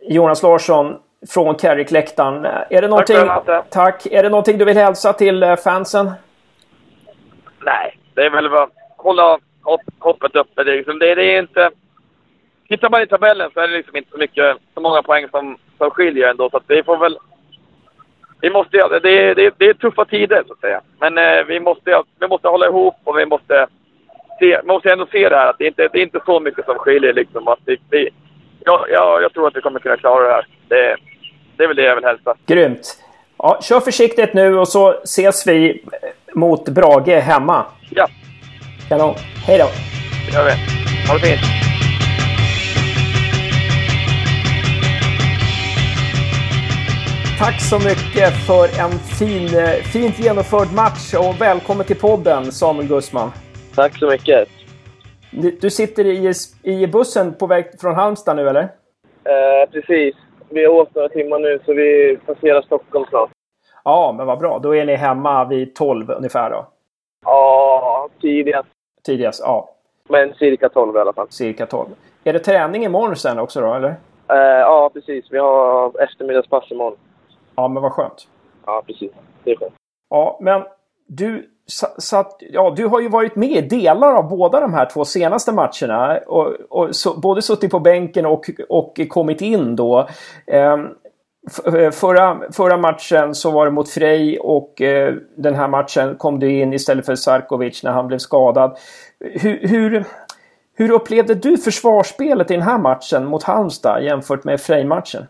Jonas 0.00 0.42
Larsson 0.42 0.96
från 1.28 1.54
Carrick-läktaren. 1.54 2.46
Är 2.70 2.82
det 2.82 2.88
någonting... 2.88 3.16
Tack, 3.16 3.70
Tack. 3.70 4.06
Är 4.06 4.22
det 4.22 4.28
någonting 4.28 4.58
du 4.58 4.64
vill 4.64 4.76
hälsa 4.76 5.12
till 5.12 5.42
eh, 5.42 5.56
fansen? 5.56 6.10
Nej, 7.60 7.98
det 8.14 8.22
är 8.22 8.30
väl 8.30 8.50
bara 8.50 8.68
hålla 8.96 9.38
hopp, 9.62 9.80
hoppet 9.98 10.36
uppe. 10.36 10.64
Det 10.64 10.72
är, 10.72 10.76
liksom, 10.76 10.98
det, 10.98 11.14
det 11.14 11.24
är 11.24 11.38
inte... 11.38 11.70
Tittar 12.68 12.90
man 12.90 13.02
i 13.02 13.06
tabellen 13.06 13.50
så 13.54 13.60
är 13.60 13.68
det 13.68 13.76
liksom 13.76 13.96
inte 13.96 14.10
så 14.10 14.18
mycket, 14.18 14.56
så 14.74 14.80
många 14.80 15.02
poäng 15.02 15.28
som, 15.30 15.58
som 15.78 15.90
skiljer 15.90 16.28
ändå. 16.28 16.50
Så 16.50 16.56
att 16.56 16.64
vi 16.66 16.82
får 16.82 16.96
väl... 16.96 17.18
Vi 18.40 18.50
måste, 18.50 18.76
det, 18.76 19.34
det, 19.34 19.54
det 19.58 19.66
är 19.66 19.74
tuffa 19.74 20.04
tider 20.04 20.42
så 20.46 20.52
att 20.52 20.60
säga. 20.60 20.80
Men 21.00 21.18
eh, 21.18 21.44
vi, 21.48 21.60
måste, 21.60 22.02
vi 22.20 22.28
måste 22.28 22.48
hålla 22.48 22.66
ihop 22.66 22.94
och 23.04 23.18
vi 23.18 23.26
måste, 23.26 23.66
se, 24.38 24.60
vi 24.62 24.66
måste 24.66 24.92
ändå 24.92 25.06
se 25.06 25.28
det 25.28 25.36
här 25.36 25.46
att 25.46 25.58
det 25.58 25.66
inte 25.66 25.88
det 25.92 25.98
är 25.98 26.02
inte 26.02 26.20
så 26.26 26.40
mycket 26.40 26.64
som 26.64 26.74
skiljer 26.78 27.12
liksom. 27.12 27.48
Att 27.48 27.58
det, 27.64 27.76
det, 27.90 28.08
jag, 28.64 28.86
jag, 28.90 29.22
jag 29.22 29.32
tror 29.32 29.48
att 29.48 29.56
vi 29.56 29.60
kommer 29.60 29.80
kunna 29.80 29.96
klara 29.96 30.26
det 30.26 30.32
här. 30.32 30.46
Det, 30.68 30.96
det 31.56 31.64
är 31.64 31.68
väl 31.68 31.76
det 31.76 31.82
jag 31.82 31.94
vill 31.94 32.04
hälsa. 32.04 32.34
Grymt! 32.46 33.02
Ja, 33.38 33.58
kör 33.62 33.80
försiktigt 33.80 34.34
nu 34.34 34.58
och 34.58 34.68
så 34.68 34.90
ses 34.92 35.46
vi 35.46 35.84
mot 36.34 36.68
Brage 36.68 37.20
hemma. 37.20 37.64
Ja, 37.90 38.08
Kanon. 38.88 39.14
Hej 39.46 39.58
då! 39.58 39.66
det 40.26 40.36
gör 40.36 40.44
vi. 40.44 40.50
Ha 41.08 41.14
det 41.14 41.20
fint. 41.20 41.65
Tack 47.38 47.60
så 47.60 47.76
mycket 47.78 48.46
för 48.46 48.64
en 48.84 48.90
fin, 48.90 49.58
eh, 49.58 49.82
fint 49.92 50.18
genomförd 50.18 50.68
match 50.76 51.14
och 51.14 51.40
välkommen 51.40 51.86
till 51.86 51.96
podden 51.96 52.44
Samuel 52.44 52.88
Gussman. 52.88 53.30
Tack 53.74 53.98
så 53.98 54.06
mycket. 54.10 54.48
Du, 55.30 55.50
du 55.50 55.70
sitter 55.70 56.04
i, 56.04 56.32
i 56.62 56.86
bussen 56.86 57.34
på 57.34 57.46
väg 57.46 57.80
från 57.80 57.94
Halmstad 57.94 58.36
nu 58.36 58.48
eller? 58.48 58.62
Eh, 58.62 59.70
precis. 59.72 60.14
Vi 60.48 60.64
har 60.64 60.72
åkt 60.72 60.94
några 60.94 61.08
timmar 61.08 61.38
nu 61.38 61.60
så 61.66 61.74
vi 61.74 62.18
passerar 62.26 62.62
Stockholm 62.62 63.04
snart. 63.08 63.30
Ja, 63.84 64.14
men 64.16 64.26
vad 64.26 64.38
bra. 64.38 64.58
Då 64.58 64.76
är 64.76 64.84
ni 64.84 64.94
hemma 64.94 65.44
vid 65.44 65.74
12 65.74 66.10
ungefär 66.10 66.50
då? 66.50 66.66
Ja, 67.24 68.08
tidigast. 68.20 68.68
Tidigast, 69.06 69.40
ja. 69.44 69.68
Men 70.08 70.34
cirka 70.34 70.68
12 70.68 70.96
i 70.96 70.98
alla 70.98 71.12
fall. 71.12 71.26
Cirka 71.30 71.66
12. 71.66 71.88
Är 72.24 72.32
det 72.32 72.38
träning 72.38 72.84
imorgon 72.84 73.16
sen 73.16 73.38
också 73.38 73.60
då, 73.60 73.74
eller? 73.74 73.94
Eh, 74.28 74.60
ja, 74.60 74.90
precis. 74.94 75.24
Vi 75.30 75.38
har 75.38 76.02
eftermiddagspass 76.02 76.70
imorgon. 76.70 76.96
Ja, 77.56 77.68
men 77.68 77.82
vad 77.82 77.92
skönt. 77.92 78.28
Ja, 78.66 78.82
precis. 78.86 79.12
Det 79.44 79.50
är 79.50 79.56
skönt. 79.56 79.74
Ja, 80.10 80.38
men 80.40 80.62
du, 81.06 81.50
satt, 81.98 82.36
ja, 82.40 82.72
du 82.76 82.86
har 82.86 83.00
ju 83.00 83.08
varit 83.08 83.36
med 83.36 83.50
i 83.50 83.60
delar 83.60 84.12
av 84.12 84.28
båda 84.28 84.60
de 84.60 84.74
här 84.74 84.86
två 84.86 85.04
senaste 85.04 85.52
matcherna. 85.52 86.18
Och, 86.26 86.54
och 86.68 86.96
så, 86.96 87.20
både 87.20 87.42
suttit 87.42 87.70
på 87.70 87.80
bänken 87.80 88.26
och, 88.26 88.50
och 88.68 89.00
kommit 89.08 89.40
in 89.40 89.76
då. 89.76 90.08
Ehm, 90.46 90.88
förra, 91.92 92.40
förra 92.52 92.76
matchen 92.76 93.34
så 93.34 93.50
var 93.50 93.66
det 93.66 93.72
mot 93.72 93.88
Frej 93.88 94.38
och 94.38 94.82
eh, 94.82 95.14
den 95.36 95.54
här 95.54 95.68
matchen 95.68 96.16
kom 96.16 96.38
du 96.38 96.50
in 96.50 96.72
istället 96.72 97.06
för 97.06 97.14
Sarkovic 97.14 97.82
när 97.82 97.92
han 97.92 98.06
blev 98.06 98.18
skadad. 98.18 98.78
Hur, 99.20 99.68
hur, 99.68 100.04
hur 100.74 100.90
upplevde 100.90 101.34
du 101.34 101.56
försvarsspelet 101.56 102.50
i 102.50 102.54
den 102.54 102.62
här 102.62 102.78
matchen 102.78 103.26
mot 103.26 103.42
Halmstad 103.42 104.04
jämfört 104.04 104.44
med 104.44 104.60
Frej-matchen? 104.60 105.26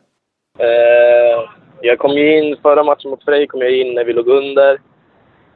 Eh, 0.59 1.51
jag 1.81 1.99
kom 1.99 2.12
ju 2.12 2.39
in, 2.39 2.57
förra 2.62 2.85
matchen 2.85 3.11
mot 3.11 3.24
Frej 3.24 3.47
kom 3.47 3.61
jag 3.61 3.70
in 3.70 3.95
när 3.95 4.05
vi 4.05 4.12
låg 4.12 4.29
under. 4.29 4.72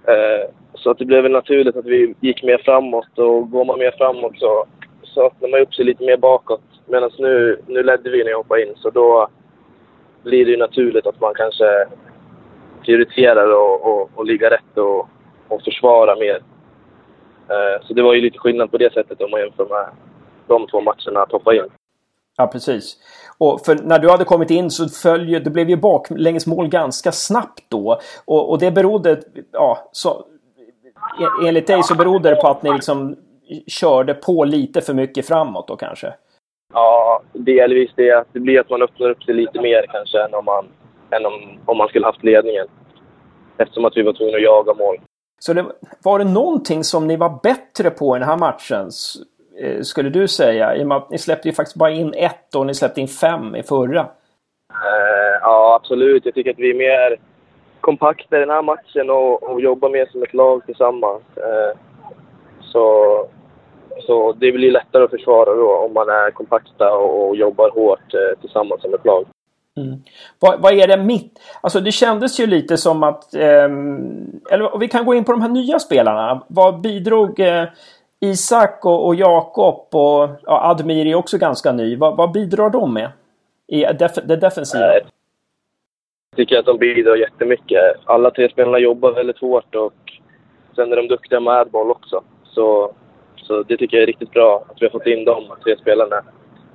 Eh, 0.05 0.51
så 0.75 0.91
att 0.91 0.99
det 0.99 1.05
blev 1.05 1.23
väl 1.23 1.33
naturligt 1.33 1.77
att 1.77 1.85
vi 1.85 2.15
gick 2.21 2.43
mer 2.43 2.59
framåt 2.59 3.19
och 3.19 3.51
går 3.51 3.65
man 3.65 3.79
mer 3.79 3.95
framåt 3.99 4.39
så, 4.39 4.67
så 5.03 5.27
öppnar 5.27 5.49
man 5.49 5.61
upp 5.61 5.75
sig 5.75 5.85
lite 5.85 6.05
mer 6.05 6.17
bakåt. 6.17 6.63
Medan 6.87 7.11
nu, 7.19 7.61
nu 7.67 7.83
ledde 7.83 8.11
vi 8.11 8.25
när 8.25 8.31
jag 8.31 8.39
hoppade 8.39 8.67
in 8.67 8.75
så 8.77 8.91
då 8.91 9.29
blir 10.23 10.45
det 10.45 10.51
ju 10.51 10.57
naturligt 10.57 11.07
att 11.07 11.21
man 11.21 11.35
kanske 11.35 11.87
prioriterar 12.83 13.53
och, 13.53 13.87
och, 13.87 14.11
och 14.15 14.27
ligga 14.27 14.51
rätt 14.51 14.79
och, 14.79 15.09
och 15.49 15.63
försvara 15.63 16.17
mer. 16.17 16.43
Eh, 17.49 17.87
så 17.87 17.95
det 17.95 18.03
var 18.03 18.15
ju 18.15 18.21
lite 18.21 18.39
skillnad 18.39 18.71
på 18.71 18.79
det 18.79 18.93
sättet 18.93 19.21
om 19.21 19.31
man 19.31 19.41
jämför 19.41 19.67
med 19.67 19.87
de 20.47 20.67
två 20.67 20.81
matcherna 20.81 21.23
att 21.23 21.33
hoppa 21.33 21.55
in. 21.55 21.69
Ja, 22.37 22.47
precis. 22.47 22.97
Och 23.41 23.61
för 23.65 23.75
när 23.75 23.99
du 23.99 24.11
hade 24.11 24.25
kommit 24.25 24.51
in 24.51 24.71
så 24.71 24.89
följer, 24.89 25.41
det 25.41 25.51
blev 25.51 25.71
ju 25.71 25.77
baklängesmål 25.77 26.69
ganska 26.69 27.13
snabbt 27.13 27.65
då. 27.69 28.01
Och, 28.25 28.51
och 28.51 28.59
det 28.59 28.71
berodde, 28.71 29.21
ja, 29.53 29.89
så, 29.93 30.25
enligt 31.47 31.67
dig 31.67 31.83
så 31.83 31.95
berodde 31.95 32.31
det 32.31 32.37
på 32.37 32.49
att 32.49 32.63
ni 32.63 32.73
liksom 32.73 33.17
körde 33.67 34.15
på 34.15 34.45
lite 34.45 34.81
för 34.81 34.95
mycket 34.95 35.27
framåt 35.27 35.69
då 35.69 35.77
kanske? 35.77 36.15
Ja, 36.73 37.23
delvis 37.33 37.91
det. 37.97 38.25
Det 38.33 38.41
blir 38.41 38.61
att 38.61 38.71
man 38.71 38.83
öppnar 38.83 39.11
upp 39.11 39.23
sig 39.23 39.35
lite 39.35 39.61
mer 39.61 39.87
kanske 39.93 40.25
än 40.25 40.35
om 40.35 40.45
man, 40.45 40.67
än 41.11 41.27
om, 41.27 41.59
om 41.65 41.77
man 41.77 41.89
skulle 41.89 42.07
haft 42.07 42.25
ledningen. 42.25 42.67
Eftersom 43.59 43.85
att 43.85 43.97
vi 43.97 44.03
var 44.03 44.13
tvungna 44.13 44.37
att 44.37 44.43
jaga 44.43 44.75
mål. 44.75 45.01
Så 45.39 45.53
det, 45.53 45.67
var 46.05 46.19
det 46.19 46.25
någonting 46.25 46.85
som 46.85 47.07
ni 47.07 47.17
var 47.17 47.41
bättre 47.43 47.91
på 47.91 48.17
i 48.17 48.19
den 48.19 48.29
här 48.29 48.39
matchen? 48.39 48.91
Eh, 49.59 49.81
skulle 49.83 50.11
du 50.11 50.29
säga? 50.29 50.77
I 50.77 50.83
och 50.83 50.87
med 50.87 50.97
att 50.97 51.11
ni 51.11 51.19
släppte 51.19 51.49
ju 51.49 51.55
faktiskt 51.55 51.77
bara 51.77 51.91
in 51.91 52.15
ett 52.15 52.55
och 52.55 52.67
ni 52.67 52.75
släppte 52.75 53.01
in 53.01 53.09
fem 53.09 53.57
i 53.57 53.63
förra. 53.63 54.01
Uh, 54.01 55.39
ja, 55.41 55.79
absolut. 55.83 56.25
Jag 56.25 56.35
tycker 56.35 56.51
att 56.51 56.59
vi 56.59 56.71
är 56.71 56.75
mer 56.75 57.17
kompakta 57.81 58.37
i 58.37 58.41
den 58.41 58.51
här 58.51 58.63
matchen 58.63 59.11
och, 59.11 59.43
och 59.43 59.61
jobbar 59.61 59.91
mer 59.91 60.07
som 60.13 60.23
ett 60.23 60.35
lag 60.35 60.67
tillsammans. 60.67 61.23
Uh, 61.37 61.79
så, 62.61 63.27
så 64.07 64.33
det 64.33 64.53
blir 64.53 64.71
lättare 64.71 65.05
att 65.05 65.11
försvara 65.11 65.55
då 65.55 65.77
om 65.77 65.93
man 65.93 66.09
är 66.09 66.31
kompakta 66.31 66.93
och, 66.93 67.29
och 67.29 67.37
jobbar 67.37 67.71
hårt 67.71 68.15
uh, 68.15 68.41
tillsammans 68.41 68.83
som 68.83 68.95
ett 68.95 69.05
lag. 69.05 69.27
Mm. 69.77 70.03
Vad, 70.39 70.61
vad, 70.61 70.73
är 70.73 70.87
det 70.87 70.97
mitt? 70.97 71.41
Alltså 71.61 71.81
det 71.81 71.93
kändes 71.93 72.41
ju 72.41 72.47
lite 72.47 72.77
som 72.77 73.03
att... 73.03 73.35
Eh, 73.35 73.65
eller 74.51 74.79
vi 74.79 74.89
kan 74.89 75.05
gå 75.05 75.15
in 75.15 75.25
på 75.25 75.33
de 75.33 75.43
här 75.43 75.49
nya 75.49 75.79
spelarna. 75.79 76.43
Vad 76.49 76.81
bidrog 76.81 77.41
eh, 77.41 77.65
Isak 78.21 78.85
och, 78.85 79.07
och 79.07 79.15
Jakob 79.15 79.89
och 79.91 80.29
ja, 80.43 80.71
Admir 80.71 81.07
är 81.07 81.15
också 81.15 81.39
ganska 81.39 81.73
ny. 81.73 81.97
Vad, 81.97 82.17
vad 82.17 82.33
bidrar 82.33 82.71
de 82.71 82.95
med? 82.95 83.11
I 83.67 83.81
def 83.81 84.15
det 84.15 84.37
defensiva? 84.37 84.93
Jag 84.93 85.03
tycker 86.37 86.59
att 86.59 86.67
de 86.67 86.79
bidrar 86.79 87.17
jättemycket. 87.17 87.81
Alla 88.05 88.31
tre 88.31 88.51
spelarna 88.51 88.79
jobbar 88.79 89.13
väldigt 89.13 89.39
hårt 89.39 89.75
och 89.75 89.93
sen 90.75 90.93
är 90.93 90.97
de 90.97 91.09
duktiga 91.09 91.41
med 91.41 91.71
boll 91.71 91.91
också. 91.91 92.23
Så, 92.45 92.93
så 93.37 93.63
det 93.63 93.77
tycker 93.77 93.97
jag 93.97 94.03
är 94.03 94.07
riktigt 94.07 94.31
bra 94.31 94.65
att 94.69 94.83
vi 94.83 94.87
har 94.87 94.91
fått 94.91 95.07
in 95.07 95.25
de 95.25 95.45
tre 95.65 95.77
spelarna 95.79 96.17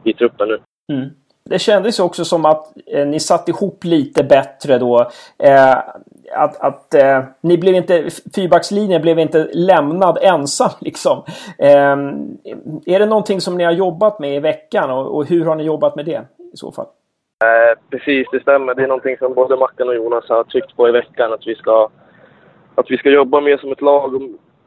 i 0.03 0.13
truppen 0.13 0.47
nu. 0.47 0.59
Mm. 0.93 1.09
Det 1.49 1.59
kändes 1.59 1.99
också 1.99 2.25
som 2.25 2.45
att 2.45 2.73
eh, 2.85 3.07
ni 3.07 3.19
satt 3.19 3.49
ihop 3.49 3.83
lite 3.83 4.23
bättre 4.23 4.77
då. 4.77 5.11
Eh, 5.37 5.77
att, 6.33 6.61
att 6.61 6.93
eh, 6.93 7.23
ni 7.41 7.57
blev 7.57 7.75
inte, 7.75 8.09
fyrbackslinjen 8.35 9.01
blev 9.01 9.19
inte 9.19 9.49
lämnad 9.53 10.17
ensam 10.21 10.69
liksom. 10.81 11.23
Eh, 11.59 11.97
är 12.85 12.99
det 12.99 13.05
någonting 13.05 13.41
som 13.41 13.57
ni 13.57 13.63
har 13.63 13.71
jobbat 13.71 14.19
med 14.19 14.35
i 14.35 14.39
veckan 14.39 14.91
och, 14.91 15.15
och 15.15 15.25
hur 15.25 15.45
har 15.45 15.55
ni 15.55 15.63
jobbat 15.63 15.95
med 15.95 16.05
det 16.05 16.21
i 16.53 16.57
så 16.57 16.71
fall? 16.71 16.87
Eh, 17.43 17.79
precis, 17.89 18.27
det 18.31 18.39
stämmer. 18.39 18.75
Det 18.75 18.83
är 18.83 18.87
någonting 18.87 19.17
som 19.17 19.33
både 19.33 19.57
Mackan 19.57 19.89
och 19.89 19.95
Jonas 19.95 20.29
har 20.29 20.43
tryckt 20.43 20.75
på 20.75 20.89
i 20.89 20.91
veckan. 20.91 21.33
Att 21.33 21.47
vi 21.47 21.55
ska, 21.55 21.89
att 22.75 22.91
vi 22.91 22.97
ska 22.97 23.09
jobba 23.09 23.41
mer 23.41 23.57
som 23.57 23.71
ett 23.71 23.81
lag 23.81 24.15
och 24.15 24.21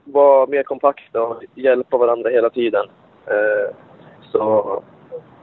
vara 0.05 0.47
mer 0.47 0.63
kompakta 0.63 1.23
och 1.23 1.43
hjälpa 1.55 1.97
varandra 1.97 2.31
hela 2.31 2.51
tiden. 2.51 2.87
Eh, 3.27 3.75
så 4.33 4.83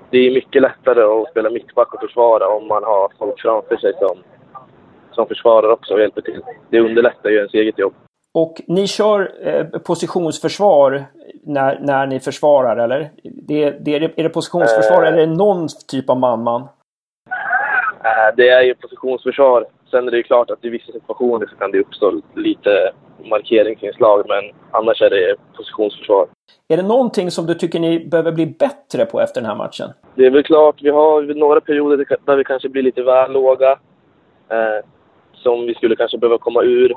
det 0.09 0.18
är 0.18 0.34
mycket 0.34 0.61
lättare 0.61 1.01
att 1.03 1.30
spela 1.30 1.49
mittback 1.49 1.93
och 1.93 1.99
försvara 1.99 2.47
om 2.47 2.68
man 2.68 2.84
har 2.84 3.11
folk 3.20 3.41
framför 3.41 3.78
sig 3.78 3.93
som, 3.99 4.18
som 5.16 5.28
försvarar 5.28 5.70
också 5.70 5.93
och 5.93 5.99
hjälper 5.99 6.22
till. 6.22 6.41
Det 6.70 6.80
underlättar 6.80 7.30
ju 7.30 7.38
ens 7.38 7.53
eget 7.53 7.80
jobb. 7.80 7.93
Och 8.34 8.61
ni 8.68 8.88
kör 8.88 9.32
eh, 9.47 9.66
positionsförsvar 9.80 11.05
när, 11.43 11.80
när 11.80 12.07
ni 12.07 12.20
försvarar, 12.20 12.78
eller? 12.78 13.09
Det, 13.24 13.72
det, 13.72 13.95
är, 13.95 14.24
det, 14.24 14.30
positionsförsvar 14.30 15.03
eh, 15.03 15.07
eller 15.07 15.18
är 15.18 15.28
det 15.28 15.36
någon 15.36 15.68
typ 15.88 16.09
av 16.09 16.20
man-man? 16.20 16.61
Eh, 18.03 18.36
det 18.38 18.49
är 18.49 18.61
ju 18.61 18.76
positionsförsvar. 18.76 19.66
Sen 19.91 20.07
är 20.07 20.11
det 20.11 20.18
ju 20.18 20.24
klart 20.24 20.51
att 20.51 20.66
i 20.66 20.70
vissa 20.70 20.91
situationer 20.91 21.47
så 21.47 21.55
kan 21.55 21.72
det 21.72 21.80
uppstå 21.80 22.22
lite 22.36 22.91
markeringsinslag, 23.30 24.26
men 24.28 24.43
annars 24.72 25.01
är 25.01 25.09
det 25.09 25.36
positionsförsvar. 25.57 26.28
Är 26.68 26.78
det 26.78 26.84
någonting 26.84 27.32
som 27.32 27.45
du 27.45 27.53
tycker 27.53 27.80
ni 27.80 28.05
behöver 28.05 28.32
bli 28.32 28.45
bättre 28.45 29.05
på 29.05 29.22
efter 29.22 29.41
den 29.41 29.49
här 29.49 29.57
matchen? 29.57 29.89
Det 30.16 30.26
är 30.26 30.32
väl 30.32 30.43
klart, 30.43 30.76
vi 30.82 30.89
har 30.89 31.22
några 31.22 31.61
perioder 31.61 32.05
där 32.26 32.36
vi 32.36 32.43
kanske 32.43 32.70
blir 32.70 32.84
lite 32.84 33.03
väl 33.03 33.32
låga. 33.32 33.72
Eh, 34.49 34.86
som 35.46 35.66
vi 35.66 35.74
skulle 35.76 35.96
kanske 35.96 36.18
behöva 36.18 36.38
komma 36.38 36.62
ur, 36.64 36.93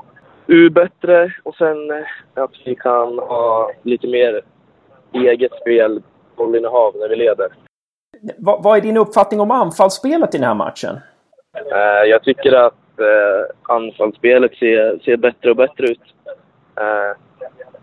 ur 0.47 0.69
bättre. 0.69 1.33
Och 1.43 1.55
sen 1.55 1.91
eh, 1.91 2.43
att 2.43 2.51
vi 2.65 2.75
kan 2.75 3.19
ha 3.19 3.71
lite 3.83 4.07
mer 4.07 4.41
eget 5.13 5.51
spel, 5.61 6.01
bollinnehav, 6.35 6.95
när 6.95 7.09
vi 7.09 7.15
leder. 7.15 7.47
Vad, 8.37 8.63
vad 8.63 8.77
är 8.77 8.81
din 8.81 8.97
uppfattning 8.97 9.39
om 9.39 9.51
anfallsspelet 9.51 10.35
i 10.35 10.37
den 10.37 10.47
här 10.47 10.55
matchen? 10.55 10.95
Eh, 11.71 12.09
jag 12.09 12.23
tycker 12.23 12.53
att 12.53 12.99
eh, 12.99 13.75
anfallsspelet 13.75 14.55
ser, 14.55 14.99
ser 15.05 15.17
bättre 15.17 15.49
och 15.49 15.55
bättre 15.55 15.87
ut. 15.87 16.01
Eh, 16.75 17.17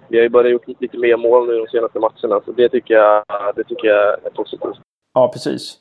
vi 0.09 0.17
har 0.17 0.23
ju 0.23 0.29
bara 0.29 0.49
gjort 0.49 0.81
lite 0.81 0.99
mer 0.99 1.17
mål 1.17 1.47
nu 1.47 1.59
de 1.59 1.67
senaste 1.67 1.99
matcherna, 1.99 2.41
så 2.45 2.53
det 2.53 2.69
tycker 2.69 2.95
jag, 2.95 3.25
det 3.57 3.65
tycker 3.65 3.89
jag 3.89 4.25
är 4.25 4.31
positivt. 4.31 4.79
Ja, 5.15 5.31
precis. 5.33 5.79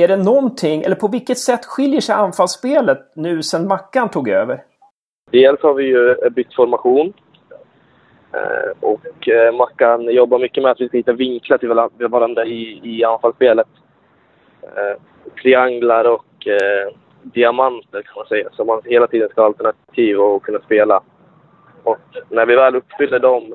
Är, 0.00 0.08
det 0.08 0.16
någonting, 0.16 0.82
eller 0.82 0.96
på 0.96 1.08
vilket 1.08 1.38
sätt 1.38 1.64
skiljer 1.64 2.00
sig 2.00 2.14
anfallsspelet 2.14 3.12
nu 3.14 3.42
sen 3.42 3.68
Mackan 3.68 4.08
tog 4.08 4.28
över? 4.28 4.62
Dels 5.30 5.60
har 5.62 5.74
vi 5.74 5.84
ju 5.84 6.30
bytt 6.30 6.54
formation. 6.54 7.12
Eh, 8.32 8.70
och 8.80 9.28
eh, 9.28 9.54
Mackan 9.54 10.04
jobbar 10.04 10.38
mycket 10.38 10.62
med 10.62 10.72
att 10.72 10.80
vi 10.80 10.88
ska 10.88 10.96
hitta 10.96 11.12
vinklar 11.12 11.58
till 11.58 12.08
varandra 12.08 12.44
i, 12.44 12.80
i 12.84 13.04
anfallsspelet. 13.04 13.68
Eh, 14.62 15.02
trianglar 15.42 16.04
och 16.04 16.24
diamanter 17.22 18.02
kan 18.02 18.12
man 18.16 18.26
säga, 18.26 18.48
så 18.52 18.64
man 18.64 18.80
hela 18.84 19.06
tiden 19.06 19.28
ska 19.28 19.40
ha 19.40 19.46
alternativ 19.46 20.20
och 20.20 20.42
kunna 20.42 20.58
spela. 20.58 21.02
Och 21.82 21.98
när 22.28 22.46
vi 22.46 22.56
väl 22.56 22.76
uppfyller 22.76 23.18
de 23.18 23.54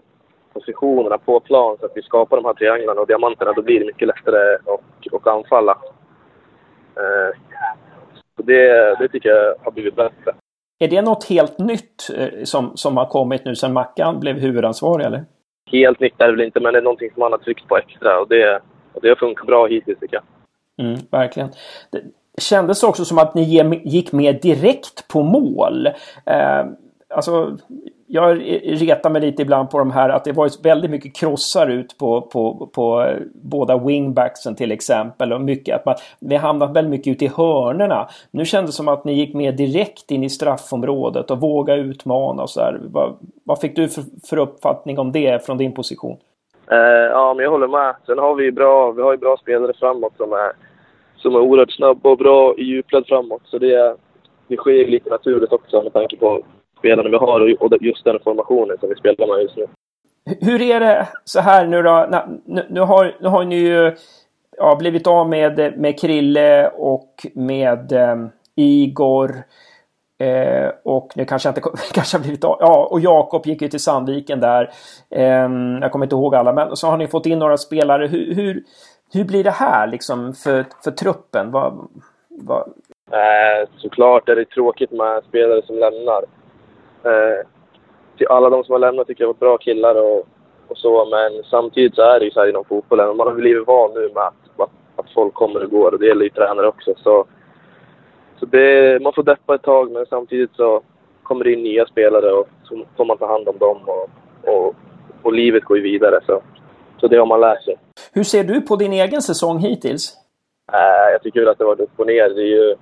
positionerna 0.54 1.18
på 1.18 1.40
plan 1.40 1.78
så 1.80 1.86
att 1.86 1.92
vi 1.96 2.02
skapar 2.02 2.38
de 2.38 2.46
här 2.46 2.54
trianglarna 2.54 3.02
och 3.02 3.08
diamanterna, 3.08 3.54
då 3.54 3.62
blir 3.62 3.80
det 3.80 3.86
mycket 3.86 4.08
lättare 4.08 4.56
att, 4.56 5.14
att 5.14 5.28
anfalla. 5.28 5.78
Eh, 6.98 7.38
så 8.36 8.44
det, 8.44 8.96
det 9.00 9.08
tycker 9.08 9.30
jag 9.30 9.56
har 9.64 9.72
blivit 9.72 9.96
bättre. 9.96 10.36
Är 10.80 10.88
det 10.88 11.02
något 11.02 11.24
helt 11.24 11.60
nytt 11.60 12.10
eh, 12.18 12.44
som, 12.44 12.78
som 12.78 12.98
har 12.98 13.06
kommit 13.06 13.46
nu 13.46 13.56
sedan 13.56 13.74
Mackan 13.74 14.20
blev 14.20 14.36
huvudansvarig 14.36 15.06
eller? 15.06 15.26
Helt 15.72 16.00
nytt 16.00 16.14
är 16.18 16.26
det 16.26 16.32
väl 16.32 16.46
inte, 16.46 16.60
men 16.60 16.74
det 16.74 16.80
är 16.80 16.84
någonting 16.84 17.12
som 17.14 17.20
man 17.20 17.32
har 17.32 17.40
tryckt 17.40 17.68
på 17.68 17.78
extra 17.78 18.20
och 18.20 18.28
det, 18.28 18.62
och 18.94 19.02
det 19.02 19.10
har 19.10 19.16
funkat 19.16 19.48
bra 19.48 19.68
hittills 19.68 20.00
tycker 20.00 20.16
jag. 20.16 20.24
Mm, 20.88 21.00
verkligen. 21.12 21.50
Det 21.92 22.42
kändes 22.42 22.84
också 22.84 23.06
som 23.06 23.18
att 23.18 23.36
ni 23.36 23.44
gick 23.84 24.12
mer 24.12 24.34
direkt 24.34 25.08
på 25.08 25.24
mål. 25.24 25.88
Eh, 26.26 26.66
alltså, 27.10 27.58
jag 28.08 28.42
retar 28.82 29.10
mig 29.10 29.22
lite 29.22 29.42
ibland 29.42 29.70
på 29.70 29.80
de 29.80 29.92
här 29.92 30.10
att 30.10 30.24
det 30.24 30.32
varit 30.32 30.66
väldigt 30.66 30.92
mycket 30.92 31.16
krossar 31.16 31.68
ut 31.68 31.98
på, 31.98 32.22
på, 32.22 32.70
på 32.74 33.02
eh, 33.02 33.18
båda 33.34 33.78
wingbacksen 33.78 34.56
till 34.56 34.72
exempel. 34.72 35.34
Och 35.34 35.42
mycket, 35.42 35.76
att 35.76 35.86
man, 35.86 35.96
vi 36.20 36.36
hamnat 36.36 36.76
väldigt 36.76 36.92
mycket 36.92 37.12
ute 37.12 37.26
i 37.26 37.32
hörnerna. 37.38 38.08
Nu 38.32 38.46
kändes 38.46 38.72
det 38.72 38.78
som 38.78 38.88
att 38.88 39.06
ni 39.06 39.14
gick 39.14 39.34
mer 39.34 39.52
direkt 39.52 40.12
in 40.12 40.24
i 40.24 40.30
straffområdet 40.30 41.32
och 41.32 41.40
våga 41.40 41.76
utmana 41.76 42.44
och 42.44 42.50
så 42.50 42.60
där. 42.60 42.80
Vad, 42.92 43.16
vad 43.44 43.60
fick 43.60 43.76
du 43.76 43.88
för, 43.88 44.04
för, 44.30 44.38
uppfattning 44.38 45.00
om 45.00 45.12
det 45.12 45.46
från 45.46 45.58
din 45.58 45.74
position? 45.74 46.18
Uh, 46.72 46.78
ja, 47.12 47.34
men 47.34 47.44
jag 47.44 47.52
håller 47.52 47.68
med. 47.68 47.96
Sen 48.06 48.20
har 48.20 48.36
vi 48.36 48.52
bra, 48.52 48.92
vi 48.92 49.02
har 49.02 49.12
ju 49.12 49.18
bra 49.18 49.38
spelare 49.38 49.74
framåt 49.80 50.14
som 50.18 50.34
är, 50.34 50.52
som 51.18 51.36
är 51.36 51.40
oerhört 51.40 51.72
snabba 51.72 52.10
och 52.10 52.18
bra 52.18 52.56
i 52.58 52.64
djupled 52.64 53.06
framåt. 53.08 53.42
Så 53.46 53.58
det, 53.58 53.96
det 54.48 54.58
sker 54.58 54.88
lite 54.88 55.10
naturligt 55.10 55.54
också 55.54 55.82
med 55.82 55.94
tanke 55.94 56.18
på 56.18 56.42
spelarna 56.80 57.10
vi 57.10 57.18
har 57.18 57.40
och 57.60 57.82
just 57.82 58.04
den 58.04 58.20
formationen 58.24 58.78
som 58.80 58.90
vi 58.90 58.96
spelar 58.96 59.28
med 59.28 59.42
just 59.44 59.58
nu. 59.58 59.68
Hur 60.42 60.62
är 60.62 60.80
det 60.80 61.08
så 61.24 61.40
här 61.40 61.66
nu 61.66 61.82
då? 61.82 62.26
Nu, 62.70 62.82
har, 62.82 63.16
nu 63.20 63.28
har 63.28 63.44
ni 63.44 63.56
ju 63.56 63.96
ja, 64.58 64.76
blivit 64.76 65.08
av 65.08 65.30
med, 65.30 65.78
med 65.78 66.00
Krille 66.00 66.70
och 66.70 67.26
med 67.34 67.92
um, 67.92 68.30
Igor. 68.56 69.36
Eh, 70.20 70.72
och 70.84 71.12
nu 71.16 71.26
kanske 71.26 71.50
jag 71.50 71.58
inte 71.58 71.70
kanske 71.94 72.18
har 72.18 72.22
blivit 72.22 72.44
av. 72.44 72.58
Ja, 72.60 72.88
och 72.92 73.00
Jakob 73.00 73.46
gick 73.46 73.62
ju 73.62 73.68
till 73.68 73.80
Sandviken 73.80 74.40
där. 74.40 74.72
Eh, 75.10 75.50
jag 75.82 75.92
kommer 75.92 76.06
inte 76.06 76.16
ihåg 76.16 76.36
alla, 76.36 76.54
men 76.54 76.76
så 76.76 76.88
har 76.88 76.98
ni 76.98 77.08
fått 77.08 77.26
in 77.26 77.40
några 77.40 77.58
spelare. 77.58 78.08
Hur, 78.08 78.36
hur, 78.36 78.64
hur 79.14 79.24
blir 79.24 79.44
det 79.44 79.52
här 79.52 79.88
liksom 79.88 80.34
för, 80.34 80.66
för 80.84 80.92
truppen? 80.92 81.52
Vad, 81.52 81.88
vad... 82.30 82.62
Eh, 83.12 83.70
såklart 83.78 84.30
är 84.30 84.36
det 84.36 84.46
tråkigt 84.46 84.92
med 84.92 85.24
spelare 85.24 85.62
som 85.66 85.76
lämnar. 85.76 86.24
Eh, 87.06 87.48
till 88.18 88.28
alla 88.28 88.50
de 88.50 88.64
som 88.64 88.72
har 88.72 88.80
lämnat 88.80 89.08
tycker 89.08 89.24
jag 89.24 89.28
var 89.28 89.34
bra 89.34 89.58
killar 89.58 89.96
och, 89.96 90.28
och 90.68 90.78
så, 90.78 91.06
men 91.06 91.44
samtidigt 91.44 91.96
så 91.96 92.02
är 92.02 92.20
det 92.20 92.26
ju 92.26 92.32
så 92.32 92.40
här 92.40 92.50
inom 92.50 92.66
fotbollen. 92.66 93.18
Man 93.18 93.28
har 93.28 93.34
blivit 93.34 93.68
van 93.68 93.94
nu 93.94 94.12
med 94.14 94.24
att, 94.24 94.34
att, 94.58 94.70
att 94.96 95.14
folk 95.14 95.34
kommer 95.34 95.64
och 95.64 95.70
går 95.70 95.92
och 95.92 96.00
det 96.00 96.08
gäller 96.08 96.24
ju 96.24 96.30
tränare 96.30 96.68
också. 96.68 96.94
Så, 96.98 97.26
så 98.40 98.46
det, 98.46 99.02
man 99.02 99.14
får 99.14 99.24
deppa 99.24 99.56
ett 99.56 99.62
tag, 99.62 99.92
men 99.92 100.06
samtidigt 100.06 100.56
så 100.56 100.82
kommer 101.24 101.44
det 101.44 101.54
in 101.54 101.64
nya 101.64 101.86
spelare 101.86 102.32
och 102.32 102.48
så 102.64 102.86
får 102.98 103.06
man 103.06 103.18
ta 103.18 103.28
hand 103.28 103.48
om 103.48 103.58
dem 103.58 103.78
och, 103.86 104.10
och, 104.54 104.76
och 105.22 105.34
livet 105.34 105.64
går 105.64 105.78
ju 105.78 105.84
vidare. 105.84 106.20
Så, 106.26 106.42
så 106.98 107.08
det 107.08 107.18
har 107.18 107.26
man 107.26 107.42
lärt 107.42 107.64
sig. 107.64 107.78
Hur 108.14 108.24
ser 108.24 108.44
du 108.44 108.62
på 108.62 108.76
din 108.76 108.94
egen 108.94 109.22
säsong 109.22 109.60
hittills? 109.60 110.14
Äh, 110.74 111.12
jag 111.12 111.24
tycker 111.24 111.46
att 111.46 111.58
det 111.58 111.64
har 111.64 111.72
varit 111.76 111.80
upp 111.80 112.00
och 112.00 112.08
ner. 112.08 112.30
Det 112.30 112.42
är 112.42 112.56
ju 112.58 112.76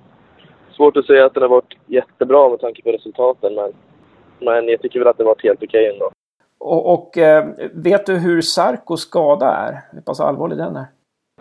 svårt 0.76 0.96
att 0.96 1.06
säga 1.06 1.26
att 1.26 1.34
den 1.34 1.42
har 1.42 1.50
varit 1.50 1.76
jättebra 1.86 2.48
med 2.48 2.60
tanke 2.60 2.82
på 2.82 2.92
resultaten, 2.92 3.54
men 3.54 3.72
men 4.44 4.68
jag 4.68 4.82
tycker 4.82 4.98
väl 4.98 5.08
att 5.08 5.18
det 5.18 5.24
var 5.24 5.36
helt 5.42 5.62
okej 5.62 5.90
ändå. 5.92 6.10
Och, 6.58 6.92
och 6.94 7.18
eh, 7.18 7.46
vet 7.72 8.06
du 8.06 8.14
hur 8.14 8.40
Sarkos 8.40 9.00
skada 9.00 9.46
är? 9.46 9.80
Hur 9.92 10.00
pass 10.00 10.20
allvarlig 10.20 10.58
den 10.58 10.76
är? 10.76 10.86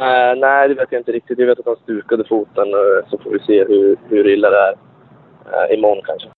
Uh, 0.02 0.40
nej, 0.40 0.68
det 0.70 0.74
vet 0.74 0.92
jag 0.92 1.00
inte 1.00 1.12
riktigt. 1.12 1.40
Jag 1.40 1.48
vet 1.48 1.60
att 1.60 1.66
han 1.66 1.76
stukade 1.76 2.24
foten, 2.24 2.68
uh, 2.68 3.10
så 3.10 3.18
får 3.18 3.32
vi 3.32 3.40
se 3.40 3.64
hur, 3.64 3.98
hur 4.10 4.28
illa 4.28 4.50
det 4.50 4.58
är 4.58 4.74
uh, 4.74 5.74
imorgon 5.74 6.04
kanske. 6.06 6.30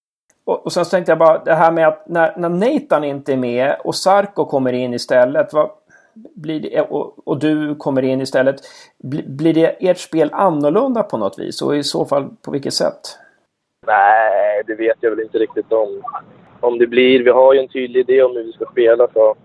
Och, 0.45 0.65
och 0.65 0.71
sen 0.71 0.85
tänkte 0.85 1.11
jag 1.11 1.19
bara 1.19 1.43
det 1.43 1.53
här 1.53 1.71
med 1.71 1.87
att 1.87 2.07
när, 2.07 2.33
när 2.37 2.49
Nathan 2.49 3.03
inte 3.03 3.33
är 3.33 3.37
med 3.37 3.75
och 3.83 3.95
Sarko 3.95 4.45
kommer 4.45 4.73
in 4.73 4.93
istället. 4.93 5.53
Vad, 5.53 5.69
blir 6.15 6.59
det, 6.59 6.81
och, 6.81 7.27
och, 7.27 7.39
du 7.39 7.75
kommer 7.75 8.01
in 8.01 8.21
istället. 8.21 8.55
Blir 9.27 9.53
det 9.53 9.89
ert 9.89 9.97
spel 9.97 10.29
annorlunda 10.33 11.03
på 11.03 11.17
något 11.17 11.39
vis? 11.39 11.61
Och 11.61 11.77
i 11.77 11.83
så 11.83 12.05
fall 12.05 12.29
på 12.41 12.51
vilket 12.51 12.73
sätt? 12.73 13.01
Nej, 13.87 14.63
det 14.67 14.75
vet 14.75 14.97
jag 14.99 15.09
väl 15.09 15.19
inte 15.19 15.37
riktigt 15.37 15.71
om 15.71 16.01
om 16.59 16.77
det 16.77 16.87
blir. 16.87 17.23
Vi 17.23 17.29
har 17.29 17.53
ju 17.53 17.59
en 17.59 17.67
tydlig 17.67 17.99
idé 17.99 18.23
om 18.23 18.35
hur 18.35 18.43
vi 18.43 18.51
ska 18.51 18.65
spela 18.71 19.07
så, 19.13 19.35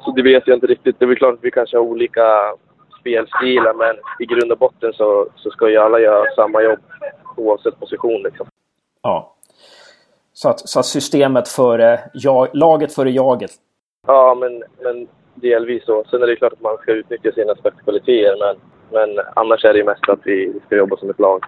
så 0.00 0.10
det 0.10 0.22
vet 0.22 0.46
jag 0.46 0.56
inte 0.56 0.66
riktigt. 0.66 0.98
Det 0.98 1.04
är 1.04 1.06
väl 1.06 1.16
klart 1.16 1.34
att 1.34 1.44
vi 1.44 1.50
kanske 1.50 1.76
har 1.76 1.84
olika 1.84 2.26
spelstilar 3.00 3.74
men 3.74 3.96
i 4.20 4.26
grund 4.26 4.52
och 4.52 4.58
botten 4.58 4.92
så, 4.92 5.28
så 5.36 5.50
ska 5.50 5.70
ju 5.70 5.76
alla 5.76 6.00
göra 6.00 6.34
samma 6.36 6.62
jobb 6.62 6.78
oavsett 7.36 7.80
position 7.80 8.22
liksom. 8.22 8.46
Ja. 9.02 9.34
Så 10.32 10.48
att, 10.48 10.68
så 10.68 10.80
att 10.80 10.86
systemet 10.86 11.48
före 11.48 12.00
jag, 12.14 12.48
laget 12.52 12.94
före 12.94 13.10
jaget? 13.10 13.50
Ja, 14.06 14.36
men, 14.40 14.64
men 14.82 15.08
delvis 15.34 15.84
så. 15.84 16.04
Sen 16.10 16.22
är 16.22 16.26
det 16.26 16.36
klart 16.36 16.52
att 16.52 16.60
man 16.60 16.76
ska 16.76 16.92
utnyttja 16.92 17.32
sina 17.32 17.54
spetskvaliteter 17.54 18.36
men, 18.38 18.56
men 18.90 19.24
annars 19.36 19.64
är 19.64 19.74
det 19.74 19.84
mest 19.84 20.08
att 20.08 20.20
vi 20.24 20.60
ska 20.66 20.76
jobba 20.76 20.96
som 20.96 21.10
ett 21.10 21.20
lag. 21.20 21.44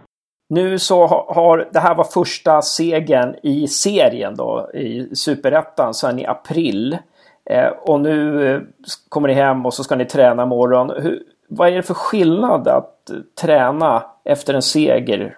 Nu 0.50 0.78
så 0.78 1.06
har 1.06 1.68
det 1.72 1.78
här 1.78 1.94
var 1.94 2.04
första 2.04 2.62
segern 2.62 3.34
i 3.42 3.68
serien 3.68 4.34
då 4.36 4.70
i 4.74 5.16
Superettan 5.16 5.94
sen 5.94 6.18
i 6.18 6.26
april. 6.26 6.98
Eh, 7.44 7.68
och 7.80 8.00
nu 8.00 8.46
eh, 8.48 8.60
kommer 9.08 9.28
ni 9.28 9.34
hem 9.34 9.66
och 9.66 9.74
så 9.74 9.84
ska 9.84 9.96
ni 9.96 10.04
träna 10.04 10.42
imorgon. 10.42 10.90
Hur, 10.90 11.22
vad 11.48 11.68
är 11.68 11.72
det 11.72 11.82
för 11.82 11.94
skillnad 11.94 12.68
att 12.68 13.10
träna 13.40 14.02
efter 14.24 14.54
en 14.54 14.62
seger 14.62 15.36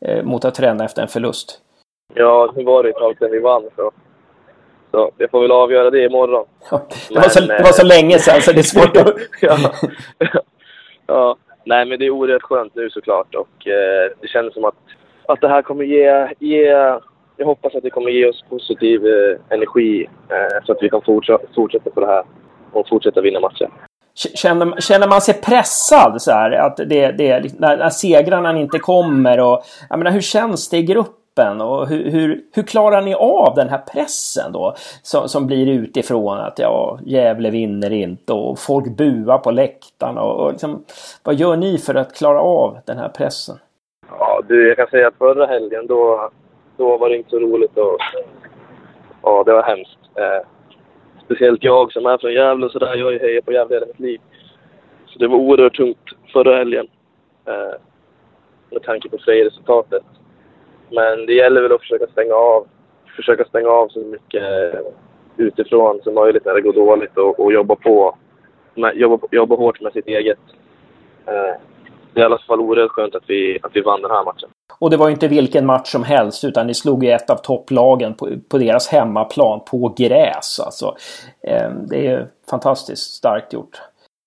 eh, 0.00 0.24
mot 0.24 0.44
att 0.44 0.54
träna 0.54 0.84
efter 0.84 1.02
en 1.02 1.08
förlust? 1.08 1.60
Ja, 2.14 2.52
nu 2.56 2.64
var 2.64 2.82
det 2.82 2.90
ett 2.90 2.96
tag 2.96 3.18
sedan 3.18 3.30
vi 3.30 3.38
vann 3.38 3.62
så, 3.76 3.90
så 4.90 5.10
jag 5.16 5.30
får 5.30 5.40
väl 5.42 5.52
avgöra 5.52 5.90
det 5.90 6.04
imorgon. 6.04 6.46
Ja, 6.70 6.82
det, 7.08 7.14
var 7.14 7.28
så, 7.28 7.40
det 7.40 7.62
var 7.62 7.72
så 7.72 7.84
länge 7.84 8.18
sedan 8.18 8.42
så 8.42 8.52
det 8.52 8.58
är 8.58 8.62
svårt 8.62 8.96
att... 8.96 9.16
ja. 9.40 9.58
ja. 11.06 11.36
Nej, 11.64 11.86
men 11.86 11.98
det 11.98 12.06
är 12.06 12.10
oerhört 12.10 12.42
skönt 12.42 12.74
nu 12.74 12.90
såklart 12.90 13.34
och 13.34 13.66
eh, 13.66 14.10
det 14.20 14.28
känns 14.28 14.54
som 14.54 14.64
att, 14.64 14.74
att 15.28 15.40
det 15.40 15.48
här 15.48 15.62
kommer 15.62 15.84
ge, 15.84 16.28
ge... 16.38 16.66
Jag 17.36 17.46
hoppas 17.46 17.74
att 17.74 17.82
det 17.82 17.90
kommer 17.90 18.10
ge 18.10 18.28
oss 18.28 18.44
positiv 18.48 19.06
eh, 19.06 19.38
energi 19.48 20.08
eh, 20.28 20.64
så 20.66 20.72
att 20.72 20.78
vi 20.80 20.88
kan 20.88 21.02
fortsätta, 21.02 21.44
fortsätta 21.54 21.90
på 21.90 22.00
det 22.00 22.06
här 22.06 22.24
och 22.72 22.88
fortsätta 22.88 23.20
vinna 23.20 23.40
matcher. 23.40 23.68
Känner, 24.14 24.80
känner 24.80 25.08
man 25.08 25.20
sig 25.20 25.34
pressad 25.34 26.22
så 26.22 26.30
här? 26.30 26.50
Att 26.50 26.76
det, 26.76 27.12
det, 27.12 27.60
när, 27.60 27.76
när 27.76 27.90
segrarna 27.90 28.60
inte 28.60 28.78
kommer 28.78 29.40
och... 29.40 29.62
Jag 29.90 29.98
menar, 29.98 30.10
hur 30.10 30.20
känns 30.20 30.70
det 30.70 30.76
i 30.76 30.82
gruppen? 30.82 31.21
Gruppen 31.36 31.60
och 31.60 31.88
hur, 31.88 32.10
hur, 32.10 32.40
hur, 32.54 32.62
klarar 32.62 33.02
ni 33.02 33.14
av 33.14 33.54
den 33.54 33.68
här 33.68 33.78
pressen 33.92 34.52
då? 34.52 34.74
Som, 35.02 35.28
som 35.28 35.46
blir 35.46 35.68
utifrån 35.68 36.38
att 36.38 36.58
ja, 36.58 36.98
Gävle 37.04 37.50
vinner 37.50 37.92
inte 37.92 38.32
och 38.32 38.58
folk 38.58 38.96
buar 38.96 39.38
på 39.38 39.50
läktarna 39.50 40.22
och, 40.22 40.44
och 40.44 40.50
liksom, 40.52 40.84
vad 41.24 41.34
gör 41.34 41.56
ni 41.56 41.78
för 41.78 41.94
att 41.94 42.14
klara 42.14 42.40
av 42.40 42.78
den 42.86 42.98
här 42.98 43.08
pressen? 43.08 43.56
Ja, 44.08 44.42
du, 44.48 44.68
jag 44.68 44.76
kan 44.76 44.86
säga 44.86 45.08
att 45.08 45.18
förra 45.18 45.46
helgen 45.46 45.86
då, 45.86 46.30
då 46.76 46.96
var 46.98 47.08
det 47.08 47.16
inte 47.16 47.30
så 47.30 47.38
roligt 47.38 47.76
och 47.76 47.98
ja, 49.22 49.42
det 49.46 49.52
var 49.52 49.62
hemskt. 49.62 49.98
Eh, 50.14 50.46
speciellt 51.24 51.64
jag 51.64 51.92
som 51.92 52.06
är 52.06 52.18
från 52.18 52.32
Gävle 52.32 52.66
och 52.66 52.72
sådär, 52.72 52.96
jag 52.96 53.04
har 53.04 53.12
ju 53.12 53.18
hejat 53.18 53.44
på 53.44 53.52
Gävle 53.52 53.76
hela 53.76 53.86
mitt 53.86 54.00
liv. 54.00 54.20
Så 55.06 55.18
det 55.18 55.28
var 55.28 55.36
oerhört 55.36 55.76
tungt 55.76 55.98
förra 56.32 56.56
helgen. 56.56 56.86
Eh, 57.46 57.80
med 58.70 58.82
tanke 58.82 59.08
på 59.08 59.18
Frej-resultatet. 59.18 60.02
Men 60.94 61.26
det 61.26 61.32
gäller 61.32 61.62
väl 61.62 61.72
att 61.72 61.80
försöka 61.80 62.06
stänga 62.06 62.34
av, 62.34 62.66
försöka 63.16 63.44
stänga 63.44 63.68
av 63.68 63.88
så 63.88 64.00
mycket 64.00 64.74
utifrån 65.36 66.00
som 66.04 66.14
möjligt 66.14 66.44
när 66.44 66.54
det 66.54 66.60
går 66.60 66.72
dåligt 66.72 67.16
och, 67.16 67.40
och 67.40 67.52
jobba 67.52 67.76
på. 67.76 68.16
Med, 68.74 68.96
jobba, 68.96 69.26
jobba 69.30 69.56
hårt 69.56 69.80
med 69.80 69.92
sitt 69.92 70.06
eget. 70.06 70.38
Eh, 71.26 71.60
det 72.12 72.20
är 72.20 72.22
i 72.22 72.24
alla 72.24 72.38
fall 72.38 72.60
oerhört 72.60 72.90
skönt 72.90 73.14
att 73.14 73.22
vi, 73.26 73.58
att 73.62 73.70
vi 73.76 73.80
vann 73.80 74.02
den 74.02 74.10
här 74.10 74.24
matchen. 74.24 74.48
Och 74.78 74.90
det 74.90 74.96
var 74.96 75.06
ju 75.06 75.12
inte 75.12 75.28
vilken 75.28 75.66
match 75.66 75.88
som 75.88 76.02
helst 76.02 76.44
utan 76.44 76.66
ni 76.66 76.74
slog 76.74 77.04
ju 77.04 77.10
ett 77.10 77.30
av 77.30 77.36
topplagen 77.36 78.14
på, 78.14 78.28
på 78.50 78.58
deras 78.58 78.88
hemmaplan 78.88 79.60
på 79.70 79.94
gräs. 79.96 80.60
Alltså. 80.60 80.96
Eh, 81.40 81.70
det 81.90 82.06
är 82.06 82.26
fantastiskt 82.50 83.14
starkt 83.14 83.52
gjort. 83.52 83.80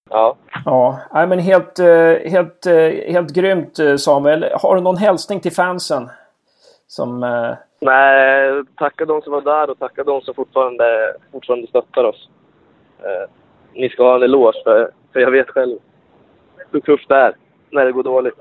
Ja. 0.10 0.36
Ja, 0.66 1.00
nej, 1.14 1.28
men 1.28 1.40
helt, 1.40 1.80
helt, 2.26 2.66
helt 3.08 3.34
grymt 3.34 3.80
Samuel. 3.98 4.46
Har 4.62 4.76
du 4.76 4.82
någon 4.82 4.98
hälsning 4.98 5.40
till 5.40 5.52
fansen? 5.52 6.10
Som, 6.88 7.20
Nej, 7.80 8.64
tacka 8.78 9.06
de 9.06 9.22
som 9.22 9.32
var 9.32 9.42
där 9.42 9.70
och 9.70 9.80
tacka 9.80 10.04
de 10.04 10.22
som 10.22 10.34
fortfarande, 10.34 11.16
fortfarande 11.32 11.68
stöttar 11.68 12.04
oss. 12.04 12.30
Eh, 13.00 13.30
ni 13.74 13.90
ska 13.90 14.04
ha 14.04 14.16
en 14.16 14.24
eloge, 14.24 14.62
för, 14.64 14.92
för 15.14 15.20
jag 15.20 15.32
vet 15.32 15.50
själv 15.50 15.78
hur 16.72 16.80
tufft 16.80 17.10
det 17.10 17.16
är 17.16 17.36
när 17.70 17.86
det 17.86 17.92
går 17.92 18.04
dåligt. 18.04 18.40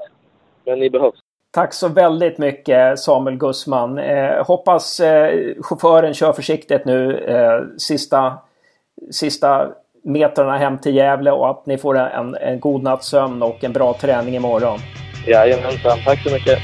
Men 0.66 0.78
ni 0.78 0.90
behövs. 0.90 1.18
Tack 1.50 1.72
så 1.72 1.88
väldigt 1.88 2.38
mycket 2.38 2.98
Samuel 2.98 3.36
Gussman. 3.36 3.98
Eh, 3.98 4.46
hoppas 4.46 5.00
eh, 5.00 5.54
chauffören 5.62 6.14
kör 6.14 6.32
försiktigt 6.32 6.84
nu 6.84 7.18
eh, 7.18 7.62
sista, 7.78 8.38
sista 9.10 9.68
metrarna 10.04 10.56
hem 10.56 10.78
till 10.78 10.94
Gävle 10.94 11.32
och 11.32 11.50
att 11.50 11.66
ni 11.66 11.78
får 11.78 11.98
en, 11.98 12.34
en 12.34 12.60
god 12.60 12.82
natts 12.82 13.08
sömn 13.08 13.42
och 13.42 13.64
en 13.64 13.72
bra 13.72 13.94
träning 14.00 14.36
imorgon. 14.36 14.78
Jajamensan, 15.26 15.98
tack 16.04 16.22
så 16.22 16.34
mycket. 16.34 16.58